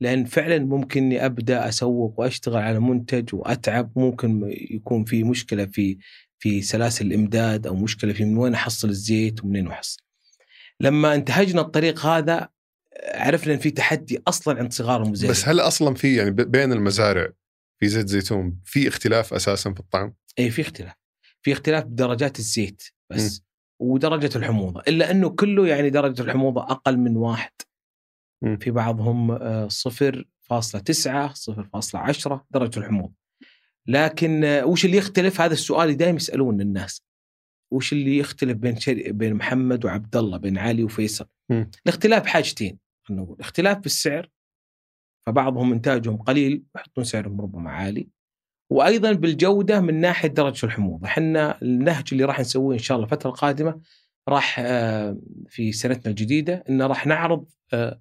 لأن 0.00 0.24
فعلا 0.24 0.58
ممكن 0.58 1.02
إني 1.02 1.24
أبدأ 1.26 1.68
أسوق 1.68 2.20
وأشتغل 2.20 2.56
على 2.62 2.80
منتج 2.80 3.34
وأتعب 3.34 3.92
ممكن 3.96 4.42
يكون 4.70 5.04
في 5.04 5.24
مشكلة 5.24 5.66
في 5.66 5.98
في 6.38 6.62
سلاسل 6.62 7.06
الإمداد 7.06 7.66
أو 7.66 7.74
مشكلة 7.74 8.12
في 8.12 8.24
من 8.24 8.36
وين 8.36 8.54
أحصل 8.54 8.88
الزيت 8.88 9.44
ومنين 9.44 9.68
أحصل. 9.68 9.98
لما 10.80 11.14
انتهجنا 11.14 11.60
الطريق 11.60 12.06
هذا 12.06 12.48
عرفنا 13.14 13.54
إن 13.54 13.58
في 13.58 13.70
تحدي 13.70 14.22
أصلا 14.28 14.58
عند 14.58 14.72
صغار 14.72 15.02
المزارعين 15.02 15.30
بس 15.30 15.48
هل 15.48 15.60
أصلا 15.60 15.94
في 15.94 16.16
يعني 16.16 16.30
بين 16.30 16.72
المزارع 16.72 17.28
في 17.78 17.88
زيت 17.88 18.08
زيتون 18.08 18.60
في 18.64 18.88
اختلاف 18.88 19.34
أساسا 19.34 19.72
في 19.72 19.80
الطعم؟ 19.80 20.14
اي 20.38 20.50
في 20.50 20.62
اختلاف 20.62 20.94
في 21.42 21.52
اختلاف 21.52 21.84
بدرجات 21.84 22.38
الزيت 22.38 22.82
بس 23.10 23.42
ودرجة 23.78 24.30
الحموضة 24.38 24.82
إلا 24.88 25.10
إنه 25.10 25.28
كله 25.28 25.66
يعني 25.66 25.90
درجة 25.90 26.22
الحموضة 26.22 26.62
أقل 26.62 26.96
من 26.96 27.16
واحد 27.16 27.52
مم. 28.42 28.58
في 28.58 28.70
بعضهم 28.70 29.30
آه، 29.30 29.68
0.9 29.68 31.34
0.10 31.34 32.46
درجة 32.50 32.78
الحموضة 32.78 33.14
لكن 33.88 34.44
وش 34.64 34.84
اللي 34.84 34.96
يختلف؟ 34.96 35.40
هذا 35.40 35.52
السؤال 35.52 35.82
اللي 35.82 35.94
دائما 35.94 36.16
يسألون 36.16 36.60
الناس. 36.60 37.02
وش 37.72 37.92
اللي 37.92 38.18
يختلف 38.18 38.56
بين 38.56 38.76
شري... 38.76 39.12
بين 39.12 39.34
محمد 39.34 39.84
وعبد 39.84 40.16
الله 40.16 40.36
بين 40.38 40.58
علي 40.58 40.84
وفيصل؟ 40.84 41.26
مم. 41.50 41.70
الاختلاف 41.86 42.26
حاجتين 42.26 42.78
خلينا 43.02 43.22
نقول. 43.22 43.36
اختلاف 43.40 43.78
بالسعر 43.78 44.30
فبعضهم 45.26 45.72
إنتاجهم 45.72 46.16
قليل 46.16 46.62
يحطون 46.76 47.04
سعرهم 47.04 47.40
ربما 47.40 47.70
عالي. 47.70 48.08
وأيضا 48.70 49.12
بالجودة 49.12 49.80
من 49.80 50.00
ناحية 50.00 50.28
درجة 50.28 50.66
الحموضة، 50.66 51.06
إحنا 51.06 51.62
النهج 51.62 52.04
اللي 52.12 52.24
راح 52.24 52.40
نسويه 52.40 52.76
إن 52.76 52.82
شاء 52.82 52.96
الله 52.96 53.06
الفترة 53.06 53.30
القادمة 53.30 53.80
راح 54.28 54.56
آه، 54.58 55.18
في 55.48 55.72
سنتنا 55.72 56.10
الجديدة 56.10 56.64
ان 56.68 56.82
راح 56.82 57.06
نعرض 57.06 57.46
آه، 57.72 58.00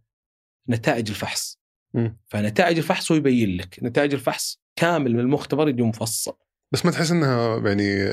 نتائج 0.69 1.09
الفحص. 1.09 1.59
مم. 1.93 2.17
فنتائج 2.27 2.77
الفحص 2.77 3.11
هو 3.11 3.17
يبين 3.17 3.57
لك، 3.57 3.79
نتائج 3.83 4.13
الفحص 4.13 4.64
كامل 4.75 5.13
من 5.13 5.19
المختبر 5.19 5.69
يجي 5.69 5.83
مفصل. 5.83 6.37
بس 6.71 6.85
ما 6.85 6.91
تحس 6.91 7.11
إنها 7.11 7.57
يعني 7.67 8.09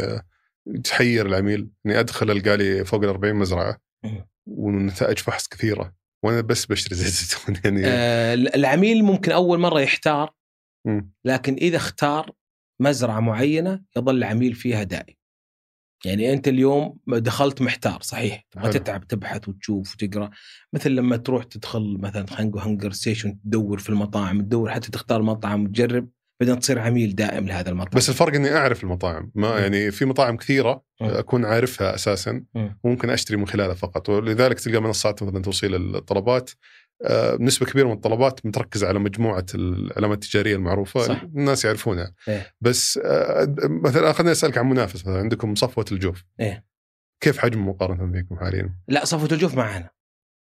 تحير 0.85 1.27
العميل 1.27 1.71
إني 1.87 2.01
أدخل 2.01 2.31
ألقى 2.31 2.57
لي 2.57 2.85
فوق 2.85 3.03
ال 3.03 3.09
40 3.09 3.35
مزرعة 3.35 3.79
مم. 4.05 4.29
ونتائج 4.47 5.19
فحص 5.19 5.49
كثيرة 5.49 5.95
وأنا 6.25 6.41
بس 6.41 6.67
بشتري 6.67 6.95
زيت 6.95 7.13
زيتون 7.13 7.57
يعني 7.65 7.87
آه، 7.87 8.35
العميل 8.35 9.05
ممكن 9.05 9.33
أول 9.33 9.59
مرة 9.59 9.81
يحتار. 9.81 10.35
لكن 11.25 11.55
إذا 11.55 11.77
اختار 11.77 12.31
مزرعة 12.81 13.21
معينة 13.21 13.83
يظل 13.97 14.17
العميل 14.17 14.55
فيها 14.55 14.83
دائم. 14.83 15.15
يعني 16.05 16.33
أنت 16.33 16.49
اليوم 16.49 16.99
دخلت 17.07 17.63
محتار 17.63 18.01
صحيح 18.03 18.47
تبغى. 18.51 18.71
تتعب 18.71 19.07
تبحث 19.07 19.49
وتشوف 19.49 19.95
وتقرأ 19.95 20.31
مثل 20.73 20.91
لما 20.91 21.17
تروح 21.17 21.45
تدخل 21.45 21.99
مثلا 22.01 22.27
خلينا 22.27 22.51
نقول 22.51 22.63
هنجر 22.63 22.93
ستيشن 22.93 23.41
تدور 23.41 23.79
في 23.79 23.89
المطاعم 23.89 24.41
تدور 24.41 24.71
حتى 24.71 24.91
تختار 24.91 25.23
مطعم 25.23 25.65
وتجرب 25.65 26.09
بعدين 26.45 26.61
تصير 26.61 26.79
عميل 26.79 27.15
دائم 27.15 27.47
لهذا 27.47 27.71
المطعم 27.71 27.93
بس 27.97 28.09
الفرق 28.09 28.35
إني 28.35 28.57
أعرف 28.57 28.85
المطاعم 28.85 29.31
ما. 29.35 29.59
يعني 29.59 29.91
في 29.91 30.05
مطاعم 30.05 30.37
كثيرة. 30.37 30.83
أكون 31.01 31.45
عارفها 31.45 31.95
أساسا 31.95 32.45
مم. 32.55 32.79
وممكن 32.85 33.11
أشتري 33.11 33.37
من 33.37 33.47
خلالها 33.47 33.75
فقط 33.75 34.09
ولذلك 34.09 34.61
تلقى 34.61 34.83
منصات 34.83 35.23
مثلا 35.23 35.43
توصيل 35.43 35.97
الطلبات 35.97 36.51
آه، 37.05 37.37
نسبة 37.41 37.67
كبيرة 37.67 37.87
من 37.87 37.93
الطلبات 37.93 38.47
متركزة 38.47 38.89
على 38.89 38.99
مجموعة 38.99 39.47
العلامات 39.55 40.25
التجارية 40.25 40.57
المعروفة 40.57 41.01
صح. 41.01 41.23
الناس 41.23 41.65
يعرفونها 41.65 42.15
إيه. 42.29 42.47
بس 42.61 43.01
آه، 43.05 43.55
مثلا 43.69 44.13
خليني 44.13 44.33
أسألك 44.33 44.59
عن 44.59 44.69
منافس 44.69 45.01
مثلا 45.01 45.19
عندكم 45.19 45.55
صفوة 45.55 45.85
الجوف 45.93 46.25
إيه. 46.41 46.65
كيف 47.21 47.39
حجمه 47.39 47.69
مقارنة 47.69 48.13
فيكم 48.13 48.37
حاليا 48.37 48.75
لا 48.89 49.05
صفوة 49.05 49.29
الجوف 49.33 49.55
معانا 49.55 49.91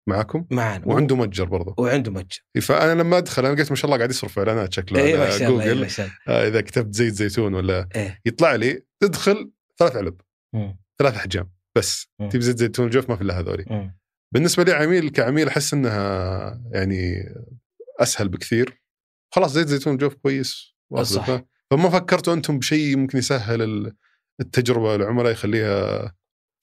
معكم 0.08 0.46
معانا 0.52 0.88
وعنده 0.88 1.16
متجر 1.16 1.46
برضه 1.46 1.76
وعنده 1.78 2.12
متجر 2.12 2.40
فأنا 2.62 3.02
لما 3.02 3.18
أدخل 3.18 3.46
أنا 3.46 3.54
لقيت 3.56 3.70
ما 3.70 3.76
شاء 3.76 3.86
الله 3.86 3.98
قاعد 3.98 4.10
يصرف 4.10 4.34
في 4.34 4.40
إعلانات 4.40 4.74
شكله 4.74 5.00
اي 5.02 5.14
على 5.14 5.24
ما 5.24 5.30
شاء 5.38 5.50
الله 5.50 5.64
إيه، 5.64 5.68
جوجل 5.70 5.82
ما 5.82 5.88
شاء 5.88 6.06
الله 6.06 6.18
آه، 6.28 6.48
إذا 6.48 6.62
كتبت 6.62 6.94
زيت 6.96 7.14
زيتون 7.14 7.54
ولا 7.54 7.90
إيه. 7.96 8.20
يطلع 8.26 8.56
لي 8.56 8.84
تدخل 9.00 9.52
ثلاث 9.80 9.96
علب 9.96 10.22
مم. 10.54 10.80
ثلاث 11.00 11.16
أحجام 11.16 11.52
بس. 11.78 12.08
تجيب 12.20 12.42
زيت 12.42 12.58
زيتون 12.58 12.90
جوف 12.90 13.10
ما 13.10 13.16
في 13.16 13.22
إلا 13.22 13.40
هذولي. 13.40 13.92
بالنسبة 14.34 14.64
لي 14.64 14.72
عميل 14.72 15.10
كعميل 15.10 15.48
أحس 15.48 15.74
إنها 15.74 16.62
يعني 16.72 17.24
أسهل 18.00 18.30
بكثير 18.30 18.82
خلاص 19.34 19.54
زيت 19.54 19.68
زيتون 19.68 19.98
جوف 19.98 20.14
كويس. 20.14 20.76
صح. 21.02 21.42
فما 21.72 21.90
فكرتوا 21.90 22.34
أنتم 22.34 22.60
بشيء 22.60 22.98
ممكن 22.98 23.18
يسهل 23.18 23.62
ال- 23.62 23.94
التجربة 24.42 24.96
العملاء 24.96 25.32
يخليها 25.32 26.14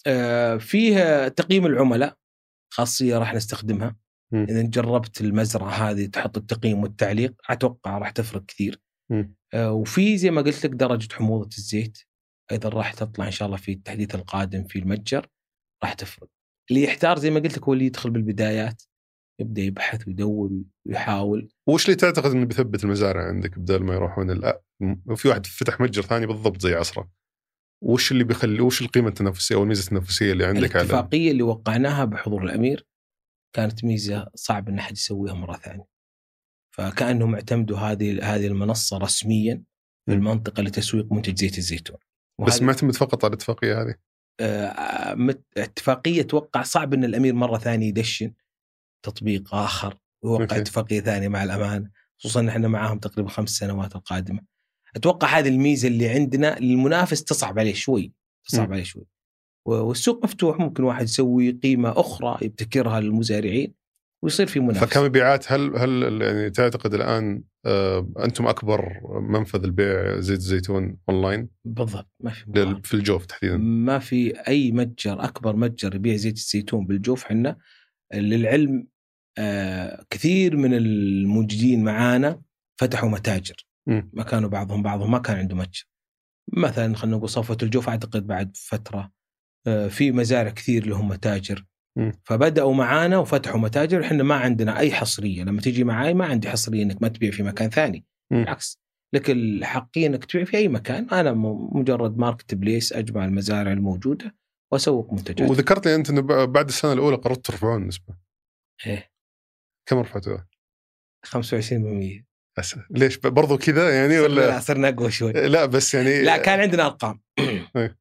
آه، 0.07 0.57
فيه 0.57 1.29
تقييم 1.29 1.67
العملاء 1.67 2.17
خاصية 2.79 3.19
راح 3.19 3.35
نستخدمها. 3.35 3.97
مم. 4.33 4.47
إذا 4.51 4.63
جربت 4.63 5.21
المزرعة 5.21 5.71
هذه 5.71 6.07
تحط 6.07 6.37
التقييم 6.37 6.83
والتعليق 6.83 7.35
أتوقع 7.51 7.99
راح 7.99 8.11
تفرق 8.11 8.45
كثير. 8.45 8.81
آه، 9.55 9.73
وفي 9.73 10.19
زي 10.19 10.31
ما 10.31 10.43
قلت 10.43 10.67
لك 10.67 10.71
درجة 10.71 11.15
حموضة 11.15 11.49
الزيت 11.59 11.99
أيضا 12.53 12.69
راح 12.69 12.93
تطلع 12.93 13.27
إن 13.27 13.31
شاء 13.31 13.47
الله 13.47 13.57
في 13.59 13.73
التحديث 13.73 14.15
القادم 14.15 14.65
في 14.65 14.79
المتجر 14.79 15.27
راح 15.83 15.93
تفرق. 15.93 16.29
اللي 16.71 16.83
يحتار 16.83 17.19
زي 17.19 17.31
ما 17.31 17.41
قلت 17.41 17.59
لك 17.59 17.65
هو 17.65 17.73
اللي 17.73 17.87
يدخل 17.87 18.11
بالبدايات 18.11 18.83
يبدأ 19.41 19.63
يبحث 19.63 20.09
ويدور 20.09 20.51
ويحاول. 20.87 21.49
وش 21.69 21.85
اللي 21.85 21.97
تعتقد 21.97 22.31
إنه 22.31 22.47
بيثبت 22.47 22.85
المزارع 22.85 23.29
عندك 23.29 23.59
بدل 23.59 23.85
ما 23.85 23.95
يروحون 23.95 24.43
وفي 25.07 25.29
واحد 25.29 25.47
فتح 25.47 25.81
متجر 25.81 26.03
ثاني 26.03 26.27
بالضبط 26.27 26.61
زي 26.61 26.75
عصره؟ 26.75 27.18
وش 27.83 28.13
اللي 28.13 28.25
بيخلي 28.25 28.61
وش 28.61 28.83
القيمة 28.83 29.09
التنافسية 29.09 29.55
أو 29.55 29.63
الميزة 29.63 29.83
التنافسية 29.85 30.33
اللي 30.33 30.45
عندك 30.47 30.77
على 30.77 30.85
الاتفاقية 30.85 31.31
اللي 31.31 31.43
وقعناها 31.43 32.05
بحضور 32.05 32.45
الأمير 32.45 32.87
كانت 33.53 33.85
ميزة 33.85 34.31
صعب 34.35 34.69
إن 34.69 34.79
أحد 34.79 34.93
يسويها 34.93 35.35
مرة 35.35 35.57
ثانية. 35.57 35.85
فكأنهم 36.77 37.35
اعتمدوا 37.35 37.79
هذه 37.79 38.35
هذه 38.35 38.47
المنصة 38.47 38.99
رسميا 38.99 39.63
في. 40.09 40.15
المنطقة 40.15 40.63
لتسويق 40.63 41.13
منتج 41.13 41.39
زيت 41.39 41.59
الزيتون. 41.59 41.97
بس 42.47 42.55
وهذه- 42.55 42.65
معتمد 42.65 42.97
فقط 42.97 43.25
على 43.25 43.31
الاتفاقية 43.33 43.83
هذه 43.83 43.95
آه، 44.41 45.17
اتفاقية 45.57 46.21
أتوقع 46.21 46.63
صعب 46.63 46.95
إن 46.95 47.05
الأمير 47.05 47.35
مرة 47.35 47.59
ثانية 47.59 47.89
يدشن 47.89 48.33
تطبيق 49.05 49.55
آخر 49.55 49.99
ويوقع. 50.25 50.57
اتفاقية 50.57 51.01
ثانية 51.01 51.29
مع 51.29 51.45
الامانه 51.45 51.91
خصوصا 52.19 52.49
إحنا 52.49 52.69
معاهم 52.69 52.99
تقريبا 52.99 53.29
خمس 53.31 53.51
سنوات 53.51 53.97
القادمة. 53.97 54.41
أتوقع 54.97 55.39
هذه 55.39 55.49
الميزة 55.49 55.89
اللي 55.89 56.09
عندنا 56.09 56.59
المنافس 56.59 57.25
تصعب 57.25 57.59
عليه 57.59 57.75
شوي 57.75 58.13
تصعب 58.49 58.69
م. 58.69 58.73
عليه 58.73 58.83
شوي. 58.83 59.05
والسوق 59.67 60.25
مفتوح 60.25 60.59
ممكن 60.59 60.85
واحد 60.85 61.05
يسوي 61.05 61.51
قيمة 61.51 62.01
أخرى 62.01 62.39
يبتكرها 62.43 63.01
للمزارعين 63.01 63.75
ويصير 64.25 64.47
في 64.47 64.61
منافسه. 64.61 64.87
فكمبيعات 64.87 65.53
هل 65.53 65.77
هل 65.77 66.23
يعني 66.23 66.51
تعتقد 66.51 66.95
الآن 66.95 67.43
آه، 67.67 68.09
أنتم 68.25 68.47
أكبر 68.47 69.01
منفذ 69.21 69.65
البيع 69.65 70.21
زيت 70.21 70.39
الزيتون 70.39 70.99
أونلاين 71.09 71.49
بالضبط 71.65 72.09
ما 72.21 72.31
في 72.31 72.45
مقارنة. 72.51 72.81
في 72.85 72.95
الجوف 72.95 73.27
تحديدا 73.27 73.57
ما 73.57 73.99
في 73.99 74.49
أي 74.49 74.73
متجر 74.73 75.25
أكبر 75.25 75.57
متجر 75.57 75.95
يبيع 75.95 76.17
زيت 76.17 76.37
الزيتون 76.37 76.87
بالجوف 76.87 77.25
حنا 77.25 77.57
للعلم 78.15 78.87
آه 79.39 80.05
كثير 80.11 80.57
من 80.57 80.75
المنتجين 80.75 81.85
معانا 81.85 82.43
فتحوا 82.81 83.09
متاجر 83.09 83.68
ما 83.89 84.23
كانوا 84.23 84.49
بعضهم 84.49 84.83
بعضهم 84.83 85.11
ما 85.11 85.19
كان 85.19 85.37
عنده 85.37 85.57
متجر. 85.57 85.85
مثلا 86.53 86.97
خلينا 86.97 87.17
نقول 87.17 87.29
صفوة 87.29 87.59
الجوف 87.63 87.89
أعتقد 87.89 88.27
بعد 88.27 88.57
فترة 88.57 89.13
آه 89.67 89.89
في 89.89 90.13
مزارع 90.13 90.51
كثير 90.51 90.87
لهم 90.87 91.09
متاجر. 91.09 91.67
فبدأوا 92.25 92.75
معانا 92.75 93.19
وفتحوا 93.19 93.61
متاجر 93.61 94.05
إحنا 94.05 94.23
ما 94.23 94.35
عندنا 94.35 94.79
أي 94.79 94.93
حصرية. 94.93 95.43
لما 95.45 95.61
تيجي 95.61 95.85
معاي 95.85 96.15
ما 96.15 96.27
عندي 96.27 96.51
حصرية 96.51 96.83
إنك 96.83 97.03
ما 97.03 97.09
تبيع 97.09 97.31
في 97.31 97.43
مكان 97.43 97.71
ثاني. 97.71 98.05
بالعكس. 98.31 98.81
لك 99.15 99.31
الحقيه 99.31 100.07
إنك 100.07 100.25
تبيع 100.25 100.45
في 100.45 100.57
أي 100.57 100.69
مكان. 100.69 101.11
أنا 101.11 101.33
مجرد 101.73 102.19
marketplace 102.19 102.93
أجمع 102.93 103.25
المزارع 103.25 103.73
الموجودة 103.73 104.37
وأسوق 104.73 105.13
منتجات 105.13 105.51
وذكرت 105.51 105.87
لي 105.87 105.95
أنت 105.95 106.11
إنه 106.11 106.21
بعد 106.47 106.69
السنة 106.69 106.93
الأولى 106.93 107.17
قررت 107.17 107.47
ترفعون 107.47 107.83
النسبة 107.83 108.15
إيه. 108.87 109.11
كم 109.89 109.99
رفعتوها؟ 109.99 110.49
25% 111.27 112.28
بس. 112.59 112.77
ليش؟ 112.91 113.19
برضو 113.19 113.59
كذا 113.59 113.95
يعني 113.95 114.19
ولا؟ 114.19 114.61
صرنا 114.61 114.89
أقوى 114.89 115.11
شوي. 115.11 115.33
لا 115.33 115.67
بس 115.67 115.95
يعني 115.95 116.23
لا 116.23 116.37
كان 116.37 116.61
عندنا 116.61 116.87
أرقام. 116.87 117.21
إيه. 117.77 117.99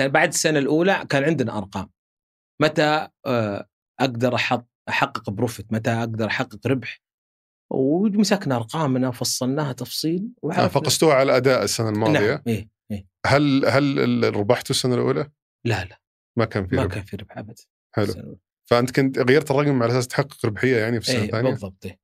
بعد 0.00 0.28
السنة 0.28 0.58
الأولى 0.58 1.06
كان 1.08 1.24
عندنا 1.24 1.58
أرقام. 1.58 1.90
متى 2.62 3.08
آه، 3.26 3.68
أقدر 4.00 4.34
أحط 4.34 4.68
أحقق 4.88 5.30
profit؟ 5.30 5.72
متى 5.72 5.90
أقدر 5.90 6.26
أحقق 6.26 6.66
ربح؟ 6.66 7.02
ومسكنا 7.72 8.56
ارقامنا 8.56 9.08
وفصلناها 9.08 9.72
تفصيل 9.72 10.28
آه، 10.44 10.66
فقستوها 10.66 11.14
على 11.14 11.36
أداء 11.36 11.64
السنة 11.64 11.88
الماضية. 11.88 12.30
نعم 12.30 12.42
إيه. 12.46 12.68
إيه. 12.90 13.06
هل 13.26 13.66
هل 13.66 14.36
ربحتوا 14.36 14.70
السنة 14.70 14.94
الأولى؟ 14.94 15.30
لا 15.66 15.84
لا. 15.84 16.00
ما 16.38 16.44
كان 16.44 16.66
في 16.66 16.76
ما 16.76 16.82
ربح. 16.82 16.94
كان 16.94 17.04
في 17.04 17.16
ربح 17.16 17.38
ابدا 17.38 17.62
حلو. 17.94 18.38
فأنت 18.70 18.90
كنت 18.90 19.18
غيرت 19.18 19.50
الرقم 19.50 19.82
على 19.82 19.92
أساس 19.92 20.08
تحقق 20.08 20.46
ربحية 20.46 20.76
يعني 20.76 21.00
في 21.00 21.08
السنة 21.08 21.20
إيه 21.20 21.26
الثانية؟ 21.26 21.50
بالضبط 21.50 21.86
إيه. 21.86 22.03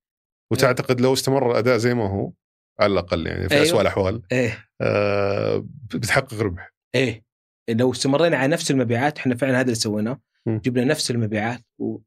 وتعتقد 0.52 1.00
لو 1.00 1.12
استمر 1.12 1.50
الأداء 1.50 1.76
زي 1.78 1.94
ما 1.94 2.08
هو 2.10 2.32
على 2.80 2.92
الأقل 2.92 3.26
يعني 3.26 3.48
في 3.48 3.54
أيوه. 3.54 3.64
اسوء 3.64 3.80
الأحوال 3.80 4.22
إيه. 4.32 4.66
آه 4.80 5.66
بتحقق 5.94 6.40
ربح. 6.40 6.72
إيه. 6.94 7.24
لو 7.70 7.92
استمرينا 7.92 8.36
على 8.36 8.52
نفس 8.52 8.70
المبيعات 8.70 9.18
إحنا 9.18 9.36
فعلا 9.36 9.56
هذا 9.56 9.62
اللي 9.62 9.74
سويناه. 9.74 10.20
جبنا 10.48 10.84
نفس 10.84 11.10
المبيعات 11.10 11.60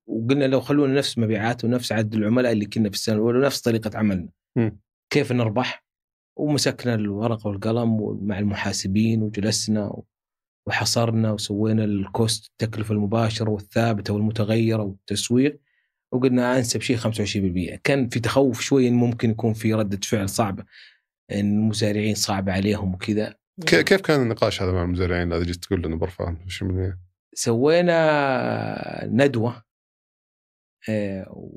وقلنا 0.08 0.46
لو 0.46 0.62
خلونا 0.62 0.94
نفس 0.94 1.18
المبيعات 1.18 1.64
ونفس 1.66 1.92
عدد 1.92 2.16
العملاء 2.16 2.52
اللي 2.52 2.66
كنا 2.66 2.90
في 2.90 2.96
السنة 2.96 3.16
الأولى 3.16 3.40
ونفس 3.40 3.62
طريقة 3.62 3.98
عملنا. 3.98 4.30
مم. 4.58 4.80
كيف 5.14 5.32
نربح؟ 5.32 5.86
ومسكنا 6.38 6.96
الورقة 6.96 7.48
والقلم 7.48 8.20
مع 8.28 8.40
المحاسبين 8.40 9.22
وجلسنا 9.24 10.02
وحصرنا 10.68 11.32
وسوينا 11.32 11.84
الكوست 11.84 12.52
التكلفة 12.52 12.94
المباشرة 12.94 13.50
والثابتة 13.50 14.14
والمتغيرة 14.14 14.84
والتسويق. 14.84 15.60
وقلنا 16.14 16.58
أنسب 16.58 16.82
شيء 16.82 16.98
25% 16.98 17.80
كان 17.84 18.10
في 18.10 18.20
تخوف 18.20 18.62
شوي 18.62 18.88
إن 18.88 18.94
ممكن 18.94 19.30
يكون 19.30 19.54
في 19.54 19.74
ردة 19.74 20.00
فعل 20.04 20.30
صعبة 20.30 20.64
إن 21.32 21.40
المزارعين 21.40 22.16
صعب 22.16 22.50
عليهم 22.50 22.94
وكذا. 22.94 23.36
كيف 23.66 24.02
كان 24.02 24.22
النقاش 24.22 24.62
هذا 24.62 24.72
مع 24.72 24.84
المزارعين؟ 24.84 25.34
هذا 25.34 25.44
جيت 25.44 25.56
تقول 25.56 25.82
له 25.82 25.88
إنه 25.88 25.96
برفع 25.98 26.36
25% 26.36 26.98
سوينا 27.34 29.06
ندوة 29.06 29.64
آه، 30.90 31.50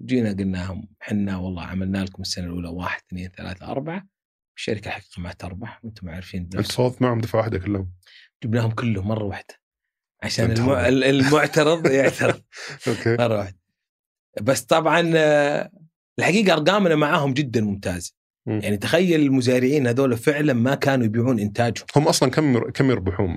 وجينا 0.00 0.32
قلنا 0.32 0.56
لهم 0.56 0.88
إحنا 1.02 1.36
والله 1.36 1.62
عملنا 1.62 1.98
لكم 2.04 2.22
السنة 2.22 2.44
الأولى 2.44 2.68
واحد 2.68 3.00
اثنين 3.08 3.30
ثلاثة 3.36 3.66
أربعة. 3.66 4.06
الشركة 4.56 4.90
حقيقه 4.90 5.20
ما 5.22 5.32
تربح 5.32 5.84
وأنتم 5.84 6.08
عارفين 6.08 6.40
انت 6.42 6.72
فوضت 6.72 7.02
معهم 7.02 7.20
دفعة 7.20 7.38
واحدة 7.38 7.58
كلهم. 7.58 7.92
جبناهم 8.44 8.70
كلهم 8.70 9.08
مرة 9.08 9.24
واحدة 9.24 9.54
عشان 10.22 10.50
الم... 10.50 10.70
المعترض 11.04 11.86
يعترض. 12.00 12.42
أوكي. 12.88 13.16
مرة 13.16 13.38
واحدة. 13.38 13.59
بس 14.42 14.60
طبعا 14.60 15.12
آه، 15.16 15.70
الحقيقة 16.18 16.52
أرقامنا 16.52 16.94
معاهم 16.94 17.32
جدا 17.32 17.60
ممتازة. 17.60 18.12
مم. 18.46 18.60
يعني 18.62 18.76
تخيل 18.76 19.20
المزارعين 19.20 19.86
هذول 19.86 20.16
فعلا 20.16 20.52
ما 20.52 20.74
كانوا 20.74 21.06
يبيعون 21.06 21.38
إنتاجهم. 21.38 21.86
هم 21.96 22.08
أصلا 22.08 22.30
كم 22.30 22.58
كم 22.70 22.90
يربحون 22.90 23.36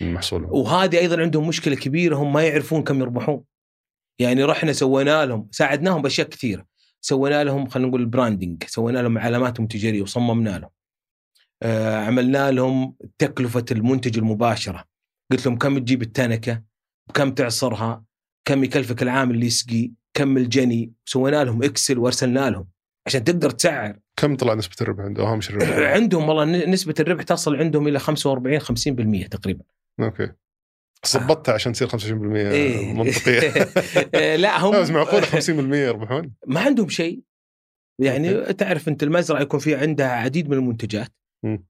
من 0.00 0.14
محصولهم؟ 0.14 0.50
وهذه 0.52 0.98
أيضا 0.98 1.20
عندهم 1.20 1.48
مشكلة 1.48 1.76
كبيرة 1.76 2.16
هم 2.16 2.32
ما 2.32 2.42
يعرفون 2.42 2.82
كم 2.82 3.00
يربحون. 3.00 3.42
يعني 4.18 4.44
رحنا 4.44 4.72
سوينا 4.72 5.26
لهم 5.26 5.48
ساعدناهم 5.52 6.02
بأشياء 6.02 6.28
كثيرة. 6.28 6.66
سوينا 7.00 7.44
لهم 7.44 7.68
خلينا 7.68 7.88
نقول 7.88 8.00
ال 8.00 8.07
branding 8.07 8.64
سوينا 8.66 8.98
لهم 8.98 9.18
علاماتهم 9.18 9.66
تجارية 9.66 10.02
وصممنا 10.02 10.58
لهم. 10.58 10.70
آه 11.62 11.96
عملنا 11.96 12.50
لهم 12.50 12.94
تكلفة 13.18 13.64
المنتج 13.70 14.18
المباشرة. 14.18 14.84
قلت 15.32 15.46
لهم 15.46 15.58
كم 15.58 15.78
تجيب 15.78 16.02
التنكة؟ 16.02 16.62
كم 17.14 17.34
تعصرها؟ 17.34 18.04
كم 18.44 18.64
يكلفك 18.64 19.02
العامل 19.02 19.34
اللي 19.34 19.46
يسقي؟ 19.46 19.92
كم 20.16 20.36
الجني 20.36 20.92
سوينا 21.04 21.44
لهم 21.44 21.62
Excel 21.62 21.98
وارسلنا 21.98 22.50
لهم 22.50 22.68
عشان 23.06 23.24
تقدر 23.24 23.50
تسعر 23.50 23.98
كم 24.16 24.36
طلع 24.36 24.54
نسبة 24.54 24.74
الربح 24.80 25.04
عنده؟ 25.04 25.32
هامش 25.32 25.50
الربح 25.50 25.68
عندهم 25.96 26.28
والله 26.28 26.66
نسبة 26.66 26.94
الربح 27.00 27.22
تصل 27.22 27.56
عندهم 27.56 27.88
إلى 27.88 27.98
45 27.98 28.60
50% 29.24 29.28
تقريبا 29.28 29.64
okay 30.00 30.32
ظبطتها 31.06 31.54
عشان 31.54 31.72
تصير 31.72 31.88
25% 31.88 31.92
إيه. 32.34 32.94
منطقية 32.94 33.52
لا 34.42 34.60
هم 34.60 34.72
لا 34.72 34.80
بس 34.80 34.90
معقوله 34.90 35.26
50% 35.26 35.48
يربحون؟ 35.74 36.32
ما 36.46 36.60
عندهم 36.60 36.88
شيء 36.88 37.22
يعني 38.00 38.38
okay. 38.38 38.52
تعرف 38.52 38.88
أنت 38.88 39.02
المزرعة 39.02 39.40
يكون 39.40 39.60
فيها 39.60 39.78
عندها 39.78 40.08
عديد 40.08 40.48
من 40.48 40.56
المنتجات. 40.56 41.12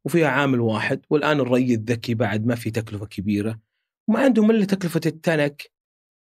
وفيها 0.04 0.28
عامل 0.28 0.60
واحد 0.60 1.00
والآن 1.10 1.40
الري 1.40 1.74
الذكي 1.74 2.14
بعد 2.14 2.46
ما 2.46 2.54
في 2.54 2.70
تكلفة 2.70 3.06
كبيرة 3.06 3.60
ما 4.08 4.18
عندهم 4.20 4.50
إلا 4.50 4.64
تكلفة 4.64 5.00
ال 5.06 5.19
tank 5.19 5.70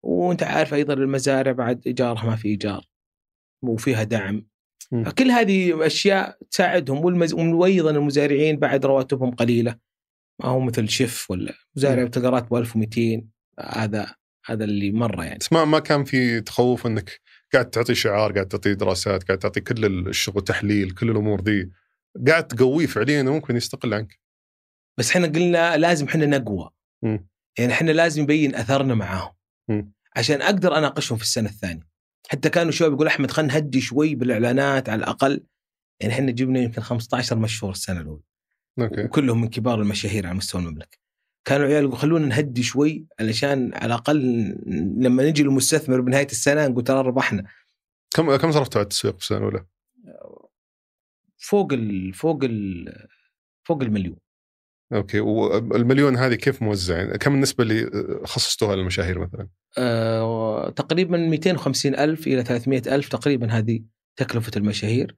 وانت 0.03 0.43
عارف 0.43 0.73
أيضا 0.73 0.93
المزارع 0.93 1.51
بعد 1.51 1.81
إيجارها 1.87 2.25
ما 2.25 2.35
في 2.35 2.47
إيجار 2.47 2.85
وفيها 3.61 4.03
دعم. 4.03 4.47
كل 5.17 5.31
هذه 5.31 5.85
أشياء 5.85 6.37
تساعدهم 6.51 7.05
والمز... 7.05 7.33
وأيضا 7.33 7.91
المزارعين 7.91 8.57
بعد 8.57 8.85
رواتبهم 8.85 9.31
قليلة 9.31 9.75
ما 10.39 10.49
هو 10.49 10.59
مثل 10.59 10.89
شيف 10.89 11.31
ولا 11.31 11.53
مزارع 11.75 12.01
مم. 12.01 12.07
بتلقى 12.07 12.31
راتبه 12.31 12.59
1200 12.59 13.23
هذا 13.59 14.15
هذا 14.45 14.63
اللي 14.63 14.91
مرة 14.91 15.23
يعني 15.25 15.37
بس 15.37 15.53
ما 15.53 15.65
ما 15.65 15.79
كان 15.79 16.03
في 16.03 16.41
تخوف 16.41 16.87
إنك 16.87 17.21
قاعد 17.53 17.69
تعطي 17.69 17.95
شعار 17.95 18.31
قاعد 18.31 18.47
تعطي 18.47 18.75
دراسات 18.75 19.23
قاعد 19.23 19.39
تعطي 19.39 19.61
كل 19.61 20.07
الشغل 20.07 20.43
تحليل 20.43 20.91
كل 20.91 21.09
الأمور 21.09 21.39
دي 21.39 21.71
قاعد 22.27 22.47
تقويه 22.47 22.85
فعليا 22.85 23.23
ممكن 23.23 23.55
يستقل 23.55 23.93
عنك 23.93 24.19
بس 24.99 25.11
إحنا 25.11 25.27
قلنا 25.27 25.77
لازم 25.77 26.05
إحنا 26.05 26.25
نقوى. 26.25 26.69
يعني 27.59 27.73
إحنا 27.73 27.91
لازم 27.91 28.21
نبين 28.23 28.55
أثرنا 28.55 28.95
معاهم. 28.95 29.33
عشان 30.15 30.41
أقدر 30.41 30.77
أناقشهم 30.77 31.17
في 31.17 31.23
السنة 31.23 31.49
الثانية. 31.49 31.87
حتى 32.29 32.49
كانوا 32.49 32.71
شباب 32.71 32.93
يقول 32.93 33.07
أحمد 33.07 33.31
خلينا 33.31 33.53
نهدي 33.53 33.81
شوي 33.81 34.15
بالإعلانات 34.15 34.89
على 34.89 34.99
الأقل. 34.99 35.43
يعني 35.99 36.13
إحنا 36.13 36.31
جبنا 36.31 36.59
يمكن 36.59 36.81
15 36.81 37.35
مشهور 37.39 37.71
السنة 37.71 38.01
الأولى. 38.01 38.21
okay. 38.79 39.03
وكلهم 39.03 39.41
من 39.41 39.47
كبار 39.47 39.81
المشاهير 39.81 40.27
على 40.27 40.35
مستوى 40.35 40.61
المملكة. 40.61 40.97
كانوا 41.45 41.65
عيال 41.65 41.83
يقولوا 41.83 41.97
خلونا 41.97 42.25
نهدي 42.25 42.63
شوي 42.63 43.05
علشان 43.19 43.71
على 43.73 43.85
الأقل 43.85 44.19
لما 44.97 45.29
نجي 45.29 45.43
للمستثمر 45.43 46.01
بنهاية 46.01 46.25
السنة 46.25 46.67
نقول 46.67 46.83
ترى 46.83 47.01
ربحنا. 47.01 47.43
كم 48.15 48.35
كم 48.35 48.51
صرفتوا 48.51 48.79
على 48.79 48.83
التسويق 48.83 49.15
في 49.15 49.21
السنة 49.21 49.37
الأولى؟ 49.37 49.65
فوق 51.37 51.73
ال 51.73 52.13
فوق 52.13 52.43
ال 52.43 52.93
فوق 53.63 53.81
المليون. 53.81 54.17
okay 54.93 55.19
والمليون 55.19 56.17
هذه 56.17 56.33
كيف 56.33 56.61
موزع؟ 56.61 57.15
كم 57.15 57.33
النسبة 57.35 57.63
اللي 57.63 57.89
خصصتوها 58.25 58.75
للمشاهير 58.75 59.19
مثلا؟ 59.19 59.47
آه، 59.77 60.69
تقريبا 60.69 61.17
250 61.17 61.95
ألف 61.95 62.27
إلى 62.27 62.43
300 62.43 62.81
ألف 62.87 63.07
تقريبا 63.09 63.51
هذه 63.51 63.81
تكلفة 64.15 64.51
المشاهير 64.57 65.15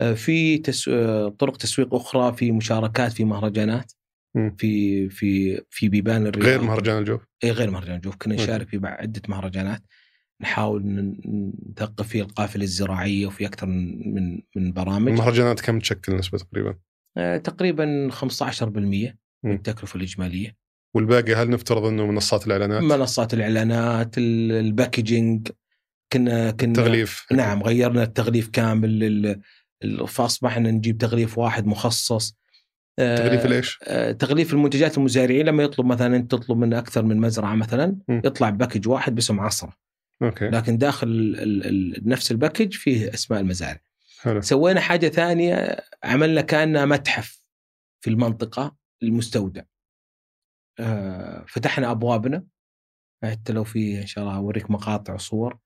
آه، 0.00 0.14
في 0.14 0.58
تس... 0.58 0.88
آه، 0.88 1.28
طرق 1.28 1.56
تسويق 1.56 1.94
أخرى 1.94 2.32
في 2.32 2.52
مشاركات 2.52 3.12
في 3.12 3.24
مهرجانات 3.24 3.92
مم. 4.34 4.56
في 4.58 5.08
في 5.08 5.62
في 5.70 5.88
بيبان 5.88 6.26
الرياض 6.26 6.46
غير 6.46 6.62
مهرجان 6.62 6.98
الجوف؟ 6.98 7.20
إيه 7.44 7.52
غير 7.52 7.70
مهرجان 7.70 8.00
جوف 8.00 8.16
كنا. 8.16 8.34
نشارك 8.34 8.68
في 8.68 8.80
عدة 8.84 9.22
مهرجانات 9.28 9.82
نحاول 10.40 10.82
نثقف 11.70 12.08
فيه 12.08 12.22
القافلة 12.22 12.64
الزراعية 12.64 13.26
وفي 13.26 13.46
أكثر 13.46 13.66
من 13.66 14.14
من, 14.14 14.40
من 14.56 14.72
برامج 14.72 15.12
المهرجانات 15.12 15.60
كم 15.60 15.78
تشكل 15.78 16.16
نسبة 16.16 16.38
تقريبا؟ 16.38 16.74
آه، 17.16 17.36
تقريبا 17.36 18.08
15% 18.10 18.62
من 18.78 19.50
مم. 19.50 19.52
التكلفة 19.52 19.96
الإجمالية 19.96 20.56
والباقي 20.94 21.34
هل 21.34 21.50
نفترض 21.50 21.84
إنه 21.84 22.06
منصات 22.06 22.46
الإعلانات؟ 22.46 22.82
منصات 22.82 23.34
الإعلانات 23.34 24.18
ال- 24.18 24.52
الباكجينج 24.52 25.48
كنا 26.12 26.50
كنا 26.50 26.72
تغليف 26.74 27.26
نعم 27.32 27.62
غيرنا 27.62 28.02
التغليف 28.02 28.48
كامل 28.48 29.40
فاصبحنا 30.06 30.70
نجيب 30.70 30.98
تغليف 30.98 31.38
واحد 31.38 31.66
مخصص 31.66 32.36
آه، 32.98 33.16
تغليف 33.16 33.46
ليش؟ 33.46 33.78
آه، 33.82 34.12
تغليف 34.12 34.52
المنتجات 34.52 34.98
المزارعين 34.98 35.46
لما 35.46 35.62
يطلب 35.62 35.86
مثلا 35.86 36.16
أنت 36.16 36.30
تطلب 36.30 36.58
من 36.58 36.74
أكثر 36.74 37.02
من 37.04 37.16
مزرعة 37.20 37.54
مثلا 37.54 37.96
م. 38.08 38.20
يطلع 38.24 38.50
package 38.50 38.88
واحد 38.88 39.14
باسم 39.14 39.40
عصرة 39.40 39.72
okay 40.22 40.48
لكن 40.48 40.78
داخل 40.78 41.08
ال... 41.08 41.40
ال... 41.40 41.66
ال... 41.96 42.08
نفس 42.08 42.30
ال 42.32 42.37
package 42.37 42.72
فيه 42.72 43.14
أسماء 43.14 43.40
المزارع 43.40 43.80
حلو. 44.22 44.40
سوينا 44.40 44.80
حاجة 44.80 45.08
ثانية 45.08 45.76
عملنا 46.04 46.40
كأنها 46.40 46.84
متحف 46.84 47.44
في 48.04 48.10
المنطقة 48.10 48.76
المستودع. 49.02 49.62
آه، 50.80 51.44
فتحنا 51.48 51.90
أبوابنا. 51.90 52.44
حتى 53.24 53.52
لو 53.52 53.64
في 53.64 54.00
إن 54.00 54.06
شاء 54.06 54.24
الله 54.24 54.36
اوريك 54.36 54.70
مقاطع 54.70 55.14
وصور. 55.14 55.58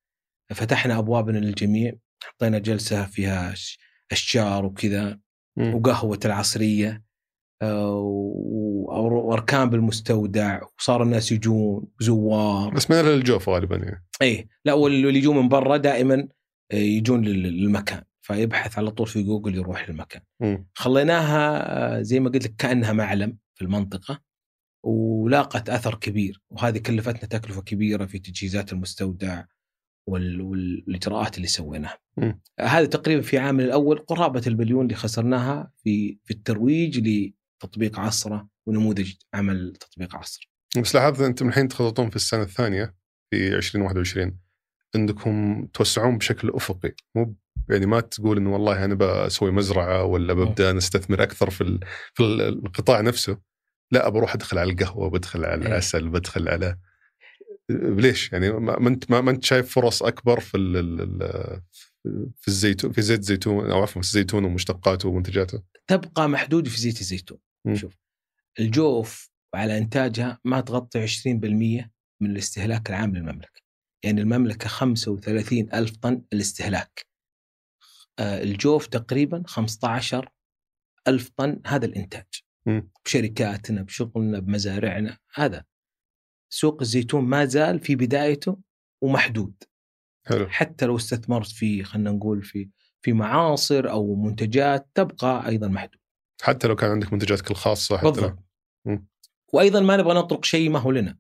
فتحنا 0.55 0.99
أبوابنا 0.99 1.39
للجميع. 1.39 1.93
حطينا 2.25 2.59
جلسة 2.59 3.07
فيها 3.07 3.55
أشجار 4.13 4.65
وكذا. 4.65 5.21
وقهوة 5.75 6.21
العصرية. 6.25 7.05
آه، 7.63 7.95
وأركان 8.87 9.71
بالمستودع. 9.71 10.61
وصار 10.79 11.03
الناس 11.03 11.33
يجون 11.33 11.87
زوار. 12.01 12.75
بس 12.75 12.91
من 12.91 12.97
الجوف 12.97 13.49
غالبا 13.49 13.77
يعني. 13.77 14.07
اي 14.23 14.49
لا 14.65 14.73
واللي 14.73 15.19
يجون 15.19 15.37
من 15.37 15.49
برا 15.49 15.77
دائما 15.77 16.29
آه، 16.73 16.77
يجون 16.77 17.25
لل- 17.25 17.43
للمكان. 17.63 18.03
فيبحث 18.27 18.79
على 18.79 18.91
طول 18.91 19.07
في 19.07 19.22
جوجل 19.22 19.55
يروح 19.55 19.91
للمكان. 19.91 20.22
خليناها 20.74 21.62
آه، 21.99 22.03
زي 22.03 22.20
ما 22.20 22.31
قلت 22.31 22.45
لك 22.45 22.55
كأنها 22.59 22.93
معلم 22.93 23.39
في 23.55 23.62
المنطقة 23.62 24.20
ولاقت 24.85 25.68
أثر 25.70 25.95
كبير 25.95 26.43
وهذه 26.51 26.79
كلفتنا 26.79 27.29
تكلفة 27.39 27.62
كبيرة 27.62 28.07
في 28.07 28.18
تجهيزات 28.18 28.72
المستودع 28.72 29.45
وال- 30.09 30.41
وال- 30.41 30.85
والإجراءات 30.87 31.37
اللي 31.37 31.49
سويناها. 31.49 31.99
هذا 32.61 32.87
تقريبا 32.87 33.22
في 33.22 33.39
عام 33.39 33.61
الأول 33.61 33.99
قرابة 33.99 34.43
البليون 34.47 34.85
اللي 34.85 34.95
خسرناها 34.95 35.72
في 35.77 36.18
في 36.24 36.31
الترويج 36.31 36.99
لتطبيق 37.09 38.01
عصرة 38.01 38.49
ونموذج 38.66 39.12
عمل 39.35 39.77
تطبيق 39.81 40.16
عصر. 40.16 40.51
بس 40.83 40.95
لاحظت 40.95 41.20
أنتم 41.20 41.49
الحين 41.49 41.68
تخططون 41.68 42.11
في 42.11 42.16
السنة 42.16 42.43
الثانية 42.43 42.95
في 43.31 43.49
2021 43.57 44.39
انكم 44.97 45.66
توسعون 45.72 46.18
بشكل 46.18 46.51
أفقي 46.55 46.95
مو 47.14 47.35
يعني 47.71 47.87
ما 47.87 48.01
تقول 48.01 48.37
إنه 48.37 48.53
والله 48.53 48.85
أنا 48.85 48.95
بسوي 48.95 49.51
مزرعة 49.51 50.05
ولا 50.05 50.33
ببدأ 50.35 50.73
نستثمر 50.73 51.23
أكثر 51.23 51.51
في 51.51 51.79
في 52.15 52.23
ال- 52.23 52.41
القطاع 52.41 53.01
نفسه 53.01 53.39
لا 53.91 54.09
بروح 54.09 54.35
أدخل 54.35 54.59
على 54.59 54.73
القهوة 54.73 55.11
بدخل 55.11 55.45
على 55.45 55.63
إيه. 55.63 55.69
العسل 55.69 56.09
بدخل 56.09 56.49
على 56.49 56.77
ليش 57.71 58.33
يعني 58.33 58.53
ما 58.53 58.89
أنت 58.89 59.11
ما 59.11 59.31
أنت 59.31 59.45
شايف 59.45 59.75
فرص 59.75 60.03
أكبر 60.03 60.41
في 60.41 60.59
في 62.37 62.49
الزيتون 62.49 62.93
في 62.93 63.03
زيت 63.03 63.21
الزيتون 63.21 63.71
أو 63.71 63.83
عفوا 63.83 64.03
في 64.03 64.09
الزيتون 64.09 64.45
ومشتقاته 64.45 65.09
ومنتجاته 65.09 65.63
تبقى 65.87 66.29
محدود 66.29 66.69
في 66.69 66.81
زيت 66.81 67.01
الزيتون. 67.01 67.39
شوف 67.75 67.97
الجوف 68.61 69.31
على 69.55 69.79
إنتاجها 69.79 70.39
ما 70.45 70.61
تغطي 70.61 71.07
20% 71.07 71.91
من 72.21 72.31
الاستهلاك 72.31 72.91
العام 72.91 73.15
للمملكة. 73.17 73.61
يعني 74.05 74.21
المملكة 74.21 74.69
35 74.69 75.69
ألف 75.75 75.97
طن 75.97 76.23
الاستهلاك. 76.33 77.07
آه، 78.19 78.43
الجوف 78.43 78.87
تقريبا 78.87 79.43
15 79.47 80.29
ألف 81.09 81.31
طن 81.37 81.61
هذا 81.67 81.87
الإنتاج. 81.87 82.43
بشركاتنا 83.05 83.83
بشغلنا 83.83 84.39
بمزارعنا 84.39 85.19
هذا. 85.35 85.64
سوق 86.53 86.81
الزيتون 86.81 87.25
ما 87.25 87.45
زال 87.45 87.81
في 87.81 87.97
بدايته 87.97 88.59
ومحدود. 89.03 89.55
حلو. 90.27 90.49
حتى 90.49 90.87
لو 90.87 90.97
استثمرت 90.97 91.47
في 91.47 91.85
خلينا 91.85 92.11
نقول 92.11 92.43
في 92.43 92.69
في 93.03 93.12
معاصر 93.12 93.91
أو 93.91 94.14
منتجات 94.14 94.91
تبقى 94.95 95.49
أيضا 95.49 95.69
محدود. 95.69 96.01
حتى 96.43 96.69
لو 96.69 96.77
كان 96.77 96.91
عندك 96.91 97.12
منتجاتك 97.12 97.51
الخاصه 97.51 97.99
حتى 97.99 98.07
بالضبط. 98.07 98.39
وأيضا 99.53 99.81
ما 99.81 99.97
نبغى 99.97 100.14
نطرق 100.14 100.45
شيء 100.45 100.71
ما 100.71 100.79
هو 100.79 100.91
لنا. 100.91 101.19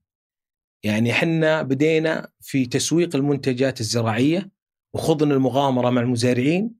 يعني 0.84 1.12
إحنا 1.12 1.62
بدينا 1.62 2.28
في 2.40 2.66
تسويق 2.66 3.16
المنتجات 3.16 3.80
الزراعية 3.80 4.50
وخضنا 4.94 5.34
المغامرة 5.34 5.90
مع 5.90 6.00
المزارعين 6.00 6.74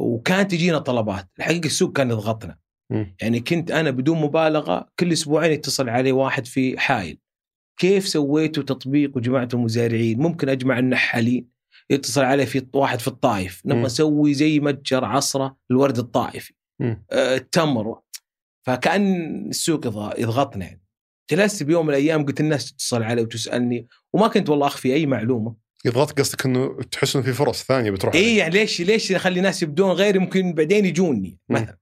وكانت 0.00 0.50
تجينا 0.50 0.78
طلبات. 0.78 1.28
الحقيقة 1.38 1.66
السوق 1.66 1.92
كان 1.96 2.10
يضغطنا. 2.10 2.58
مم. 2.90 3.16
يعني 3.22 3.40
كنت 3.40 3.70
أنا 3.70 3.90
بدون 3.90 4.20
مبالغة 4.20 4.88
كل 4.98 5.12
أسبوعين 5.12 5.52
يتصل 5.52 5.88
علي 5.88 6.12
واحد 6.12 6.46
في 6.46 6.78
حايل 6.78 7.18
كيف 7.80 8.08
سويتوا 8.08 8.62
تطبيق 8.62 9.16
وجمعتوا 9.16 9.58
المزارعين؟ 9.58 10.18
ممكن 10.18 10.48
أجمع 10.48 10.78
النحالين. 10.78 11.48
يتصل 11.90 12.22
علي 12.22 12.46
في 12.46 12.66
واحد 12.72 13.00
في 13.00 13.08
الطائف. 13.08 13.62
نبغى 13.66 13.82
نسوي 13.82 14.34
زي 14.34 14.60
متجر 14.60 15.04
عصرة 15.04 15.56
الورد 15.70 15.98
الطائفي. 15.98 16.54
آه، 17.12 17.36
التمر. 17.36 18.00
فكأن 18.66 19.48
السوق 19.48 19.86
يضغ- 19.86 20.20
يضغطنا. 20.20 20.64
يعني 20.64 20.82
جلست 21.30 21.62
بيوم 21.62 21.86
من 21.86 21.90
الأيام 21.94 22.26
قلت 22.26 22.40
الناس 22.40 22.72
تتصل 22.72 23.02
علي 23.02 23.22
وتسألني. 23.22 23.86
وما 24.12 24.28
كنت 24.28 24.48
والله 24.48 24.66
أخفي 24.66 24.94
أي 24.94 25.06
معلومة. 25.06 25.54
يضغط 25.84 26.18
قصدك 26.18 26.46
إنه 26.46 26.78
تحس 26.90 27.16
إنه 27.16 27.24
في 27.24 27.32
فرص 27.32 27.64
ثانية 27.64 27.90
بتروح 27.90 28.14
اي. 28.14 28.36
يعني 28.36 28.52
ليش 28.54 28.80
ليش 28.80 29.12
اخلي 29.12 29.40
ناس 29.40 29.62
يبدون 29.62 29.90
غيري 29.90 30.18
ممكن 30.18 30.52
بعدين 30.52 30.84
يجوني. 30.84 31.38
مثلا. 31.48 31.78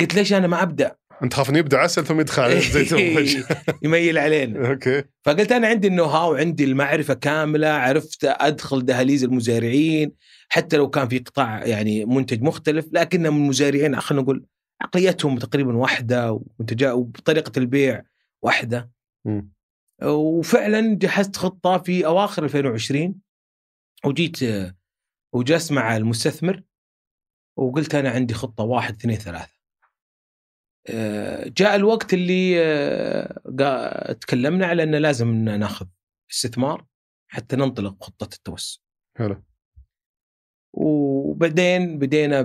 قلت 0.00 0.14
ليش 0.14 0.32
أنا 0.32 0.46
ما 0.46 0.62
أبدأ؟ 0.62 0.96
أنت 1.22 1.34
خاف 1.34 1.50
إنه 1.50 1.58
يبدأ 1.58 1.78
عسل 1.78 2.06
ثم 2.06 2.20
يدخل 2.20 2.42
على 2.42 2.56
الزيتون 2.56 3.00
يميل 3.84 4.18
علينا. 4.18 4.68
okay. 4.70 5.04
فقلت 5.22 5.52
أنا 5.52 5.68
عندي 5.68 5.88
ال 5.88 6.04
know-how 6.04 6.34
عندي 6.34 6.64
المعرفة 6.64 7.14
كاملة 7.14 7.68
عرفت 7.68 8.24
أدخل 8.24 8.84
دهاليز 8.84 9.24
المزارعين 9.24 10.12
حتى 10.48 10.76
لو 10.76 10.90
كان 10.90 11.08
في 11.08 11.18
قطاع 11.18 11.66
يعني 11.66 12.04
منتج 12.04 12.42
مختلف 12.42 12.86
لكنهم 12.92 13.36
المزارعين 13.36 14.00
خلينا 14.00 14.22
نقول 14.22 14.44
عقليتهم 14.80 15.38
تقريبا 15.38 15.76
واحدة 15.76 16.32
ومنتجات 16.32 16.92
وطريقة 16.94 17.52
البيع 17.56 18.02
واحدة. 18.42 18.90
وفعلا 20.04 20.98
جهزت 20.98 21.36
خطة 21.36 21.78
في 21.78 22.06
أواخر 22.06 22.44
2020 22.44 23.20
وجيت 24.04 24.38
وجلست 25.32 25.72
مع 25.72 25.96
المستثمر 25.96 26.62
وقلت 27.58 27.94
أنا 27.94 28.10
عندي 28.10 28.34
خطة 28.34 28.64
واحد 28.64 28.94
اثنين 28.94 29.16
ثلاثة. 29.16 29.52
جاء 31.48 31.76
الوقت 31.76 32.14
اللي 32.14 32.54
تكلمنا 34.20 34.66
على 34.66 34.82
إنه 34.82 34.98
لازم 34.98 35.34
ناخذ 35.34 35.86
استثمار 36.30 36.86
حتى 37.30 37.56
ننطلق 37.56 38.04
خطة 38.04 38.34
التوسع. 38.34 38.80
حلو 39.18 39.44
وبعدين 40.72 41.98
بدينا 41.98 42.42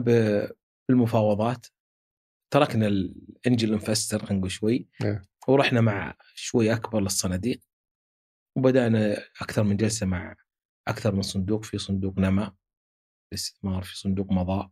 بالمفاوضات 0.90 1.66
تركنا 2.54 2.88
الانجل 2.88 3.74
انفستر 3.74 4.20
خلينا 4.20 4.38
نقول 4.40 4.52
شوي 4.52 4.88
إيه. 5.04 5.22
ورحنا 5.48 5.82
مع 5.82 6.14
شوي 6.36 6.74
أكبر 6.74 7.00
للصناديق 7.00 7.60
وبدأنا 8.58 9.18
أكثر 9.42 9.64
من 9.64 9.78
جلسة 9.78 10.06
مع 10.06 10.36
أكثر 10.88 11.16
من 11.16 11.22
صندوق 11.22 11.64
في 11.64 11.78
صندوق 11.78 12.20
نما 12.20 12.54
الاستثمار 13.34 13.84
في 13.84 13.98
صندوق 13.98 14.32
مضاء 14.32 14.70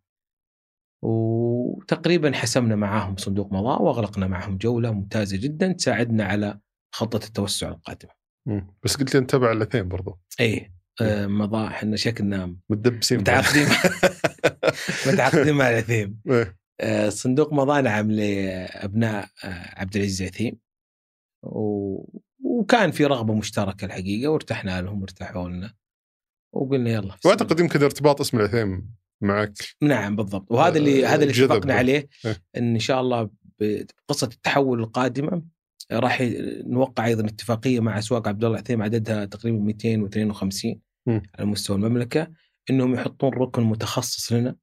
وتقريبا 1.03 2.32
حسمنا 2.34 2.76
معاهم 2.76 3.17
صندوق 3.17 3.53
مضاء 3.53 3.82
وأغلقنا 3.82 4.28
معهم 4.28 4.57
جولة 4.57 4.91
ممتازة 4.91 5.38
جدا 5.38 5.71
تساعدنا 5.71 6.26
على 6.26 6.59
خطة 6.95 7.26
التوسع 7.28 7.69
القادمه. 7.69 8.11
مم. 8.47 8.67
بس 8.84 8.95
قلت 8.95 9.13
لي 9.13 9.19
انت 9.21 9.30
تبع 9.30 9.51
الاثنين 9.51 9.88
برضو 9.88 10.19
إيه 10.39 10.76
آه، 11.01 11.28
مضاء 11.28 11.67
إحنا 11.67 11.95
شكلنا 11.95 12.55
متدبسين 12.69 13.19
متعاقدين 13.19 13.67
متعاقدين 15.07 15.55
مع 15.55 15.69
الاثنين 15.69 16.19
إيه. 16.30 16.57
آه، 16.82 17.09
صندوق 17.09 17.53
مضان 17.53 17.88
عام 17.88 18.11
لأبناء 18.11 19.30
آه، 19.43 19.80
عبد 19.80 19.95
العزيز 19.95 20.21
عثيم 20.21 20.57
و... 21.45 22.05
وكان 22.43 22.91
في 22.91 23.05
رغبة 23.05 23.33
مشتركة 23.33 23.85
الحقيقة 23.85 24.31
وارتحنا 24.31 24.81
لهم 24.81 25.01
وارتاحوا 25.01 25.49
لنا 25.49 25.73
وقلنا 26.53 26.89
يلا 26.89 27.15
وأعتقد 27.25 27.59
يمكن 27.59 27.83
ارتباط 27.83 28.21
اسم 28.21 28.37
العثيم 28.37 28.95
معك 29.21 29.53
نعم 29.81 30.15
بالضبط 30.15 30.51
وهذا 30.51 30.77
اللي 30.77 31.05
آه، 31.05 31.09
هذا 31.09 31.23
اللي. 31.23 31.45
اتفقنا 31.45 31.73
عليه 31.73 32.07
إيه. 32.25 32.37
إن 32.57 32.73
إن 32.73 32.79
شاء 32.79 33.01
الله 33.01 33.29
بقصه 33.59 34.27
التحول 34.27 34.79
القادمة 34.79 35.43
راح 35.91 36.21
نوقع 36.65 37.05
أيضا 37.05 37.25
اتفاقية 37.25 37.79
مع 37.79 37.99
أسواق 37.99 38.27
عبد 38.27 38.43
الله 38.43 38.55
العثيم 38.55 38.81
عددها 38.81 39.25
تقريبا 39.25 39.57
252 39.57 40.79
مم. 41.07 41.21
على 41.35 41.45
مستوى 41.47 41.75
المملكة 41.75 42.27
إنهم 42.69 42.93
يحطون 42.93 43.29
ركن 43.33 43.63
متخصص 43.63 44.33
لنا 44.33 44.55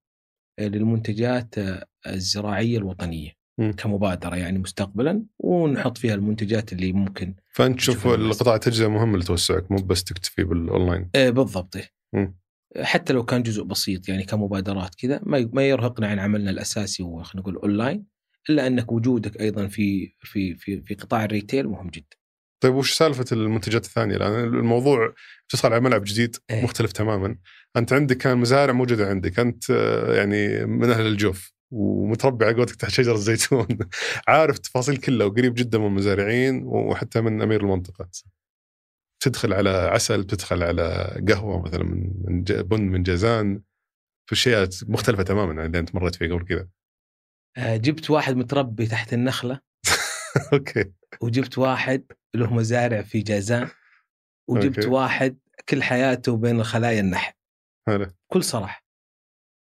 آه، 0.58 0.68
للمنتجات 0.68 1.58
آه، 1.58 1.86
الزراعية 2.06 2.78
الوطنية 2.78 3.41
مم. 3.58 3.72
كمبادرة 3.72 4.36
يعني 4.36 4.58
مستقبلا 4.58 5.22
ونحط 5.38 5.98
فيها 5.98 6.14
المنتجات 6.14 6.72
اللي 6.72 6.92
ممكن 6.92 7.34
فأنت 7.48 7.78
تشوف. 7.78 8.06
القطاع 8.06 8.54
التجزئه 8.54 8.86
مهم 8.86 9.16
لتوسعك 9.16 9.70
مو 9.70 9.76
بس 9.76 10.04
تكتفي 10.04 10.44
بالأونلاين 10.44 11.10
آه، 11.14 11.30
بالضبط 11.30 11.76
إيه. 11.76 12.34
حتى 12.80 13.12
لو 13.12 13.24
كان 13.24 13.42
جزء 13.42 13.62
بسيط 13.62 14.08
يعني 14.08 14.24
كمبادرات 14.24 14.94
كذا 14.94 15.20
ما 15.22 15.50
ما 15.52 15.68
يرهقنا 15.68 16.06
عن 16.06 16.18
عملنا 16.18 16.50
الأساسي 16.50 17.02
وخلينا 17.02 17.48
نقول 17.48 17.56
أونلاين 17.56 18.06
إلا 18.50 18.66
أنك 18.66 18.92
وجودك 18.92 19.40
أيضا 19.40 19.66
في 19.66 20.14
في 20.20 20.54
في 20.54 20.80
في 20.80 20.94
قطاع 20.94 21.24
ال 21.24 21.31
retail 21.31 21.68
مهم 21.68 21.88
جدا. 21.88 22.16
طيب 22.60 22.74
وش 22.74 22.92
سالفة 22.92 23.24
المنتجات 23.32 23.84
الثانية؟ 23.84 24.16
لأن 24.16 24.44
الموضوع 24.44 25.14
تدخل 25.48 25.72
على 25.72 25.80
ملعب 25.80 26.04
جديد 26.04 26.36
إيه. 26.50 26.64
مختلف 26.64 26.92
تماما. 26.92 27.36
أنت 27.76 27.92
عندك 27.92 28.16
كان 28.16 28.38
مزارع 28.38 28.72
موجودة 28.72 29.08
عندك، 29.08 29.38
أنت 29.38 29.70
آه، 29.70 30.14
يعني 30.14 30.66
من 30.66 30.90
أهل 30.90 31.06
الجوف 31.06 31.52
ومتربع 31.72 32.46
على 32.46 32.56
قولتك 32.56 32.76
تحت 32.76 32.90
شجر 32.90 33.14
الزيتون 33.14 33.66
عارف 34.28 34.56
التفاصيل 34.56 34.96
كلها 34.96 35.26
وقريب 35.26 35.54
جدا 35.54 35.78
من 35.78 35.86
المزارعين 35.86 36.62
وحتى 36.64 37.20
من 37.20 37.42
أمير 37.42 37.60
المنطقة. 37.60 38.08
تدخل 39.22 39.52
على 39.52 39.70
عسل، 39.70 40.24
تدخل 40.24 40.62
على 40.62 41.16
قهوة 41.28 41.62
مثلا 41.62 41.84
من 41.84 42.42
بن 42.44 42.80
من 42.80 43.02
جازان 43.02 43.62
في 44.26 44.32
اشياء 44.32 44.68
مختلفة 44.82 45.22
تماما 45.22 45.60
عن 45.60 45.66
اللي 45.66 45.78
أنت 45.78 45.94
مريت 45.94 46.14
فيه 46.14 46.32
قبل 46.32 46.44
كذا. 46.44 46.68
آه، 47.56 47.76
جبت 47.76 48.10
واحد 48.10 48.36
متربي 48.36 48.86
تحت 48.86 49.12
النخلة 49.12 49.60
okay 50.52 50.92
وجبت 51.20 51.58
واحد 51.58 52.12
له 52.34 52.54
مزارع 52.54 53.02
في 53.02 53.20
جازان 53.20 53.68
وجبت 54.48 54.78
okay. 54.78 54.88
واحد 54.90 55.38
كل 55.68 55.82
حياته 55.82 56.36
بين 56.36 56.60
الخلايا 56.60 57.00
النحل 57.00 57.32
هلا 57.88 58.14
بكل 58.30 58.44
صراحة. 58.44 58.81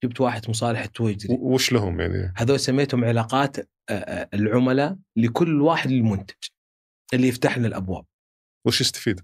جبت 0.04 0.20
واحد 0.20 0.50
مصالح 0.50 0.80
التويجري 0.82 1.36
وش 1.40 1.72
لهم 1.72 2.00
يعني؟ 2.00 2.32
هذول 2.36 2.60
سميتهم 2.60 3.04
علاقات 3.04 3.58
آه، 3.58 3.92
آه، 3.92 4.28
العملاء 4.34 4.96
لكل 5.16 5.60
واحد 5.60 5.90
للمنتج 5.90 6.34
اللي 7.14 7.28
يفتح 7.28 7.58
لنا 7.58 7.68
الأبواب. 7.68 8.04
وش 8.66 8.80
يستفيد؟ 8.80 9.20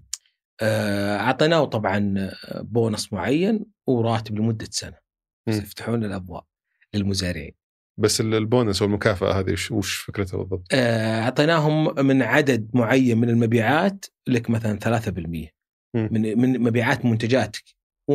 آه، 0.60 1.16
أعطيناه 1.16 1.64
طبعا 1.64 2.30
بونص 2.54 3.12
معين 3.12 3.64
وراتب 3.86 4.38
لمدة 4.38 4.66
سنة 4.70 4.96
بس. 5.48 5.56
يفتحون 5.58 6.04
الأبواب 6.04 6.42
للمزارعين 6.94 7.52
بس 8.00 8.20
ال- 8.20 8.34
البونس 8.34 8.82
والمكافأة 8.82 9.38
هذه 9.40 9.56
وش- 9.70 9.94
فكرتها 9.96 10.36
بالضبط؟ 10.38 10.66
أعطيناهم 10.74 12.06
من 12.06 12.22
عدد 12.22 12.70
معين 12.74 13.18
من 13.18 13.30
المبيعات 13.30 14.04
لك 14.28 14.50
مثلا 14.50 14.78
3% 14.78 15.48
مم. 15.94 16.08
من 16.12 16.38
من 16.38 16.60
مبيعات 16.60 17.04
منتجاتك 17.04 17.64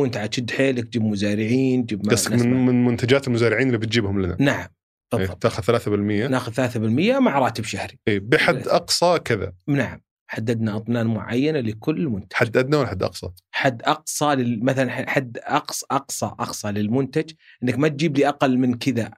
وانت 0.00 0.16
عاد 0.16 0.28
تشد 0.28 0.50
حيلك 0.50 0.84
تجيب 0.84 1.02
مزارعين 1.02 1.86
تجيب 1.86 2.10
قصدك 2.10 2.32
من 2.32 2.66
من 2.66 2.84
منتجات 2.84 3.28
المزارعين 3.28 3.66
اللي 3.66 3.78
بتجيبهم 3.78 4.22
لنا؟ 4.22 4.36
نعم 4.40 4.68
إيه، 5.14 5.18
بالضبط. 5.18 5.42
تاخذ 5.42 5.62
3% 5.62 5.88
ناخذ 6.30 6.52
3% 6.52 7.18
مع 7.20 7.38
راتب 7.38 7.64
شهري. 7.64 7.98
إيه 8.08 8.20
بحد 8.20 8.68
أقصى 8.68 9.18
كذا. 9.24 9.52
نعم 9.68 10.00
حددنا 10.30 10.76
أطنان 10.76 11.06
معينة 11.06 11.60
لكل 11.60 12.08
منتج. 12.08 12.32
حد 12.32 12.56
ادنى 12.56 12.76
ولا 12.76 12.88
حد 12.88 13.02
أقصى؟ 13.02 13.28
حد 13.50 13.82
أقصى 13.82 14.24
لل... 14.24 14.64
مثلا 14.64 15.10
حد 15.10 15.38
اقصى 15.42 15.86
اقصى 15.90 16.26
أقصى 16.26 16.68
للمنتج 16.68 17.30
إنك 17.62 17.78
ما 17.78 17.88
تجيب 17.88 18.16
لي 18.18 18.28
أقل 18.28 18.58
من 18.58 18.74
كذا. 18.74 19.10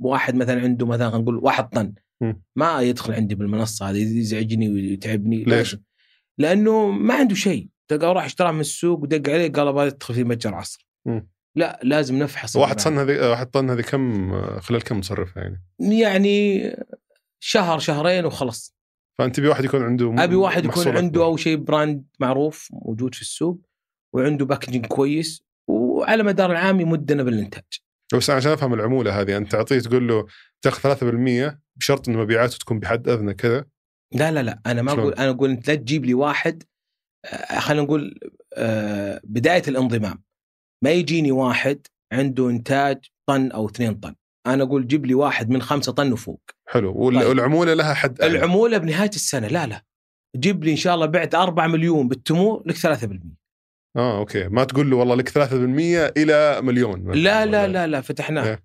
واحد 0.00 0.34
مثلا 0.34 0.60
عنده 0.60 0.86
مثلا 0.86 1.10
خلينا 1.10 1.22
نقول 1.22 1.36
واحد 1.36 1.68
طن. 1.68 1.92
ما 2.56 2.80
يدخل 2.80 3.12
عندي 3.12 3.34
بالمنصة 3.34 3.90
هذه 3.90 4.18
يزعجني 4.18 4.68
ويتعبني. 4.68 5.44
ليش؟ 5.44 5.76
لأنه 6.38 6.90
ما 6.90 7.14
عنده 7.14 7.34
شيء. 7.34 7.68
تلقاه 7.88 8.12
راح 8.12 8.24
اشتراه 8.24 8.52
من 8.52 8.60
السوق 8.60 9.02
ودق 9.02 9.30
عليه 9.30 9.52
قال 9.52 9.68
أبغى 9.68 9.86
أدخل 9.86 10.14
في 10.14 10.24
متجر 10.24 10.54
عصر. 10.54 10.88
لا 11.56 11.80
لازم 11.82 12.18
نفحص 12.18 12.56
واحد. 12.56 12.76
طن 12.76 12.98
هذه 12.98 13.30
واحد 13.30 13.50
طن 13.50 13.70
هذه 13.70 13.80
كم 13.80 14.32
خلال 14.60 14.82
كم 14.82 15.00
تصرفها 15.00 15.42
يعني؟ 15.42 15.62
يعني 16.00 16.70
شهر 17.40 17.78
شهرين 17.78 18.24
وخلص 18.24 18.76
فأنت 19.18 19.36
تبي 19.36 19.48
واحد 19.48 19.64
يكون 19.64 19.82
عنده 19.82 20.14
أبي 20.18 20.34
واحد 20.34 20.64
يكون 20.64 20.88
عنده. 20.88 21.24
أول 21.24 21.40
شيء 21.40 21.56
براند 21.56 22.04
معروف 22.20 22.68
موجود 22.72 23.14
في 23.14 23.20
السوق 23.20 23.60
وعنده 24.14 24.44
باكجينج 24.44 24.86
كويس 24.86 25.42
وعلى 25.68 26.22
مدار 26.22 26.50
العام 26.50 26.80
يمدنا 26.80 27.22
بالإنتاج 27.22 27.64
بس 28.14 28.30
عشان 28.30 28.52
أفهم 28.52 28.74
العمولة 28.74 29.20
هذه 29.20 29.36
أنت 29.36 29.52
تعطيه 29.52 29.78
تقول 29.78 30.08
له 30.08 30.26
تاخذ 30.62 30.94
3% 31.50 31.56
بشرط 31.76 32.08
إن 32.08 32.16
مبيعاته 32.16 32.58
تكون 32.58 32.78
بحد 32.78 33.08
أدنى 33.08 33.34
كذا 33.34 33.64
لا 34.12 34.32
لا 34.32 34.42
لا 34.42 34.60
أنا 34.66 34.82
ما؟ 34.82 34.92
أقول 34.92 35.12
أنا 35.12 35.30
أقول 35.30 35.50
أنت 35.50 35.68
لا 35.68 35.74
تجيب 35.74 36.04
لي 36.04 36.14
واحد 36.14 36.62
خلينا 37.58 37.82
نقول 37.82 38.18
آه، 38.54 39.20
بداية 39.24 39.62
الانضمام. 39.68 40.22
ما 40.84 40.90
يجيني 40.90 41.32
واحد 41.32 41.86
عنده 42.12 42.50
إنتاج 42.50 43.04
طن 43.28 43.50
أو 43.50 43.66
اثنين 43.66 43.94
طن. 43.94 44.14
أنا 44.46 44.62
أقول 44.62 44.86
جيب 44.86 45.06
لي 45.06 45.14
واحد 45.14 45.50
من 45.50 45.62
خمسة 45.62 45.92
طن 45.92 46.12
وفوق. 46.12 46.40
حلو. 46.68 47.10
طيب. 47.10 47.28
والعمولة 47.28 47.74
لها 47.74 47.94
حد 47.94 48.20
أعلى. 48.20 48.38
العمولة 48.38 48.78
بنهاية 48.78 49.08
السنة. 49.08 49.46
لا 49.46 49.66
لا. 49.66 49.82
جيب 50.36 50.64
لي 50.64 50.70
إن 50.70 50.76
شاء 50.76 50.94
الله 50.94 51.06
بعت 51.06 51.34
4 51.34 51.66
مليون 51.66 52.08
بالتمور 52.08 52.62
لك 52.66 52.76
3% 52.76 53.36
آه 53.96 54.18
أوكي. 54.18 54.48
ما 54.48 54.64
تقول 54.64 54.90
له 54.90 54.96
والله 54.96 55.14
لك 55.14 55.28
3% 55.28 56.12
إلى 56.16 56.60
مليون 56.62 57.12
لا 57.12 57.46
لا 57.46 57.68
لا 57.68 57.86
لا. 57.86 58.00
فتحناها. 58.00 58.48
إيه. 58.48 58.64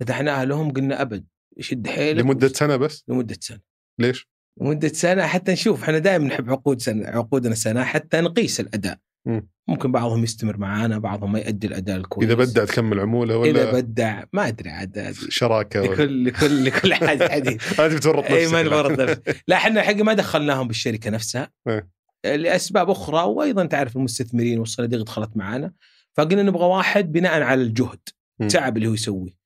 فتحناها 0.00 0.44
لهم 0.44 0.72
قلنا 0.72 1.02
أبد 1.02 1.26
شد 1.60 1.86
حيلك 1.86 2.24
لمدة 2.24 2.48
سنة 2.48 2.76
بس؟ 2.76 3.04
لمدة 3.08 3.36
سنة. 3.40 3.60
ليش؟ 4.00 4.28
لمدة 4.60 4.88
سنة 4.88 5.26
حتى 5.26 5.52
نشوف 5.52 5.82
إحنا 5.82 5.98
دائما 5.98 6.24
نحب 6.24 6.50
عقود 6.50 6.80
سنه 6.80 7.06
عقودنا 7.08 7.54
سنة 7.54 7.84
حتى 7.84 8.20
نقيس 8.20 8.60
الأداء 8.60 8.98
مم. 9.26 9.48
ممكن 9.68 9.92
بعضهم 9.92 10.24
يستمر 10.24 10.56
معانا 10.56 10.98
بعضهم 10.98 11.32
ما 11.32 11.38
يؤدي 11.38 11.66
الأداء 11.66 11.96
الكويس 11.96 12.30
إذا 12.30 12.34
بدع 12.44 12.64
تكمل 12.64 13.00
عموله 13.00 13.36
ولا 13.36 13.50
إذا 13.50 13.72
بدع 13.72 14.24
ما 14.32 14.48
أدري 14.48 14.70
عاد 14.70 14.98
هذه. 14.98 15.14
شراكة 15.28 15.80
لكل 15.80 16.24
لكل 16.24 16.64
لكل 16.64 16.94
حد 16.94 17.22
حديث 17.22 17.80
انت 17.80 17.94
بتورط 17.94 18.24
إي 18.24 18.46
ما 18.46 18.62
لا. 18.62 18.70
نورط. 18.70 19.22
لا 19.48 19.56
إحنا 19.56 19.82
حق 19.82 19.94
ما 19.96 20.12
دخلناهم 20.12 20.66
بالشركة 20.68 21.10
نفسها 21.10 21.50
إيه. 21.68 21.88
لأسباب 22.36 22.90
أخرى 22.90 23.22
وأيضا 23.24 23.66
تعرف 23.66 23.96
المستثمرين 23.96 24.58
والصناديق 24.58 25.02
دخلت 25.02 25.36
معانا 25.36 25.72
فقلنا 26.16 26.42
نبغى 26.42 26.64
واحد 26.64 27.12
بناء 27.12 27.42
على 27.42 27.62
الجهد 27.62 28.00
مم. 28.40 28.48
تعب 28.48 28.76
اللي 28.76 28.88
هو 28.88 28.94
يسويه 28.94 29.36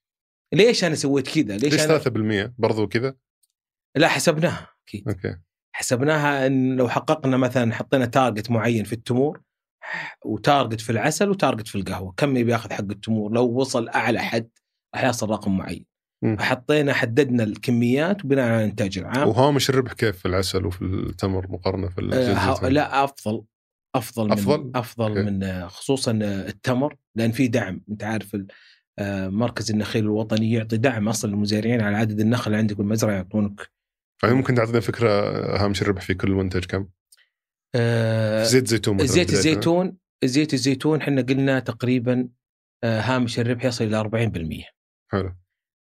ليش 0.55 0.85
أنا 0.85 0.95
سويت 0.95 1.29
كذا؟ 1.29 1.57
ليش, 1.57 1.73
ليش 1.73 1.83
أنا 1.85 2.49
3% 2.49 2.53
برضو 2.59 2.87
كذا؟ 2.87 3.15
لا 3.97 4.09
حسبناها 4.09 4.76
أكيد 4.89 5.09
okay 5.09 5.37
حسبناها 5.73 6.47
إن 6.47 6.77
لو 6.77 6.89
حققنا 6.89 7.37
مثلا 7.37 7.75
حطينا 7.75 8.07
target 8.07 8.51
معين 8.51 8.85
في 8.85 8.93
التمور 8.93 9.41
و 10.25 10.33
target 10.33 10.81
في 10.81 10.91
العسل 10.91 11.31
و 11.31 11.36
target 11.36 11.69
في 11.69 11.75
القهوة 11.75 12.15
كم 12.17 12.37
يبي 12.37 12.53
ياخذ 12.53 12.73
حق 12.73 12.91
التمور 12.91 13.33
لو 13.33 13.45
وصل 13.45 13.89
أعلى 13.89 14.21
حد 14.21 14.49
راح 14.95 15.05
يصل 15.05 15.31
رقم 15.31 15.57
معين. 15.57 15.97
فحطينا 16.39 16.93
حددنا 16.93 17.45
الكميات 17.45 18.25
وبناء 18.25 18.45
على 18.49 18.65
الإنتاج 18.65 18.99
العام 18.99 19.29
وهامش 19.29 19.71
الربح 19.71 19.93
كيف 19.93 20.19
في 20.19 20.29
العسل 20.29 20.67
وفي 20.67 20.83
التمر 20.83 21.51
مقارنة 21.51 21.89
في 21.89 22.01
آه،؟ 22.13 22.69
لا 22.69 23.05
أفضل 23.05 23.45
أفضل 23.97 24.25
من 24.25 24.33
أفضل؟ 24.33 24.71
أفضل. 24.75 25.25
من 25.25 25.43
آه، 25.43 25.67
خصوصا 25.67 26.19
آه، 26.23 26.49
التمر 26.49 26.97
لأن 27.15 27.33
في 27.33 27.49
دعم 27.49 27.81
أنت 27.91 28.05
عارف 28.05 28.37
آه، 28.99 29.29
مركز 29.29 29.71
النخيل 29.71 30.05
الوطني 30.05 30.53
يعطي 30.53 30.77
دعم 30.77 31.09
أصلا 31.09 31.31
للمزارعين 31.31 31.81
على 31.81 31.97
عدد 31.97 32.21
النخل 32.21 32.47
اللي 32.47 32.59
عندك 32.59 32.77
بالمزرعه 32.77 33.15
يعطونك 33.15 33.71
فممكن 34.23 34.55
تعطينا 34.55 34.81
فكرة 34.81 35.11
هامش 35.65 35.83
الربح 35.83 36.03
في 36.03 36.15
كل 36.15 36.31
منتج 36.31 36.65
كم؟ 36.65 36.89
آه، 37.75 38.43
في 38.43 38.49
زيت 38.49 38.67
زيتون 38.67 38.95
مثلا 38.95 39.07
زيت. 39.07 39.31
الزيتون 39.31 39.97
زيت 40.25 40.55
الزيتون 40.55 41.01
إحنا 41.01 41.23
قلنا 41.23 41.61
تقريبا 41.61 42.29
آه، 42.85 43.01
هامش 43.01 43.39
الربح 43.39 43.65
يصل 43.65 43.85
إلى 43.85 44.01
40% 44.01 44.65
حلو 45.13 45.35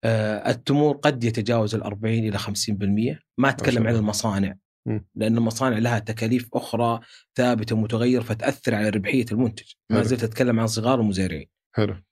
آه، 0.05 0.49
التمور 0.49 0.95
قد 0.97 1.23
يتجاوز 1.23 1.75
ال 1.75 1.83
40 1.83 2.27
إلى 2.27 2.37
50% 2.39 3.19
ما 3.37 3.49
أتكلم 3.49 3.87
عن. 3.87 3.95
المصانع 3.95 4.55
مم. 4.87 5.05
لأن 5.15 5.37
المصانع 5.37 5.77
لها 5.77 5.99
تكاليف 5.99 6.49
أخرى 6.53 6.99
ثابتة 7.35 7.75
متغير 7.75 8.21
فتأثر 8.21 8.75
على 8.75 8.89
ربحية 8.89 9.25
المنتج 9.31 9.71
ما 9.89 9.97
حلو. 9.97 10.05
زلت 10.07 10.23
أتكلم 10.23 10.59
عن 10.59 10.67
صغار 10.67 11.01
المزارعين 11.01 11.49
حلو 11.75 12.03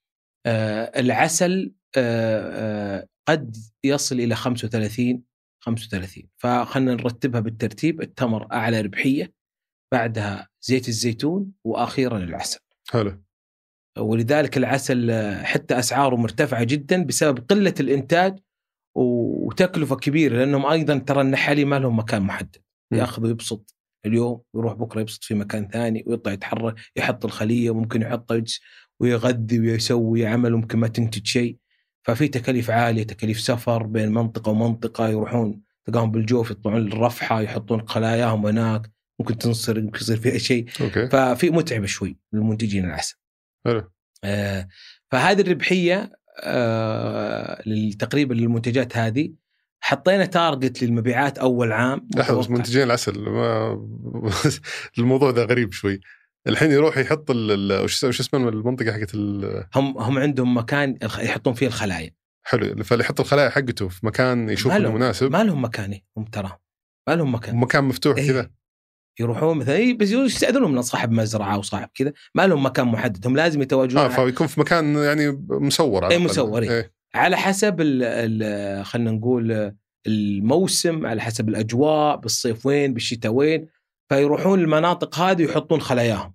آه، 0.46 1.00
العسل 1.00 1.72
آه، 1.96 2.98
آه، 3.00 3.06
قد 3.28 3.56
يصل 3.84 4.20
إلى 4.20 4.34
35 4.34 5.22
35 5.62 6.28
فخلنا 6.36 6.94
نرتبها 6.94 7.40
بالترتيب. 7.40 8.02
التمر 8.02 8.52
أعلى 8.52 8.80
ربحية 8.80 9.32
بعدها 9.92 10.48
زيت 10.62 10.88
الزيتون 10.88 11.52
وأخيرا 11.64 12.18
العسل. 12.18 12.60
حلو. 12.90 13.22
ولذلك 13.98 14.56
العسل 14.56 15.12
حتى 15.44 15.78
أسعاره 15.78 16.16
مرتفعة 16.16 16.64
جدا 16.64 17.04
بسبب 17.04 17.38
قلة 17.50 17.74
الإنتاج 17.80 18.38
وتكلفة 18.96 19.96
كبيرة 19.96 20.36
لأنهم 20.36 20.66
أيضا 20.66 20.98
ترى 20.98 21.20
النحالين 21.20 21.68
ما 21.68 21.78
لهم 21.78 21.98
مكان 21.98 22.22
محدد. 22.22 22.56
ياخذ 22.92 23.22
ويبسط 23.22 23.74
اليوم 24.06 24.42
ويروح 24.54 24.72
بكرة 24.72 25.00
يبسط 25.00 25.24
في 25.24 25.34
مكان 25.34 25.68
ثاني 25.68 26.04
ويطلع 26.06 26.32
يتحرك 26.32 26.74
يحط 26.96 27.24
الخلية 27.24 27.70
وممكن 27.70 28.02
يحط 28.02 28.32
ويغذي 29.00 29.60
ويسوي 29.60 30.26
عمل 30.26 30.54
وممكن 30.54 30.78
ما 30.78 30.88
تنتج 30.88 31.26
شيء. 31.26 31.56
ففي 32.02 32.28
تكاليف 32.28 32.70
عالية 32.70 33.02
تكاليف 33.02 33.40
سفر 33.40 33.82
بين 33.82 34.12
منطقة 34.12 34.50
ومنطقة 34.50 35.08
يروحون 35.08 35.62
تلقاهم 35.84 36.10
بالجوف 36.10 36.50
يطلعون 36.50 36.92
الرفحه 36.92 37.40
يحطون 37.40 37.88
خلاياهم 37.88 38.46
هناك 38.46 38.90
ممكن 39.20 39.38
تنصر 39.38 39.80
ممكن 39.80 40.00
يصير 40.00 40.16
فيها 40.16 40.38
شيء. 40.38 40.66
okay. 40.80 41.08
ففي 41.08 41.50
متعبه 41.50 41.86
شوي 41.86 42.16
للمنتجين 42.32 42.84
العسل 42.84 43.16
حلو. 43.66 43.90
آه، 44.24 44.68
فهذه 45.10 45.40
الربحية 45.40 46.12
آه، 46.44 47.62
تقريبا 47.98 48.34
للمنتجات 48.34 48.96
هذه. 48.96 49.32
حطينا 49.80 50.24
target 50.24 50.82
للمبيعات 50.82 51.38
أول 51.38 51.72
عام. 51.72 52.08
لحظه. 52.16 52.52
منتجين 52.52 52.82
العسل 52.82 53.20
ما 53.20 53.80
الموضوع 54.98 55.30
ده 55.30 55.44
غريب 55.44 55.72
شوي. 55.72 56.00
الحين 56.48 56.70
يروح 56.70 56.98
يحط 56.98 57.30
وش 57.30 58.04
اسمه 58.04 58.48
المنطقة 58.48 58.92
حقت 58.92 59.14
ال- 59.14 59.64
هم 59.74 59.98
هم 59.98 60.18
عندهم 60.18 60.56
مكان 60.56 60.98
يحطون 61.02 61.54
فيه 61.54 61.66
الخلايا 61.66 62.10
حلو 62.46 62.84
فيحط 62.84 63.20
الخلايا 63.20 63.50
حقته 63.50 63.88
في 63.88 64.06
مكان 64.06 64.50
يشوف 64.50 64.72
إنه 64.72 64.92
مناسب 64.92 65.30
ما 65.32 65.44
لهم 65.44 65.64
مكان 65.64 65.92
إيه، 65.92 66.02
هم 66.16 66.24
تراهم 66.24 66.58
ما 67.08 67.14
لهم 67.14 67.34
مكان 67.34 67.56
مكان 67.56 67.84
مفتوح 67.84 68.16
إيه. 68.16 68.26
كذا 68.28 68.50
يروحون 69.20 69.58
مثلا 69.58 69.74
إيه، 69.74 69.98
بس 69.98 70.10
يستاذنون 70.10 70.72
من 70.72 70.82
صاحب 70.82 71.10
مزرعة 71.12 71.54
أو 71.54 71.62
صاحب 71.62 71.88
كذا 71.94 72.12
ما 72.34 72.46
لهم 72.46 72.66
مكان 72.66 72.86
محدد 72.86 73.26
هم 73.26 73.36
لازم 73.36 73.62
يتواجدون 73.62 74.02
آه 74.02 74.08
فيكون 74.08 74.46
في 74.46 74.60
مكان 74.60 74.94
يعني 74.96 75.44
مسور 75.50 76.04
على 76.04 76.16
الأقل. 76.16 76.30
مسور، 76.30 76.62
إيه. 76.62 76.70
إيه. 76.70 76.92
على 77.14 77.36
حسب 77.36 77.76
خلينا 78.82 79.10
نقول 79.10 79.72
الموسم 80.06 81.06
على 81.06 81.20
حسب 81.20 81.48
الأجواء 81.48 82.16
بالصيف 82.16 82.66
وين 82.66 82.94
بالشتاء 82.94 83.32
وين 83.32 83.66
فيروحون 84.14 84.60
المناطق 84.60 85.18
هذه 85.18 85.46
ويحطون 85.46 85.80
خلاياهم 85.80 86.34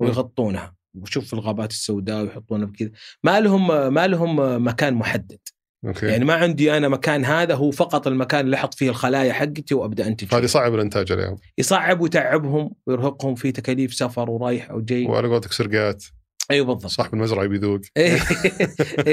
ويغطونها. 0.00 0.74
وشوف 0.94 1.26
في 1.26 1.32
الغابات 1.32 1.70
السوداء 1.70 2.22
ويحطونها 2.22 2.66
بكذا 2.66 2.90
ما 3.24 3.40
لهم 3.40 3.94
ما 3.94 4.06
لهم 4.06 4.64
مكان 4.66 4.94
محدد. 4.94 5.38
okay. 5.86 6.06
يعني 6.06 6.24
ما 6.24 6.34
عندي 6.34 6.76
أنا 6.76 6.88
مكان 6.88 7.24
هذا 7.24 7.54
هو 7.54 7.70
فقط 7.70 8.06
المكان 8.06 8.44
اللي 8.44 8.56
أحط 8.56 8.74
فيه 8.74 8.90
الخلايا 8.90 9.32
حقتي 9.32 9.74
وأبدأ 9.74 10.06
أنتج. 10.06 10.34
هذه 10.34 10.46
صعب 10.46 10.74
الإنتاج 10.74 11.12
عليهم 11.12 11.36
يصعب 11.58 12.00
ويتعبهم 12.00 12.70
ويرهقهم 12.86 13.34
في 13.34 13.52
تكاليف 13.52 13.94
سفر 13.94 14.30
ورايح 14.30 14.70
أو 14.70 14.80
جاي. 14.80 15.06
وعلى 15.06 15.28
قولتك 15.28 15.52
سرقات. 15.52 16.04
أيوه 16.50 16.66
بالضبط. 16.66 16.86
صاحب 16.86 17.14
المزرعة 17.14 17.46
بيذوق 17.46 17.80
إيه، 17.96 18.18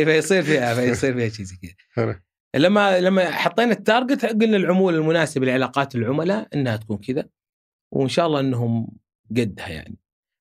فيصير 0.05 0.43
فيها 0.43 0.75
فيصير 0.75 1.13
فيها 1.13 1.29
شيء 1.29 1.45
زي 1.45 1.55
كذا. 1.95 2.21
لما 2.55 2.99
لما 2.99 3.31
حطينا 3.31 3.71
ال 3.71 3.79
target 3.79 4.25
قلنا 4.25 4.57
العموله 4.57 4.97
المناسبه 4.97 5.45
لعلاقات 5.45 5.95
العملاء 5.95 6.47
إنها 6.53 6.77
تكون 6.77 6.97
كذا. 6.97 7.25
وإن 7.91 8.07
شاء 8.07 8.27
الله 8.27 8.39
إنهم 8.39 8.87
قدها 9.37 9.69
يعني. 9.69 9.97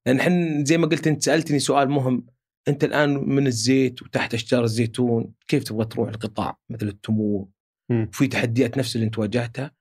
لأن 0.07 0.21
إحنا 0.21 0.65
زي 0.65 0.79
ما 0.79 0.87
قلت 0.87 1.07
أنت 1.07 1.23
سألتني 1.23 1.59
سؤال 1.59 1.91
مهم. 1.91 2.27
أنت 2.69 2.85
الآن 2.85 3.11
من 3.29 3.47
الزيت 3.47 4.03
وتحت 4.03 4.35
أشجار 4.35 4.65
الزيتون 4.65 5.33
كيف 5.49 5.65
تبغى 5.65 5.85
تروح 5.85 6.09
القطاع 6.09 6.59
مثل 6.71 6.89
التمور. 6.89 7.49
وفي 7.91 8.27
تحديات 8.27 8.79
نفس 8.79 8.97
اللي 8.97 9.07
أنت 9.07 9.19
واجهتها؟ 9.19 9.73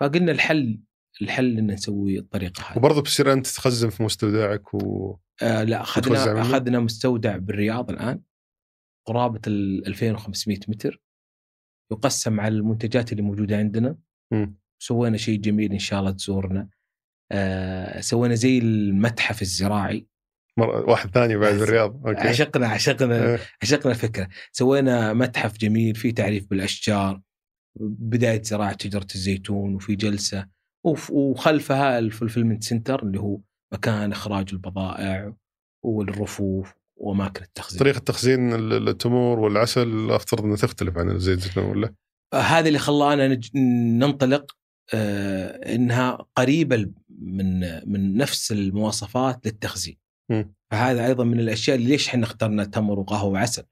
فقلنا 0.00 0.32
الحل 0.32 0.80
الحل 1.22 1.58
ان 1.58 1.70
نسوي 1.70 2.18
الطريقة 2.18 2.62
هذه. 2.62 2.78
وبرضه 2.78 3.00
بتصير 3.00 3.32
أنت 3.32 3.46
تخزن 3.46 3.88
في 3.88 4.02
مستودعك 4.02 4.74
و 4.74 5.16
آه 5.42 5.64
لا 5.64 5.80
أخذنا 5.80 6.32
منه؟ 6.32 6.42
أخذنا 6.42 6.80
مستودع 6.80 7.36
بالرياض 7.36 7.90
الآن. 7.90 8.22
قرابة 9.06 9.40
ال 9.46 9.86
2500 9.86 10.58
متر. 10.68 11.02
يقسم 11.92 12.40
على 12.40 12.54
المنتجات 12.54 13.12
اللي 13.12 13.22
موجودة 13.22 13.56
عندنا. 13.56 13.98
مم. 14.32 14.58
سوينا 14.82 15.16
شيء 15.16 15.40
جميل 15.40 15.72
إن 15.72 15.78
شاء 15.78 16.00
الله 16.00 16.10
تزورنا. 16.10 16.68
آه 17.32 18.00
سوينا 18.00 18.34
زي 18.34 18.58
المتحف 18.58 19.42
الزراعي. 19.42 20.06
واحد 20.58 21.10
ثاني 21.10 21.36
بعد 21.36 21.54
بس. 21.54 21.60
بالرياض 21.60 22.06
okay 22.06 22.28
عشقنا 22.28 22.68
عشقنا 22.68 23.26
إيه. 23.30 23.38
عشقنا 23.62 23.92
الفكرة 23.92 24.28
سوينا 24.52 25.12
متحف 25.12 25.56
جميل 25.58 25.94
فيه 25.94 26.14
تعريف 26.14 26.46
بالأشجار 26.50 27.20
بداية 27.80 28.42
زراعة 28.42 28.76
شجرة 28.82 29.06
الزيتون 29.14 29.74
وفي 29.74 29.96
جلسة 29.96 30.46
وخلفها 31.10 31.98
ال 31.98 32.04
fulfillment 32.04 32.64
center 32.64 33.02
اللي 33.02 33.20
هو 33.20 33.38
مكان 33.74 34.12
إخراج 34.12 34.48
البضائع 34.52 35.32
والرفوف 35.84 36.72
وأماكن 36.96 37.42
التخزين 37.42 37.78
طريقة 37.80 37.98
تخزين 37.98 38.52
ال- 38.52 38.88
التمور 38.88 39.38
والعسل 39.38 40.10
أفترض 40.10 40.44
إنها 40.44 40.56
تختلف 40.56 40.98
عن 40.98 41.10
الزيت 41.10 41.38
الزيتون 41.38 41.64
ولا؟ 41.64 41.94
هذا 42.34 42.68
اللي 42.68 42.78
خلانا. 42.78 43.40
ننطلق 43.54 44.56
آه، 44.94 45.74
إنها 45.74 46.10
قريبة 46.36 46.90
من 47.20 47.60
من 47.92 48.16
نفس 48.16 48.52
المواصفات 48.52 49.46
للتخزين. 49.46 49.98
فهذا 50.70 51.06
أيضا 51.06 51.24
من 51.24 51.40
الأشياء 51.40 51.76
اللي 51.76 51.88
ليش 51.88 52.08
إحنا 52.08 52.24
اخترنا 52.24 52.64
تمر 52.64 52.98
وقهوة 52.98 53.32
وعسل. 53.32 53.64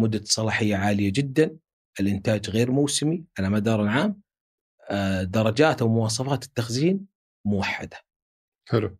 مدة 0.00 0.20
صلاحية 0.24 0.76
عالية 0.76 1.12
جدا، 1.12 1.56
الإنتاج 2.00 2.50
غير 2.50 2.70
موسمي 2.70 3.24
على 3.38 3.50
مدار 3.50 3.82
العام. 3.82 4.20
آه، 4.90 5.22
درجات 5.22 5.82
أو 5.82 5.88
مواصفات 5.88 6.44
التخزين 6.44 7.06
موحدة. 7.46 7.96
حلو 8.68 8.98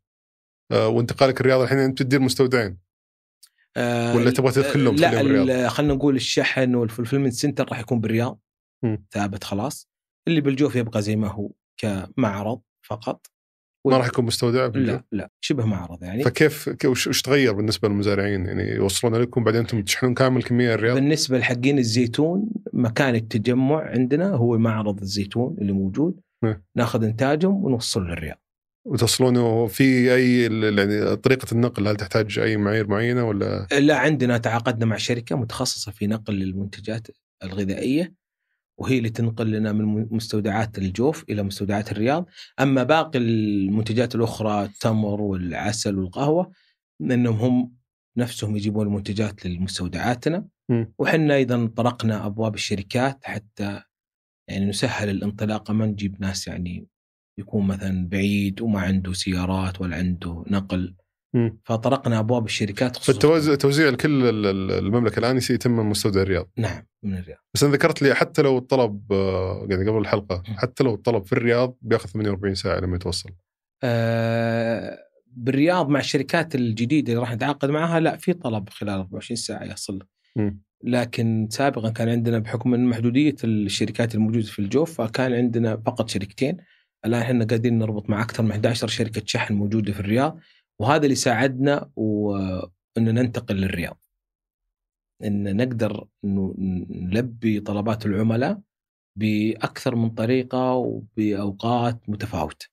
آه 0.72 0.88
وانتقالك 0.88 1.40
الرياض 1.40 1.61
الحين 1.61 1.78
أنت 1.78 2.03
تدير 2.03 2.20
مستودعين 2.20 2.78
آه، 3.76 4.16
ولا 4.16 4.30
تبغى 4.30 4.53
تدخل 4.53 4.72
كلهم 4.72 4.96
لا 4.96 5.68
خلينا 5.68 5.94
نقول 5.94 6.16
الشحن 6.16 6.74
والفولفلمنت 6.74 7.32
سنتر 7.32 7.68
راح 7.68 7.80
يكون 7.80 8.01
بالرياض. 8.01 8.40
ثابت 9.11 9.44
خلاص 9.44 9.88
اللي 10.28 10.40
بالجوف 10.40 10.76
يبقى 10.76 11.03
زي 11.03 11.16
ما 11.16 11.28
هو 11.28 11.51
كمعرض 11.76 12.61
فقط 12.86 13.26
ما 13.87 13.97
راح 13.97 14.07
يكون 14.07 14.24
مستودع؟ 14.24 14.66
لا 14.66 15.05
لا 15.12 15.31
شبه 15.41 15.64
معرض 15.64 16.03
يعني. 16.03 16.22
فكيف 16.22 16.70
وش 16.85 17.22
تغير 17.22 17.53
بالنسبة 17.53 17.89
للمزارعين؟ 17.89 18.47
يعني 18.47 18.62
يوصلون 18.62 19.14
لكم 19.14 19.45
بعدين 19.45 19.61
أنتم 19.61 19.83
تشحنون 19.83 20.14
كامل 20.14 20.43
كمية 20.43 20.74
الرياض؟ 20.74 20.95
بالنسبة 20.95 21.39
لحقين 21.39 21.79
الزيتون 21.79 22.49
مكان 22.72 23.14
التجمع 23.14 23.85
عندنا 23.85 24.31
هو 24.31 24.59
معرض 24.59 25.01
الزيتون 25.01 25.57
اللي 25.59 25.72
موجود. 25.72 26.20
نعم. 26.45 26.62
ناخذ 26.76 27.05
إنتاجهم 27.05 27.64
ونوصل 27.64 28.07
للرياض. 28.07 28.39
وتصلونه 28.87 29.66
في 29.66 30.14
أي 30.14 30.43
يعني 30.76 31.16
طريقة 31.16 31.47
النقل؟ 31.53 31.89
هل 31.89 31.97
تحتاج 31.97 32.39
أي 32.39 32.57
معايير 32.57 32.89
معينة 32.89 33.29
ولا؟ 33.29 33.66
لا 33.81 33.99
عندنا 33.99 34.39
تعاقدنا 34.39 34.87
مع 34.87 34.97
شركة 34.97 35.37
متخصصة 35.37 35.93
في 35.93 36.07
نقل 36.07 36.43
المنتجات 36.43 37.07
الغذائية. 37.45 38.14
وهي 38.79 38.99
اللي 38.99 39.11
تنقل 39.11 39.51
لنا 39.51 39.72
من 39.72 40.07
مستودعات 40.11 40.79
الجوف 40.79 41.24
إلى 41.31 41.43
مستودعات 41.43 41.93
الرياض، 41.93 42.29
أما 42.61 42.83
باقي 42.83 43.18
المنتجات 43.18 44.14
الأخرى 44.14 44.64
التمر 44.64 45.20
والعسل 45.20 45.99
والقهوة 45.99 46.53
إنهم 47.01 47.37
هم 47.37 47.72
نفسهم 48.16 48.57
يجيبون 48.57 48.87
المنتجات 48.87 49.47
لمستودعاتنا. 49.47 50.49
وحنا 50.99 51.35
أيضا 51.35 51.66
طرقنا 51.66 52.26
أبواب 52.26 52.55
الشركات 52.55 53.18
حتى 53.24 53.83
يعني 54.49 54.64
نسهل 54.64 55.11
الانطلاقه 55.11 55.74
ما 55.74 55.87
نجيب 55.87 56.20
ناس 56.20 56.49
يعني 56.49 56.87
يكون 57.39 57.66
مثلا 57.66 58.09
بعيد 58.09 58.61
وما 58.61 58.81
عنده 58.81 59.12
سيارات 59.12 59.81
ولا 59.81 59.97
عنده 59.97 60.45
نقل. 60.51 60.95
مم. 61.35 61.59
فطرقنا 61.64 62.18
أبواب 62.18 62.45
الشركات 62.45 62.97
خصوصا. 62.97 63.12
فالتوزيع 63.12 63.55
توزيع 63.55 63.89
لكل 63.89 64.22
ال- 64.29 64.47
ال- 64.47 64.70
المملكة 64.87 65.18
الآن 65.18 65.37
يتم 65.37 65.70
من 65.70 65.85
مستودع 65.85 66.22
الرياض. 66.22 66.51
نعم 66.59 66.87
من 67.03 67.18
الرياض. 67.18 67.39
بس 67.55 67.62
أنا 67.64 67.72
ذكرت 67.72 68.03
لي 68.03 68.14
حتى 68.14 68.43
لو 68.43 68.59
الطلب 68.59 69.12
آه، 69.12 69.66
يعني 69.70 69.89
قبل 69.91 69.99
الحلقة 69.99 70.43
مم. 70.49 70.57
حتى 70.57 70.85
لو 70.85 70.95
الطلب 70.95 71.24
في 71.24 71.33
الرياض 71.33 71.76
بياخذ 71.83 72.09
48 72.09 72.55
ساعة 72.55 72.81
لما 72.81 72.97
يتوصل. 72.97 73.31
آه، 73.83 74.99
بالرياض 75.33 75.89
مع 75.89 76.01
الشركات 76.01 76.55
الجديدة 76.55 77.12
اللي 77.12 77.20
راح 77.20 77.33
نتعاقد 77.35 77.70
معها 77.70 78.01
لا 78.01 78.16
في 78.16 78.33
طلب 78.33 78.68
خلال 78.68 78.95
24 78.95 79.37
ساعة 79.37 79.64
يصل. 79.64 79.99
مم. 80.37 80.61
لكن 80.85 81.49
سابقا 81.51 81.91
كان 81.91 82.09
عندنا 82.09 82.39
بحكم 82.39 82.70
من 82.70 82.85
محدودية 82.89 83.37
الشركات 83.45 84.14
الموجودة 84.14 84.47
في 84.47 84.59
الجوف 84.59 85.01
فكان 85.01 85.33
عندنا 85.33 85.76
فقط 85.87 86.09
شركتين. 86.09 86.57
الآن 87.05 87.20
إحنا 87.22 87.45
قاعدين 87.45 87.79
نربط 87.79 88.11
مع 88.11 88.22
أكثر 88.22 88.43
من 88.43 88.51
11 88.51 88.89
شركة 88.89 89.22
شحن 89.26 89.55
موجودة 89.55 89.93
في 89.93 90.01
الرياض. 90.01 90.39
وهذا 90.81 91.05
اللي 91.05 91.14
ساعدنا 91.14 91.91
وان 91.97 92.68
ننتقل 92.99 93.55
للرياض 93.57 94.01
إن 95.24 95.57
نقدر 95.57 96.07
إنه 96.24 96.55
نلبي 96.91 97.61
طلبات 97.61 98.07
العملاء 98.07 98.61
بأكثر 99.16 99.95
من 99.95 100.11
طريقة 100.11 100.72
وبأوقات 100.74 102.01
متفاوتة 102.09 102.66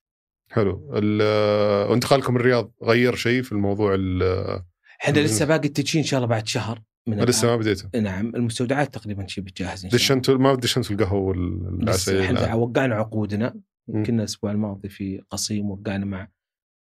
حلو 0.51 0.91
ال- 0.95 1.19
آه، 1.21 1.89
وانتقالكم 1.89 2.35
الرياض 2.35 2.71
غير 2.83 3.15
شيء 3.15 3.41
في 3.41 3.51
الموضوع 3.51 3.95
ال- 3.95 4.61
إحنا 5.03 5.19
لسه 5.19 5.45
باقي 5.45 5.67
التجهيز 5.67 5.97
إن 5.97 6.03
شاء 6.03 6.17
الله 6.17 6.27
بعد 6.29 6.47
شهر 6.47 6.81
من 7.07 7.19
لسه. 7.19 7.47
ما 7.47 7.55
بديته 7.55 7.99
نعم 7.99 8.35
المستودعات 8.35 8.93
تقريبا 8.93 9.27
شبه 9.27 9.51
جاهزه 9.57 9.71
إن 9.71 9.77
شاء 9.77 9.87
الله. 9.87 9.97
دشنتوا 9.97 10.37
ما 10.37 10.55
دشنتوا 10.55 10.95
القهوة 10.95 11.21
والعسل 11.21 12.19
إحنا. 12.21 12.53
وقعنا 12.53 12.95
عقودنا. 12.95 13.55
كنا 13.87 14.19
الأسبوع 14.19 14.51
الماضي 14.51 14.89
في 14.89 15.21
قصيم 15.29 15.71
وقعنا 15.71 16.05
مع 16.05 16.27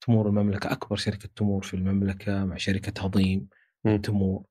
تمور 0.07 0.29
المملكة 0.29 0.73
أكبر 0.73 0.97
شركة 0.97 1.29
تمور 1.37 1.63
في 1.63 1.75
المملكة 1.75 2.45
مع 2.45 2.57
شركة 2.57 3.05
هضيم 3.05 3.47
مم. 3.85 3.99
تمور. 4.01 4.43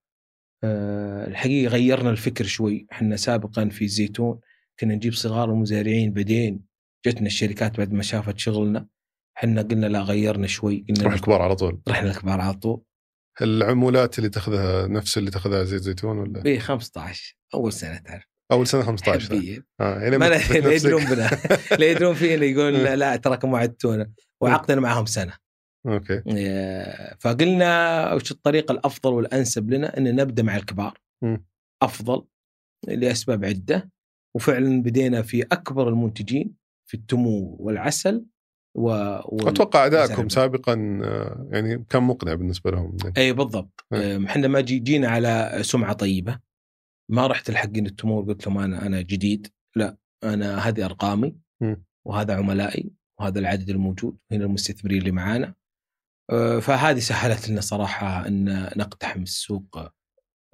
أه 0.64 1.28
الحقيقة 1.28 1.72
غيرنا 1.72 2.10
الفكر 2.10 2.46
شوي. 2.46 2.88
إحنا 2.92 3.16
سابقا 3.16 3.70
في 3.70 3.86
الزيتون 3.86 4.40
كنا 4.80 4.96
نجيب 4.96 5.14
صغار 5.14 5.52
المزارعين 5.52 6.14
بعدين 6.14 6.60
جتنا 7.06 7.28
الشركات 7.28 7.78
بعد 7.78 7.92
ما 7.94 8.04
شافت 8.04 8.40
شغلنا. 8.40 8.88
إحنا 9.38 9.62
قلنا 9.62 9.86
لا 9.86 10.02
غيرنا 10.02 10.48
شوي 10.48 10.86
قلنا 10.90 11.04
روح 11.04 11.14
الكبار 11.14 11.42
على 11.42 11.56
طول. 11.56 11.82
رحنا 11.90 12.12
الكبار 12.12 12.42
على 12.42 12.54
طول. 12.54 12.82
العمولات 13.42 14.18
اللي 14.18 14.30
تاخذها 14.30 14.88
نفس 14.88 15.18
اللي 15.18 15.32
تاخذها 15.32 15.64
زيت 15.64 15.82
زيتون 15.82 16.18
ولا؟ 16.18 16.42
ب 16.42 16.58
15 16.58 17.38
أول 17.54 17.74
سنة 17.74 17.98
تعرف. 17.98 18.24
أول 18.52 18.68
سنة 18.68 18.84
15 18.84 19.36
حبية. 19.36 19.66
آه 19.80 20.00
يعني 20.00 20.18
ما 20.18 20.30
لا. 20.30 20.76
يدرون 20.76 21.06
بنا. 21.06 21.30
لا 21.80 21.92
يدرون 21.92 22.14
فينا 22.14 22.46
يقول 22.46 22.74
لا, 22.74 22.96
لا 22.96 23.16
تراكم 23.16 23.54
وعدتونا 23.54 24.12
وعقدنا 24.42 24.82
معهم 24.82 25.06
سنة. 25.06 25.34
okay. 25.88 26.22
إيه، 26.28 27.16
فقلنا 27.20 28.14
وش 28.14 28.32
الطريقة 28.32 28.72
الأفضل 28.72 29.14
والأنسب 29.14 29.70
لنا؟ 29.70 29.98
إن 29.98 30.16
نبدأ 30.16 30.44
مع 30.44 30.56
الكبار. 30.56 30.98
مم. 31.24 31.46
أفضل 31.82 32.26
لأسباب 32.88 33.46
عدة. 33.46 33.92
وفعلا 34.36 34.82
بدينا 34.82 35.22
في 35.22 35.44
أكبر 35.44 35.90
المنتجين 35.90 36.56
في 36.90 36.98
التمور 36.98 37.56
والعسل 37.60 38.26
و... 38.78 38.90
وال- 39.26 39.48
أتوقع 39.48 39.86
أدائكم. 39.86 40.30
سابقا 40.30 41.00
آه، 41.04 41.48
يعني 41.52 41.86
كان 41.90 42.04
مقنع 42.04 42.34
بالنسبة 42.34 42.72
لهم. 42.72 42.98
اي 43.18 43.34
بالضبط. 43.34 43.86
مم. 43.92 44.26
إحنا 44.26 44.48
ما 44.48 44.62
جي 44.62 44.80
جينا 44.80 45.08
على 45.08 45.58
سمعة 45.62 45.94
طيبة. 45.94 46.40
ما 47.12 47.28
رحت 47.28 47.52
لحقين 47.52 47.86
التمور 47.86 48.24
قلت 48.24 48.48
لهم 48.48 48.58
أنا 48.58 48.86
أنا 48.86 49.02
جديد. 49.02 49.48
لا 49.76 49.98
أنا 50.24 50.58
هذه 50.68 50.86
أرقامي. 50.86 51.36
مم. 51.62 51.84
وهذا 52.08 52.36
عملائي. 52.36 52.92
وهذا 53.20 53.40
العدد 53.40 53.70
الموجود. 53.70 54.18
هنا 54.32 54.46
المستثمرين 54.46 54.98
اللي 55.00 55.12
معانا. 55.12 55.48
آه، 55.48 55.56
فهذه 56.62 57.00
سهلت 57.00 57.50
لنا 57.50 57.62
صراحة 57.62 58.28
أن 58.28 58.70
نقتحم 58.78 59.22
السوق 59.22 59.78
آه، 59.78 59.92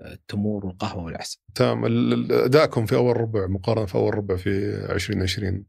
التمور 0.02 0.66
والقهوة 0.66 1.04
والعسل. 1.04 1.40
تمام. 1.56 1.86
أدائكم 2.32 2.86
في 2.86 2.96
أول 2.96 3.18
ربع 3.18 3.48
مقارنة 3.48 3.86
في 3.86 3.96
أول 3.96 4.16
ربع 4.16 4.36
في 4.36 4.50
2020 4.90 5.66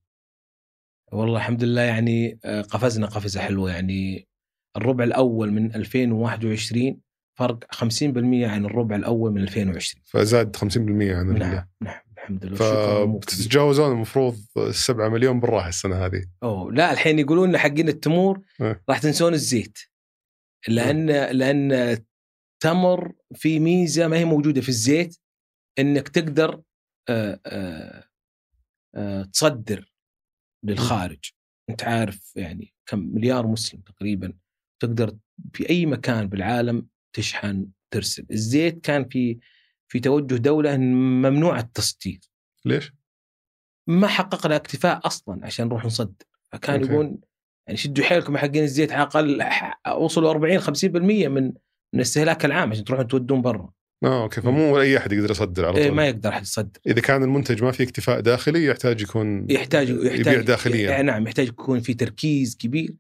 والله 1.13 1.37
الحمد 1.37 1.65
لله 1.65 1.83
يعني 1.83 2.39
آه، 2.45 2.63
قفزنا 2.63 3.07
قفزة 3.07 3.41
حلوة 3.41 3.71
يعني. 3.71 4.29
الربع 4.77 5.05
الأول 5.05 5.53
من 5.53 5.75
2021 5.75 7.01
فرق 7.39 7.65
50% 7.75 8.45
عن 8.45 8.65
الربع 8.65 8.97
الأول 8.97 9.33
من 9.33 9.43
2020 9.43 10.03
فزاد 10.07 10.57
50% 10.57 10.79
عن 11.15 11.39
نعم 11.39 11.67
نعم 11.81 12.01
الحمد 12.19 12.45
لله. 12.45 12.57
فتتجاوزون 13.21 13.93
المفروض 13.93 14.37
7 14.71 15.09
مليون 15.09 15.41
بالراحة 15.41 15.69
السنة 15.69 15.97
هذه. 15.97 16.25
أوه 16.43 16.73
لا 16.73 16.93
الحين 16.93 17.19
يقولون 17.19 17.59
حقين 17.59 17.89
التمور 17.89 18.41
إيه. 18.61 18.83
راح 18.89 18.99
تنسون 18.99 19.35
الزيت. 19.35 19.79
لأن 20.69 21.07
لأن 21.37 21.73
التمر 21.73 23.13
في 23.35 23.61
ميزة 23.61 24.09
ما 24.09 24.17
هي 24.17 24.25
موجودة 24.25 24.61
في 24.61 24.69
الزيت 24.69 25.17
إنك 25.79 26.09
تقدر 26.09 26.63
تصدر 29.33 29.93
للخارج. 30.65 31.31
أنت 31.71 31.83
عارف 31.85 32.33
يعني 32.37 32.75
كم 32.87 32.99
مليار 32.99 33.47
مسلم 33.47 33.81
تقريبا 33.81 34.33
تقدر 34.83 35.17
في 35.53 35.71
أي 35.71 35.87
مكان 35.87 36.29
بالعالم 36.29 36.87
تشحن 37.13 37.67
ترسل. 37.91 38.27
الزيت 38.31 38.81
كان 38.81 39.09
في 39.09 39.39
في 39.89 40.01
توجه 40.01 40.35
دولة 40.35 40.77
ممنوع 40.77 41.59
التصدير. 41.59 42.21
ليش؟ 42.65 42.93
ما 43.87 44.07
حققنا 44.07 44.57
اكتفاء 44.57 45.07
أصلا 45.07 45.47
عشان 45.47 45.67
نروح 45.67 45.85
نصدر. 45.85 46.27
فكان. 46.53 46.85
يقول 46.85 47.19
يعني 47.69 47.77
شدوا 47.77 48.05
حيلكم 48.05 48.37
حقين 48.37 48.63
الزيت 48.63 48.93
على 48.93 49.03
الأقل 49.03 49.45
وصلوا 49.97 50.31
40 50.31 50.61
50% 50.61 50.65
من 51.29 51.53
من 51.95 52.01
استهلاك 52.01 52.45
العام 52.45 52.71
عشان 52.71 52.85
تروحون 52.85 53.07
تودون 53.07 53.43
برا. 53.43 53.73
آه 54.05 54.23
أوكي 54.23 54.41
فمو 54.41 54.81
أي 54.81 54.99
أحد 54.99 55.13
يقدر 55.13 55.31
يصدر 55.31 55.67
على 55.67 55.79
إيه 55.79 55.89
طول. 55.89 55.97
ما 55.97 56.07
يقدر 56.07 56.29
أحد 56.29 56.43
يصدر. 56.43 56.81
إذا 56.87 57.01
كان 57.01 57.23
المنتج 57.23 57.63
ما 57.63 57.73
فيه 57.73 57.85
اكتفاء 57.85 58.21
داخلي 58.21 58.65
يحتاج 58.67 59.01
يكون 59.01 59.51
يحتاج 59.51 59.89
يحتاج 59.89 60.21
يبيع 60.21 60.41
داخليا. 60.41 60.97
إيه 60.97 61.03
نعم 61.03 61.27
يحتاج 61.27 61.49
يكون 61.49 61.81
في 61.81 61.95
تركيز 61.95 62.57
كبير 62.57 62.97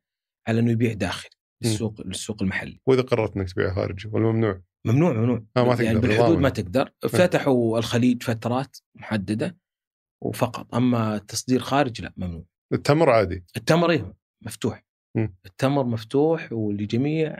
على 0.48 0.60
إنه 0.60 0.70
يبيع 0.70 0.92
داخلي. 0.92 1.30
للسوق 1.64 2.00
للسوق 2.06 2.42
المحلي. 2.42 2.80
وإذا 2.86 3.02
قررت 3.02 3.36
إنك 3.36 3.52
تبيع 3.52 3.74
خارجي 3.74 4.08
ولا 4.12 4.32
ممنوع 4.32 4.60
ممنوع. 4.86 5.12
ممنوع 5.12 5.42
آه، 5.56 5.64
ما 5.64 5.74
تقدر، 5.74 5.84
يعني 5.84 5.98
بالحدود. 5.98 6.38
ما 6.38 6.48
تقدر. 6.48 6.92
فتحوا 7.08 7.78
الخليج 7.78 8.22
فترات 8.22 8.76
محددة 8.94 9.56
وفقط. 10.24 10.74
أما 10.74 11.16
التصدير 11.16 11.60
خارج 11.60 12.02
لا 12.02 12.12
ممنوع. 12.16 12.44
التمر 12.72 13.10
عادي. 13.10 13.44
التمر 13.56 13.90
إيه؟ 13.90 14.14
مفتوح. 14.42 14.84
مم. 15.16 15.34
التمر 15.46 15.84
مفتوح 15.84 16.52
ولجميع 16.52 17.38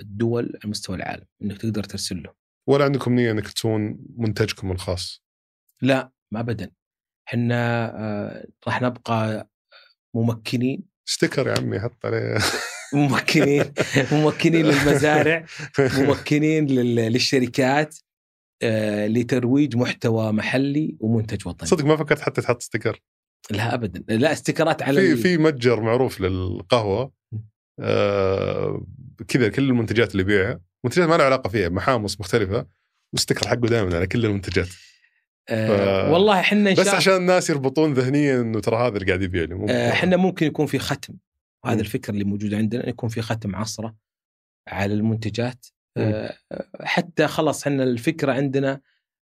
الدول 0.00 0.44
على 0.44 0.70
مستوى 0.70 0.96
العالم 0.96 1.24
إنك 1.42 1.58
تقدر 1.58 1.84
ترسل 1.84 2.22
له. 2.22 2.34
ولا 2.68 2.84
عندكم 2.84 3.14
نية 3.14 3.30
إنك 3.30 3.48
تسوون 3.52 3.98
منتجكم 4.16 4.72
الخاص؟ 4.72 5.22
لا 5.82 6.12
ما 6.32 6.40
ابدا. 6.40 6.70
إحنا 7.28 7.84
آه، 7.98 8.46
راح 8.66 8.82
نبقى 8.82 9.50
ممكنين. 10.14 10.82
sticker 11.04 11.48
يا 11.48 11.54
عمي 11.58 11.80
حط 11.80 12.06
عليه. 12.06 12.38
ممكنين 12.94 13.64
ممكنين 14.12 14.66
للمزارع 14.66 15.46
ممكنين 16.08 16.66
لل- 16.66 17.12
للشركات 17.12 17.96
آه، 18.62 19.06
لترويج 19.06 19.76
محتوى 19.76 20.32
محلي 20.32 20.96
ومنتج 21.00 21.48
وطني. 21.48 21.68
صدق 21.68 21.84
ما 21.84 21.96
فكرت 21.96 22.20
حتى 22.20 22.42
تحط 22.42 22.62
sticker. 22.62 23.00
لا 23.50 23.74
ابدا. 23.74 24.16
لا 24.16 24.32
استيكرات 24.32 24.82
على 24.82 25.00
في 25.00 25.16
في 25.16 25.38
متجر 25.38 25.80
معروف 25.80 26.20
للقهوة 26.20 27.12
آه 27.80 28.86
كذا 29.28 29.48
كل 29.48 29.62
المنتجات 29.68 30.12
اللي 30.12 30.22
يبيعها. 30.22 30.60
منتجات 30.84 31.08
ما 31.08 31.14
لها 31.16 31.26
علاقة 31.26 31.48
فيها 31.48 31.68
محامص 31.68 32.20
مختلفة 32.20 32.66
وال 33.12 33.20
sticker 33.20 33.48
حقه 33.48 33.56
دائما 33.68 33.96
على 33.96 34.06
كل 34.06 34.26
المنتجات. 34.26 34.68
آه 35.48 36.08
ف- 36.08 36.12
والله 36.12 36.40
إحنا 36.40 36.72
بس 36.72 36.88
عشان 36.88 37.16
الناس 37.16 37.50
يربطون 37.50 37.92
ذهنيا 37.94 38.40
إنه 38.40 38.60
ترى 38.60 38.76
هذا 38.76 38.96
اللي 38.96 39.06
قاعد 39.06 39.22
يبيع 39.22 39.44
لي 39.44 39.66
آه، 39.70 39.90
إحنا 39.92 40.16
ممكن 40.16 40.46
يكون 40.46 40.66
في 40.66 40.78
ختم. 40.78 41.14
وهذا. 41.64 41.80
الفكر 41.80 42.12
اللي 42.12 42.24
موجود 42.24 42.54
عندنا 42.54 42.88
يكون 42.88 43.08
في 43.08 43.22
ختم 43.22 43.56
عصرة 43.56 43.96
على 44.68 44.94
المنتجات. 44.94 45.66
آه، 45.96 46.34
حتى 46.80 47.26
خلاص 47.26 47.66
إحنا 47.66 47.82
الفكرة 47.82 48.32
عندنا 48.32 48.80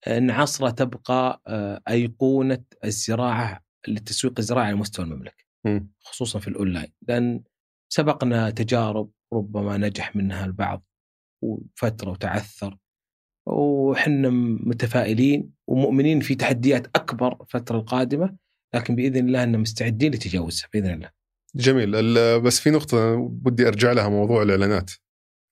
إن 0.08 0.32
عصرة 0.32 0.70
تبقى 0.70 1.42
آه، 1.48 1.82
أيقونة 1.90 2.64
الزراعة 2.84 3.65
للتسويق 3.88 4.34
الزراعي 4.40 4.68
على 4.68 4.76
مستوى 4.76 5.06
المملكة 5.06 5.44
مم. 5.66 5.92
خصوصا 6.00 6.40
في 6.40 6.48
الأونلاين 6.48 6.92
لأن 7.08 7.44
سبقنا 7.90 8.50
تجارب 8.50 9.12
ربما 9.34 9.78
نجح 9.78 10.16
منها 10.16 10.46
البعض 10.46 10.86
وفترة 11.44 12.12
وتعثر 12.12 12.78
وحنا 13.48 14.30
متفائلين 14.66 15.52
ومؤمنين 15.68 16.20
في 16.20 16.36
تحديات 16.36 16.88
أكبر 16.96 17.42
الفترة 17.42 17.78
القادمة 17.78 18.36
لكن 18.76 18.96
بإذن 18.96 19.28
الله 19.28 19.44
ان 19.44 19.60
مستعدين 19.60 20.12
لتجاوزها 20.12 20.70
بإذن 20.74 20.94
الله. 20.94 21.10
جميل 21.56 21.92
بس 22.42 22.60
في 22.60 22.70
نقطة 22.70 23.16
بدي 23.30 23.68
أرجع 23.68 23.92
لها 23.92 24.10
موضوع 24.10 24.44
الإعلانات 24.44 24.92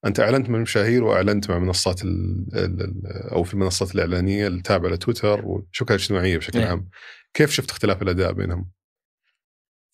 أنت 0.05 0.19
أعلنت 0.19 0.49
مع 0.49 0.57
المشاهير 0.57 1.03
وأعلنت 1.03 1.49
مع 1.49 1.59
منصات 1.59 2.03
ال 2.03 2.45
ال 2.53 2.81
ال 2.81 3.07
أو 3.31 3.43
في 3.43 3.53
المنصات 3.53 3.95
الإعلانية 3.95 4.47
التابعة 4.47 4.89
لتويتر 4.89 5.45
والشبكات 5.45 5.97
الاجتماعية 5.97 6.37
بشكل 6.37 6.59
نعم. 6.59 6.67
عام 6.69 6.89
كيف 7.33 7.51
شفت 7.51 7.71
اختلاف 7.71 8.01
الأداء 8.01 8.33
بينهم؟ 8.33 8.71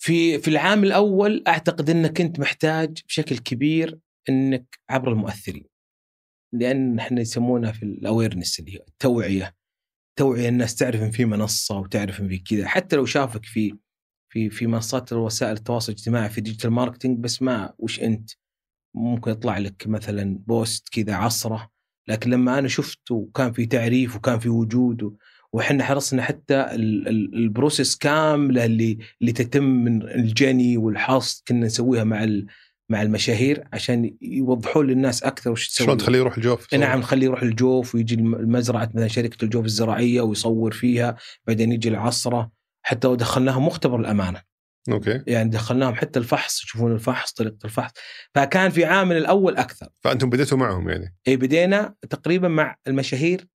في 0.01 0.39
في 0.39 0.47
العام 0.47 0.83
الأول 0.83 1.43
أعتقد 1.47 1.89
إنك 1.89 2.17
كنت 2.17 2.39
محتاج 2.39 3.01
بشكل 3.07 3.37
كبير 3.37 3.99
إنك 4.29 4.79
عبر 4.89 5.11
المؤثرين. 5.11 5.65
لأن 6.53 6.99
إحنا 6.99 7.21
يسمونها 7.21 7.71
في 7.71 7.83
ال 7.83 7.91
awareness 7.91 8.59
اللي 8.59 8.75
هي 8.75 8.83
التوعية. 8.87 9.55
توعية 10.19 10.49
الناس 10.49 10.75
تعرف 10.75 11.01
إن 11.01 11.11
في 11.11 11.25
منصة 11.25 11.79
وتعرف 11.79 12.19
إن 12.19 12.29
في 12.29 12.37
كذا 12.37 12.67
حتى 12.67 12.95
لو 12.95 13.05
شافك 13.05 13.45
في 13.45 13.77
في 14.29 14.49
في 14.49 14.67
منصات 14.67 15.13
وسائل 15.13 15.53
التواصل 15.53 15.91
الاجتماعي 15.91 16.29
في 16.29 16.41
digital 16.41 16.71
marketing 16.71 17.19
بس 17.19 17.41
ما 17.41 17.73
وش 17.77 17.99
أنت 17.99 18.31
ممكن 18.95 19.31
يطلع 19.31 19.57
لك 19.57 19.83
مثلا 19.87 20.39
بوست 20.47 20.89
كذا 20.91 21.13
عصرة 21.15 21.69
لكن 22.07 22.29
لما 22.29 22.59
أنا 22.59 22.67
شفت 22.67 23.11
وكان 23.11 23.51
في 23.51 23.65
تعريف 23.65 24.15
وكان 24.15 24.39
في 24.39 24.49
وجود 24.49 25.15
وحنا 25.53 25.83
حرصنا 25.83 26.21
حتى 26.21 26.55
ال- 26.61 27.07
ال- 27.07 27.35
ال 27.35 27.43
process 27.43 27.95
كاملة 27.97 28.65
اللي 28.65 28.97
اللي 29.21 29.31
تتم 29.31 29.63
من 29.63 30.01
الجني 30.03 30.77
والحصد 30.77 31.43
كنا 31.47 31.65
نسويها 31.65 32.03
مع 32.03 32.23
ال- 32.23 32.45
مع 32.91 33.01
المشاهير 33.01 33.67
عشان 33.73 34.17
يوضحون 34.21 34.87
للناس 34.87 35.23
أكثر 35.23 35.51
وش 35.51 35.67
تسوي. 35.69 35.85
شلون 35.85 35.97
تخليه 35.97 36.19
يروح 36.19 36.37
الجوف؟ 36.37 36.73
نعم 36.73 36.99
نخليه 36.99 37.25
يروح 37.25 37.41
الجوف 37.41 37.95
ويجي 37.95 38.15
الم- 38.15 38.35
المزرعة 38.35 38.89
مثلا 38.93 39.07
شركة 39.07 39.45
الجوف 39.45 39.65
الزراعية 39.65 40.21
ويصور 40.21 40.71
فيها 40.71 41.15
بعدين 41.47 41.71
يجي 41.71 41.89
العصرة. 41.89 42.51
حتى 42.81 43.07
ودخلناهم 43.07 43.65
مختبر 43.67 43.99
الأمانة. 43.99 44.41
أوكي. 44.91 45.23
يعني 45.27 45.49
دخلناهم 45.49 45.95
حتى 45.95 46.19
الفحص 46.19 46.63
يشوفون 46.63 46.91
الفحص 46.91 47.31
طريقة 47.31 47.57
الفحص. 47.65 47.91
فكان 48.35 48.69
في 48.71 48.85
عامل 48.85 49.17
الأول 49.17 49.57
أكثر. 49.57 49.87
فأنتم 50.01 50.29
بديتوا 50.29 50.57
معهم 50.57 50.89
يعني؟ 50.89 51.15
اي 51.27 51.37
بدينا 51.37 51.95
تقريبا 52.09 52.47
مع 52.47 52.75
المشاهير 52.87 53.47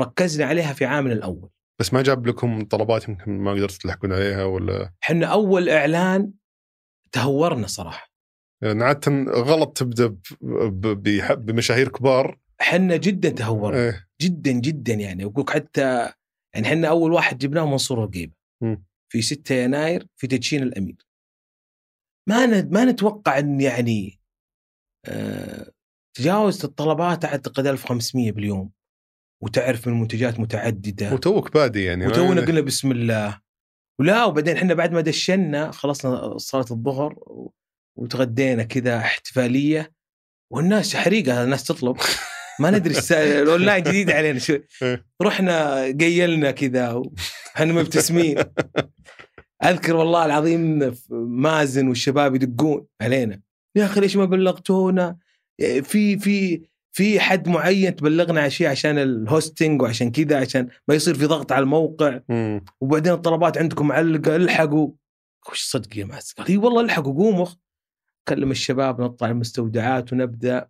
ركزنا 0.00 0.46
عليها 0.46 0.72
في 0.72 0.84
عامل 0.84 1.12
الأول. 1.12 1.50
بس 1.80 1.94
ما 1.94 2.02
جاب 2.02 2.26
لكم 2.26 2.64
طلبات 2.64 3.08
يمكن 3.08 3.38
ما 3.38 3.50
قدرتوا 3.52 3.78
تلحقون 3.78 4.12
عليها 4.12 4.44
ولا؟ 4.44 4.92
إحنا 5.02 5.26
أول 5.26 5.68
إعلان 5.68 6.32
تهورنا 7.12 7.66
صراحة. 7.66 8.10
يعني 8.62 8.84
عادة 8.84 9.12
غلط 9.32 9.76
تبدأ 9.76 10.06
ب- 10.06 10.18
ب- 10.80 11.02
بح- 11.02 11.32
بمشاهير 11.32 11.88
كبار. 11.88 12.38
إحنا 12.60 12.96
جدا 12.96 13.28
تهورنا. 13.28 13.78
إيه. 13.80 14.06
جدا 14.20 14.50
جدا 14.52 14.94
يعني. 14.94 15.24
أقول 15.24 15.44
حتى 15.48 16.12
يعني 16.54 16.66
إحنا 16.68 16.88
أول 16.88 17.12
واحد 17.12 17.38
جبناه 17.38 17.66
منصور 17.66 18.10
مم. 18.62 18.84
في 19.14 19.22
6 19.22 19.54
يناير 19.54 20.06
في 20.16 20.26
تدشين 20.26 20.62
الأمير. 20.62 20.96
ما 22.28 22.46
ما 22.62 22.84
نتوقع 22.84 23.38
إن 23.38 23.60
يعني 23.60 24.20
آه 25.06 25.72
تجاوزت 26.16 26.64
الطلبات 26.64 27.24
أعتقد 27.24 27.66
1500 27.66 28.32
باليوم. 28.32 28.72
وتعرف 29.42 29.88
من 29.88 30.00
منتجات 30.00 30.40
متعددة. 30.40 31.14
وتوك 31.14 31.54
بادي 31.54 31.84
يعني. 31.84 32.06
وتونا 32.06 32.40
قلنا 32.40 32.60
بسم 32.60 32.92
الله. 32.92 33.40
ولا 34.00 34.24
وبعدين 34.24 34.56
إحنا 34.56 34.74
بعد 34.74 34.92
ما 34.92 35.00
دشنا 35.00 35.70
خلصنا 35.70 36.38
صلاة 36.38 36.66
الظهر 36.70 37.18
وتغدينا 37.98 38.62
كذا 38.62 38.98
احتفالية. 38.98 39.92
والناس 40.52 40.96
حريقة 40.96 41.44
الناس 41.44 41.64
تطلب. 41.64 41.96
ما 42.60 42.70
ندري 42.70 42.94
الأونلاين 43.10 43.82
جديد 43.82 44.10
علينا. 44.10 44.38
شو 44.38 44.58
إيه. 44.82 45.06
رحنا 45.22 45.82
قيلنا 45.84 46.50
كذا 46.50 46.92
وحنا 46.92 47.72
مبتسمين. 47.72 48.38
أذكر 49.64 49.96
والله 49.96 50.24
العظيم 50.24 50.94
مازن 51.10 51.88
والشباب 51.88 52.34
يدقون 52.34 52.86
علينا. 53.00 53.40
يا 53.76 53.84
أخي 53.84 54.00
ليش 54.00 54.16
ما 54.16 54.24
بلغتونا؟ 54.24 55.16
في 55.82 56.18
في 56.18 56.62
في 56.92 57.20
حد 57.20 57.48
معين 57.48 57.96
تبلغنا 57.96 58.40
على 58.40 58.50
شيء 58.50 58.66
عشان 58.68 58.98
ال 58.98 59.09
hosting 59.09 59.82
وعشان 59.82 60.10
كذا 60.10 60.40
عشان 60.40 60.68
ما 60.88 60.94
يصير 60.94 61.14
في 61.14 61.26
ضغط 61.26 61.52
على 61.52 61.62
الموقع؟ 61.62 62.20
مم. 62.28 62.64
وبعدين 62.80 63.12
الطلبات 63.12 63.58
عندكم 63.58 63.88
معلقة 63.88 64.36
الحقوا. 64.36 64.90
وش 65.50 65.62
صدق 65.62 65.96
يا 65.96 66.04
ماس 66.04 66.32
قال 66.32 66.48
إي 66.48 66.56
والله 66.56 66.80
الحقوا 66.80 67.14
قوموا. 67.14 67.46
كلم 68.28 68.50
الشباب 68.50 69.00
نطلع 69.00 69.28
المستودعات 69.28 70.12
ونبدأ. 70.12 70.68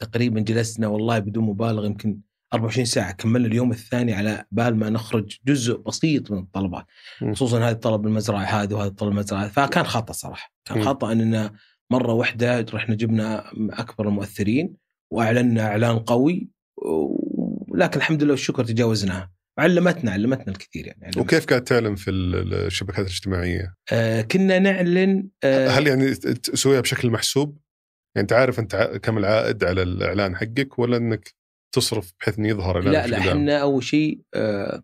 تقريبا 0.00 0.40
جلسنا 0.40 0.86
والله 0.86 1.18
بدون 1.18 1.44
مبالغة 1.44 1.86
يمكن 1.86 2.18
24 2.54 2.84
ساعة 2.84 3.12
كملنا 3.12 3.46
اليوم 3.48 3.70
الثاني 3.70 4.12
على 4.14 4.44
بال 4.50 4.76
ما 4.76 4.90
نخرج 4.90 5.36
جزء 5.46 5.76
بسيط 5.78 6.30
من 6.30 6.38
الطلبات. 6.38 6.84
خصوصا 7.32 7.58
هذا 7.58 7.70
الطلب 7.70 8.06
المزرعة 8.06 8.42
هذه 8.42 8.74
وهذا 8.74 8.88
الطلب 8.88 9.10
المزرعة. 9.12 9.48
فكان 9.48 9.84
خطأ 9.84 10.12
صراحة 10.12 10.52
كان. 10.64 10.84
خطأ 10.84 11.12
اننا 11.12 11.52
مرة 11.90 12.12
واحدة 12.12 12.66
رحنا 12.74 12.94
جبنا 12.94 13.44
أكبر 13.80 14.08
المؤثرين 14.08 14.74
واعلنا 15.12 15.66
إعلان 15.66 15.98
قوي 15.98 16.48
و- 16.76 17.76
لكن 17.76 17.96
الحمد 18.00 18.22
لله 18.22 18.32
والشكر 18.32 18.64
تجاوزناها 18.64 19.30
علمتنا 19.58 20.10
علمتنا 20.12 20.48
الكثير 20.52 20.86
يعني 20.86 21.00
علمتنا. 21.04 21.22
وكيف 21.22 21.46
قاعد 21.46 21.64
تعلن 21.64 21.94
في 21.94 22.10
ال- 22.10 22.54
الشبكات 22.54 22.98
الاجتماعية؟ 23.06 23.74
آه 23.92 24.22
كنا 24.22 24.58
نعلن 24.58 25.28
آه 25.44 25.68
هل 25.68 25.86
يعني 25.86 26.14
تسويها 26.14 26.80
بشكل 26.80 27.10
محسوب؟ 27.10 27.58
يعني 28.14 28.22
أنت 28.22 28.32
عارف 28.32 28.58
أنت 28.58 28.76
كم 29.02 29.18
العائد 29.18 29.64
على 29.64 29.82
الإعلان 29.82 30.36
حقك 30.36 30.78
ولا 30.78 30.96
إنك 30.96 31.34
تصرف 31.74 32.12
بحيث 32.20 32.38
إنه 32.38 32.48
يظهر 32.48 32.78
لا 32.80 33.06
لا؟ 33.06 33.18
إحنا 33.18 33.58
أول 33.58 33.84
شيء 33.84 34.22
آه 34.34 34.82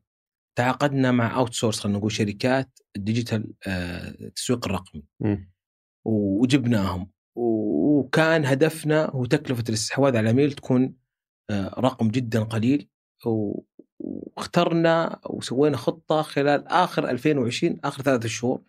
تعاقدنا 0.58 1.12
مع 1.12 1.36
outsource 1.36 1.80
خلينا 1.80 1.98
نقول 1.98 2.12
شركات 2.12 2.78
ال 2.96 3.04
digital 3.04 3.54
آه 3.66 4.08
التسويق 4.08 4.66
الرقمي. 4.66 5.04
وجبناهم 6.04 7.10
وكان 7.36 8.44
هدفنا 8.44 9.10
هو 9.10 9.24
تكلفة 9.24 9.64
الاستحواذ 9.68 10.16
على 10.16 10.30
العميل 10.30 10.52
تكون 10.52 10.94
آه 11.50 11.80
رقم 11.80 12.08
جدا 12.08 12.42
قليل 12.42 12.88
واخترنا 13.98 15.20
وسوينا 15.30 15.76
خطة 15.76 16.22
خلال 16.22 16.68
آخر 16.68 17.10
2020 17.10 17.80
آخر 17.84 18.02
ثلاثة 18.02 18.28
شهور 18.28 18.62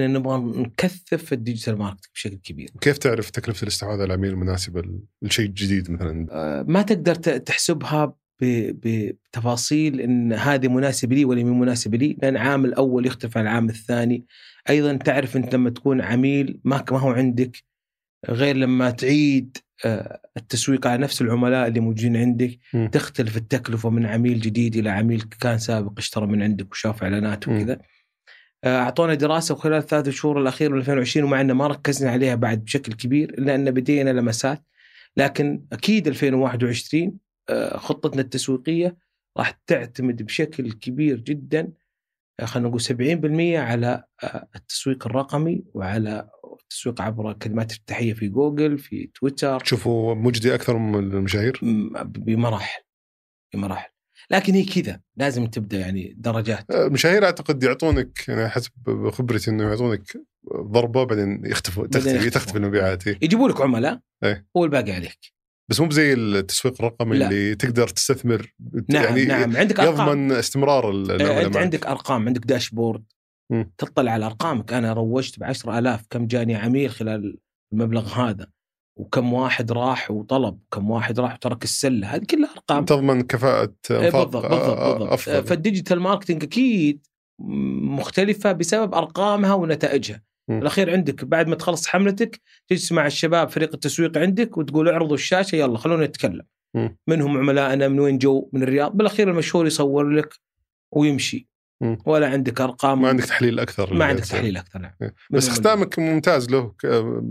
ان 0.00 0.12
نبغى 0.12 0.62
نكثف 0.62 1.32
ال 1.32 1.38
digital 1.38 1.78
marketing 1.78 2.10
بشكل 2.14 2.36
كبير 2.36 2.70
كيف 2.80 2.98
تعرف 2.98 3.30
تكلفة 3.30 3.62
الاستحواذ 3.62 3.94
على 3.94 4.04
العميل 4.04 4.30
المناسبه 4.30 4.82
للشيء 5.22 5.46
الجديد 5.46 5.90
مثلا؟ 5.90 6.26
آه، 6.30 6.64
ما 6.68 6.82
تقدر 6.82 7.14
تحسبها 7.14 8.14
بتفاصيل 8.42 10.00
إن 10.00 10.32
هذه 10.32 10.68
مناسبة 10.68 11.16
لي 11.16 11.24
ولا 11.24 11.44
مو 11.44 11.54
مناسبة 11.54 11.98
لي 11.98 12.16
لأن 12.22 12.36
عامل 12.36 12.74
اول 12.74 13.06
يختلف 13.06 13.36
عن 13.36 13.44
العام 13.44 13.68
الثاني 13.68 14.24
أيضا 14.70 14.96
تعرف 14.96 15.36
أنت 15.36 15.54
لما 15.54 15.70
تكون 15.70 16.00
عميل 16.00 16.60
ما 16.64 16.84
ما 16.90 16.98
هو 16.98 17.10
عندك 17.10 17.64
غير 18.28 18.56
لما 18.56 18.90
تعيد 18.90 19.56
آه، 19.84 20.20
التسويق 20.36 20.86
على 20.86 21.02
نفس 21.02 21.22
العملاء 21.22 21.68
اللي 21.68 21.80
موجودين 21.80 22.16
عندك 22.16 22.58
مم. 22.74 22.88
تختلف 22.88 23.36
التكلفة 23.36 23.90
من 23.90 24.06
عميل 24.06 24.40
جديد 24.40 24.76
إلى 24.76 24.90
عميل 24.90 25.22
كان 25.40 25.58
سابق 25.58 25.98
اشترى 25.98 26.26
من 26.26 26.42
عندك 26.42 26.72
وشاف 26.72 27.02
إعلانات. 27.02 27.48
وكذا 27.48 27.78
أعطونا 28.64 29.14
دراسة 29.14 29.54
وخلال 29.54 29.78
الثلاث 29.78 30.08
شهور 30.08 30.40
الاخيره 30.42 30.72
من 30.72 30.78
2020 30.78 31.26
ومع 31.26 31.40
ان 31.40 31.52
ما 31.52 31.66
ركزنا 31.66 32.10
عليها 32.10 32.34
بعد 32.34 32.64
بشكل 32.64 32.92
كبير 32.92 33.30
الا 33.30 33.54
ان 33.54 33.70
بدينا 33.70 34.10
لمسات. 34.10 34.64
لكن 35.16 35.64
أكيد 35.72 36.06
2021 36.06 37.18
آه، 37.48 37.76
خطتنا 37.76 38.20
التسويقية 38.20 38.96
راح 39.38 39.50
تعتمد 39.66 40.22
بشكل 40.22 40.72
كبير 40.72 41.20
جدا 41.20 41.72
خلينا 42.44 42.68
نقول 42.68 42.80
70% 42.80 43.58
على 43.58 44.04
آه، 44.24 44.48
التسويق 44.56 45.06
الرقمي 45.06 45.64
وعلى 45.74 46.30
التسويق 46.62 47.00
عبر 47.02 47.32
كلمات 47.32 47.72
افتتاحية 47.72 48.14
في 48.14 48.28
جوجل 48.28 48.78
في 48.78 49.10
تويتر. 49.14 49.60
تشوفوا 49.60 50.14
مجدي 50.14 50.54
أكثر 50.54 50.78
من 50.78 50.98
المشاهير؟ 50.98 51.60
بمراحل 52.04 52.82
بمراحل. 53.54 53.90
لكن 54.32 54.54
هي 54.54 54.64
كذا 54.64 55.00
لازم 55.16 55.46
تبدأ 55.46 55.78
يعني 55.78 56.14
درجات 56.18 56.70
المشاهير 56.70 57.24
أعتقد 57.24 57.62
يعطونك 57.62 58.28
يعني 58.28 58.48
حسب 58.48 58.72
خبرتي 59.10 59.50
إنه 59.50 59.64
يعطونك 59.64 60.02
ضربة 60.56 61.04
بعدين 61.04 61.46
يختفوا 61.46 61.86
تختفي. 61.86 62.30
تختفي 62.30 62.58
المبيعات 62.58 63.06
إيه. 63.06 63.18
يجيبوا 63.22 63.48
لك 63.48 63.60
عملاء 63.60 64.00
إيه. 64.24 64.46
والباقي 64.54 64.92
عليك 64.92 65.18
بس 65.70 65.80
مو 65.80 65.86
بزي 65.86 66.12
التسويق 66.12 66.74
الرقمي 66.80 67.18
لا. 67.18 67.28
اللي 67.28 67.54
تقدر 67.54 67.88
تستثمر 67.88 68.54
نعم 68.88 69.04
يعني 69.04 69.24
نعم 69.24 69.56
عندك 69.56 69.80
أرقام 69.80 70.08
يضمن 70.08 70.32
استمرار 70.32 70.86
آه، 70.86 70.90
العملاء 70.90 71.46
أنت. 71.46 71.56
عندك 71.56 71.86
أرقام 71.86 72.26
عندك 72.26 72.44
dashboard. 72.46 73.04
تطلع 73.78 74.12
على 74.12 74.26
أرقامك 74.26 74.72
أنا 74.72 74.92
روجت 74.92 75.38
ب 75.38 75.44
10000 75.44 76.06
كم 76.10 76.26
جاني 76.26 76.54
عميل 76.54 76.90
خلال 76.90 77.38
المبلغ 77.72 78.08
هذا 78.08 78.46
وكم 79.00 79.32
واحد 79.32 79.72
راح 79.72 80.10
وطلب 80.10 80.58
كم 80.72 80.90
واحد 80.90 81.20
راح 81.20 81.34
وترك 81.34 81.64
السلة 81.64 82.14
هذه 82.14 82.24
كلها 82.24 82.50
أرقام 82.52 82.84
تضمن 82.84 83.22
كفاءة 83.22 83.74
إيه، 83.90 84.06
إنفاق 84.06 84.22
بالضبط 84.22 84.46
بالضبط, 84.46 84.78
بالضبط. 84.78 85.12
أفضل 85.12 85.44
فال 85.44 85.56
digital 85.56 86.00
marketing 86.00 86.44
أكيد 86.44 87.06
مختلفة 87.82 88.52
بسبب 88.52 88.94
أرقامها 88.94 89.54
ونتائجها 89.54 90.22
مم. 90.48 90.58
بالاخير 90.58 90.90
عندك 90.90 91.24
بعد 91.24 91.48
ما 91.48 91.54
تخلص 91.54 91.86
حملتك 91.86 92.40
تجلس 92.68 92.92
مع 92.92 93.06
الشباب 93.06 93.50
فريق 93.50 93.70
التسويق 93.74 94.18
عندك 94.18 94.58
وتقول 94.58 94.88
اعرضوا 94.88 95.14
الشاشة 95.14 95.56
يلا 95.56 95.78
خلونا 95.78 96.06
نتكلم. 96.06 96.42
منهم 97.06 97.38
عملائنا 97.38 97.88
من 97.88 98.00
وين 98.00 98.18
جو 98.18 98.50
من 98.52 98.62
الرياض 98.62 98.96
بالأخير 98.96 99.30
المشهور 99.30 99.66
يصور 99.66 100.10
لك 100.10 100.34
ويمشي. 100.92 101.48
ولا 102.06 102.28
عندك 102.28 102.60
أرقام 102.60 103.02
ما 103.02 103.08
عندك 103.08 103.24
تحليل 103.24 103.60
أكثر 103.60 103.94
ما 103.94 104.04
عندك. 104.04 104.24
تحليل 104.24 104.56
أكثر 104.56 104.78
نعم 104.78 104.92
إيه. 105.02 105.14
بس 105.30 105.48
ختامك 105.48 105.98
ممتاز 105.98 106.50
له 106.50 106.74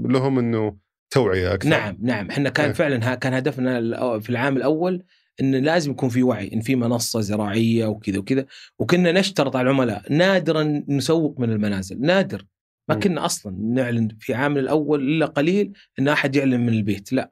لهم 0.06 0.40
إنه 0.40 0.89
توعية 1.11 1.53
أكثر. 1.53 1.69
نعم 1.69 1.98
نعم. 2.02 2.30
إحنا 2.31 2.49
كان 2.49 2.65
إيه. 2.65 2.73
فعلا 2.73 3.11
ها- 3.11 3.15
كان 3.15 3.34
هدفنا 3.34 4.19
في 4.19 4.30
العام 4.30 4.57
الأول 4.57 5.03
إن 5.41 5.56
لازم 5.56 5.91
يكون 5.91 6.10
في 6.10 6.23
وعي 6.23 6.53
إن 6.53 6.61
في 6.61 6.76
منصة 6.76 7.22
زراعية 7.22 7.86
وكذا 7.86 8.18
وكذا. 8.18 8.45
وكنا 8.80 9.11
نشترط 9.11 9.56
على 9.56 9.69
العملاء 9.69 10.14
نادرا 10.14 10.84
نسوق 10.88 11.40
من 11.40 11.52
المنازل 11.52 12.02
نادر. 12.02 12.45
ما. 12.90 12.95
كنا 12.95 13.26
أصلا 13.26 13.56
نعلن 13.61 14.07
في 14.19 14.34
عام 14.34 14.57
الأول 14.57 15.02
إلا 15.02 15.26
قليل 15.26 15.73
إن 15.99 16.07
أحد 16.07 16.36
يعلن 16.36 16.60
من 16.61 16.69
البيت 16.69 17.14
لا. 17.14 17.31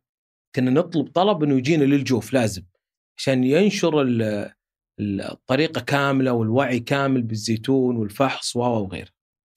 كنا 0.55 0.71
نطلب 0.71 1.07
طلب 1.07 1.43
إنه 1.43 1.57
يجينا 1.57 1.83
للجوف 1.83 2.33
لازم 2.33 2.63
عشان 3.17 3.43
ينشر 3.43 4.01
ال- 4.01 4.51
ال- 4.99 5.21
الطريقة 5.21 5.81
كاملة 5.81 6.31
والوعي 6.33 6.79
كامل 6.79 7.21
بالزيتون 7.21 7.95
والفحص 7.97 8.55
وغيره. 8.55 9.09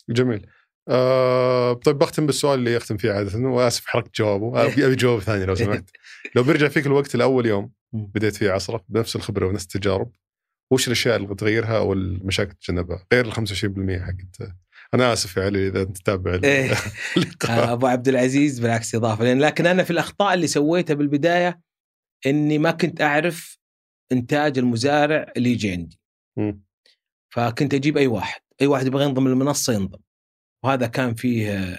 جميل. 0.08 0.46
آه 0.90 1.72
طيب 1.72 1.98
بختم 1.98 2.26
بالسؤال 2.26 2.58
اللي 2.58 2.74
يختم 2.74 2.96
فيه 2.96 3.12
عادة 3.12 3.38
وآسف 3.38 3.86
حرقت 3.86 4.18
جوابه. 4.18 4.64
ابي 4.64 4.86
أبي 4.86 4.96
جواب 4.96 5.20
ثاني 5.20 5.44
لو 5.44 5.54
سمحت. 5.54 5.84
لو 6.36 6.42
بيرجع 6.42 6.68
فيك 6.68 6.86
الوقت 6.86 7.14
الأول 7.14 7.46
يوم. 7.46 7.72
بديت 7.92 8.36
فيه 8.36 8.50
عصرك 8.50 8.82
بنفس 8.88 9.16
الخبرة 9.16 9.46
ونفس 9.46 9.64
التجارب 9.64 10.12
وش 10.72 10.86
الأشياء 10.86 11.16
اللي 11.16 11.28
بتغيرها 11.28 11.78
أو 11.78 11.92
المشاكل 11.92 12.52
تتجنبها 12.52 13.06
غير 13.12 13.26
ال 13.26 13.32
25% 13.32 13.36
حقت. 14.02 14.52
أنا 14.94 15.12
آسف 15.12 15.36
يا 15.36 15.44
علي 15.44 15.68
إذا 15.68 15.82
أنت 15.82 15.96
تتابع 15.96 16.40
إيه. 16.44 16.74
أبو 17.72 17.86
عبد 17.86 18.08
العزيز 18.08 18.60
بالعكس 18.60 18.94
إضافة. 18.94 19.24
لأن 19.24 19.40
لكن 19.40 19.66
أنا 19.66 19.82
في 19.82 19.90
الأخطاء 19.90 20.34
اللي 20.34 20.46
سويتها 20.46 20.94
بالبداية 20.94 21.60
إني 22.26 22.58
ما 22.58 22.70
كنت 22.70 23.00
أعرف 23.00 23.58
إنتاج 24.12 24.58
المزارع 24.58 25.32
اللي 25.36 25.50
يجي 25.50 25.70
عندي. 25.70 26.00
فكنت 27.34 27.74
أجيب 27.74 27.96
أي 27.96 28.06
واحد. 28.06 28.40
أي 28.60 28.66
واحد 28.66 28.86
يبغى 28.86 29.04
ينضم 29.04 29.28
للمنصة 29.28 29.72
ينضم. 29.72 30.00
وهذا 30.64 30.86
كان 30.86 31.14
فيه 31.14 31.78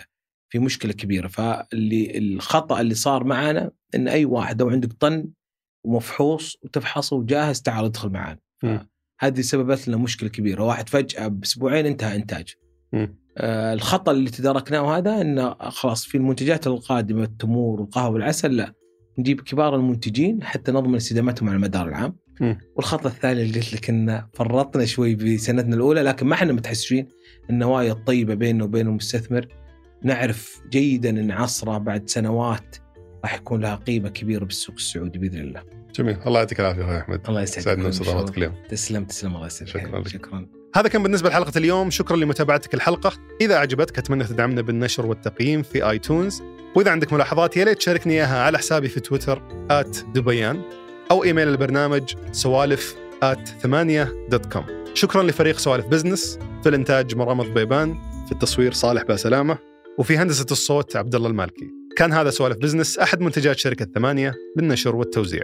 في 0.49 0.59
مشكلة 0.59 0.93
كبيرة. 0.93 1.27
فاللي 1.27 2.17
الخطأ 2.17 2.81
اللي 2.81 2.93
صار 2.93 3.23
معنا 3.23 3.71
إن 3.95 4.07
أي 4.07 4.25
واحد 4.25 4.61
لو 4.61 4.69
عندك 4.69 4.93
طن 4.93 5.27
ومفحوص 5.85 6.57
وتفحصه 6.63 7.15
وجاهز 7.15 7.61
تعال 7.61 7.85
ادخل 7.85 8.09
معنا. 8.09 8.39
هذه 9.19 9.41
سببت 9.41 9.87
لنا 9.87 9.97
مشكلة 9.97 10.29
كبيرة. 10.29 10.63
واحد 10.63 10.89
فجأة 10.89 11.27
بأسبوعين 11.27 11.85
انتهى 11.85 12.15
إنتاج. 12.15 12.55
آه، 13.37 13.73
الخطأ 13.73 14.11
اللي 14.11 14.29
تداركناه 14.29 14.97
هذا 14.97 15.21
انه 15.21 15.53
خلاص 15.53 16.05
في 16.05 16.17
المنتجات 16.17 16.67
القادمة 16.67 17.23
التمور 17.23 17.81
والقهوة 17.81 18.13
والعسل 18.13 18.55
لا. 18.55 18.73
نجيب 19.17 19.41
كبار 19.41 19.75
المنتجين 19.75 20.43
حتى 20.43 20.71
نضمن 20.71 20.95
استدامتهم 20.95 21.49
على 21.49 21.55
المدار 21.55 21.87
العام. 21.87 22.15
مم. 22.41 22.57
والخطا 22.75 23.09
الثاني 23.09 23.41
اللي 23.41 23.59
قلت 23.59 23.73
لك 23.73 23.89
إنه 23.89 24.27
فرطنا 24.33 24.85
شوي 24.85 25.15
بسنتنا 25.15 25.75
الأولى 25.75 26.01
لكن 26.01 26.27
ما 26.27 26.33
إحنا 26.33 26.53
متحسفين 26.53 27.07
النوايا 27.49 27.91
الطيبه 27.91 28.33
بيننا 28.33 28.63
وبين 28.63 28.87
المستثمر 28.87 29.47
نعرف 30.03 30.61
جيدا 30.69 31.09
إن 31.09 31.31
عصره 31.31 31.77
بعد 31.77 32.09
سنوات 32.09 32.75
راح 33.23 33.35
يكون 33.35 33.61
لها 33.61 33.75
قيمة 33.75 34.09
كبيرة 34.09 34.45
بالسوق 34.45 34.75
السعودي 34.75 35.19
بإذن 35.19 35.39
الله. 35.39 35.63
جميل 35.95 36.17
الله 36.27 36.39
يعطيك 36.39 36.59
العافية 36.59 36.83
أخوي 36.83 36.97
أحمد 36.97 37.21
الله 37.29 37.41
يسعدك. 37.41 37.65
سعدنا 37.65 37.83
باستضافتك 37.83 38.37
اليوم 38.37 38.53
تسلم 38.69 39.05
تسلم 39.05 39.35
الله 39.35 39.45
يسعدك. 39.45 39.69
شكراً 39.69 39.99
لك. 39.99 40.07
شكرا. 40.07 40.47
هذا 40.75 40.87
كان 40.87 41.03
بالنسبة 41.03 41.29
لحلقة 41.29 41.57
اليوم 41.57 41.89
شكرا 41.89 42.17
لمتابعتك 42.17 42.73
الحلقة 42.73 43.13
إذا 43.41 43.57
عجبتك 43.57 43.97
أتمنى 43.97 44.23
تدعمنا 44.23 44.61
بالنشر 44.61 45.05
والتقييم 45.05 45.61
في 45.63 45.89
iTunes 45.89 46.41
وإذا 46.75 46.91
عندك 46.91 47.13
ملاحظات 47.13 47.57
يا 47.57 47.65
ليت 47.65 47.77
تشاركني 47.77 48.13
إياها 48.13 48.43
على 48.43 48.57
حسابي 48.57 48.87
في 48.87 48.99
تويتر 48.99 49.41
دبيان 50.15 50.61
أو 51.11 51.23
إيميل 51.23 51.47
البرنامج 51.47 52.13
سوالف 52.31 52.95
at 53.23 53.47
ثمانية 53.47 54.27
dot 54.29 54.45
com. 54.45 54.65
شكرا 54.93 55.23
لفريق 55.23 55.57
سوالف 55.57 55.87
business 55.87 56.39
في 56.63 56.69
الإنتاج 56.69 57.15
مرام 57.15 57.41
ضبيبان 57.41 57.95
في 58.25 58.31
التصوير 58.31 58.73
صالح 58.73 59.03
باسلامة 59.03 59.57
وفي 59.97 60.17
هندسة 60.17 60.45
الصوت 60.51 60.95
عبد 60.95 61.15
الله 61.15 61.29
المالكي. 61.29 61.69
كان 61.97 62.13
هذا 62.13 62.29
سوالف 62.29 62.57
بزنس 62.57 62.97
أحد 62.97 63.21
منتجات 63.21 63.57
شركة 63.57 63.87
ثمانية 63.95 64.33
للنشر 64.57 64.95
والتوزيع. 64.95 65.43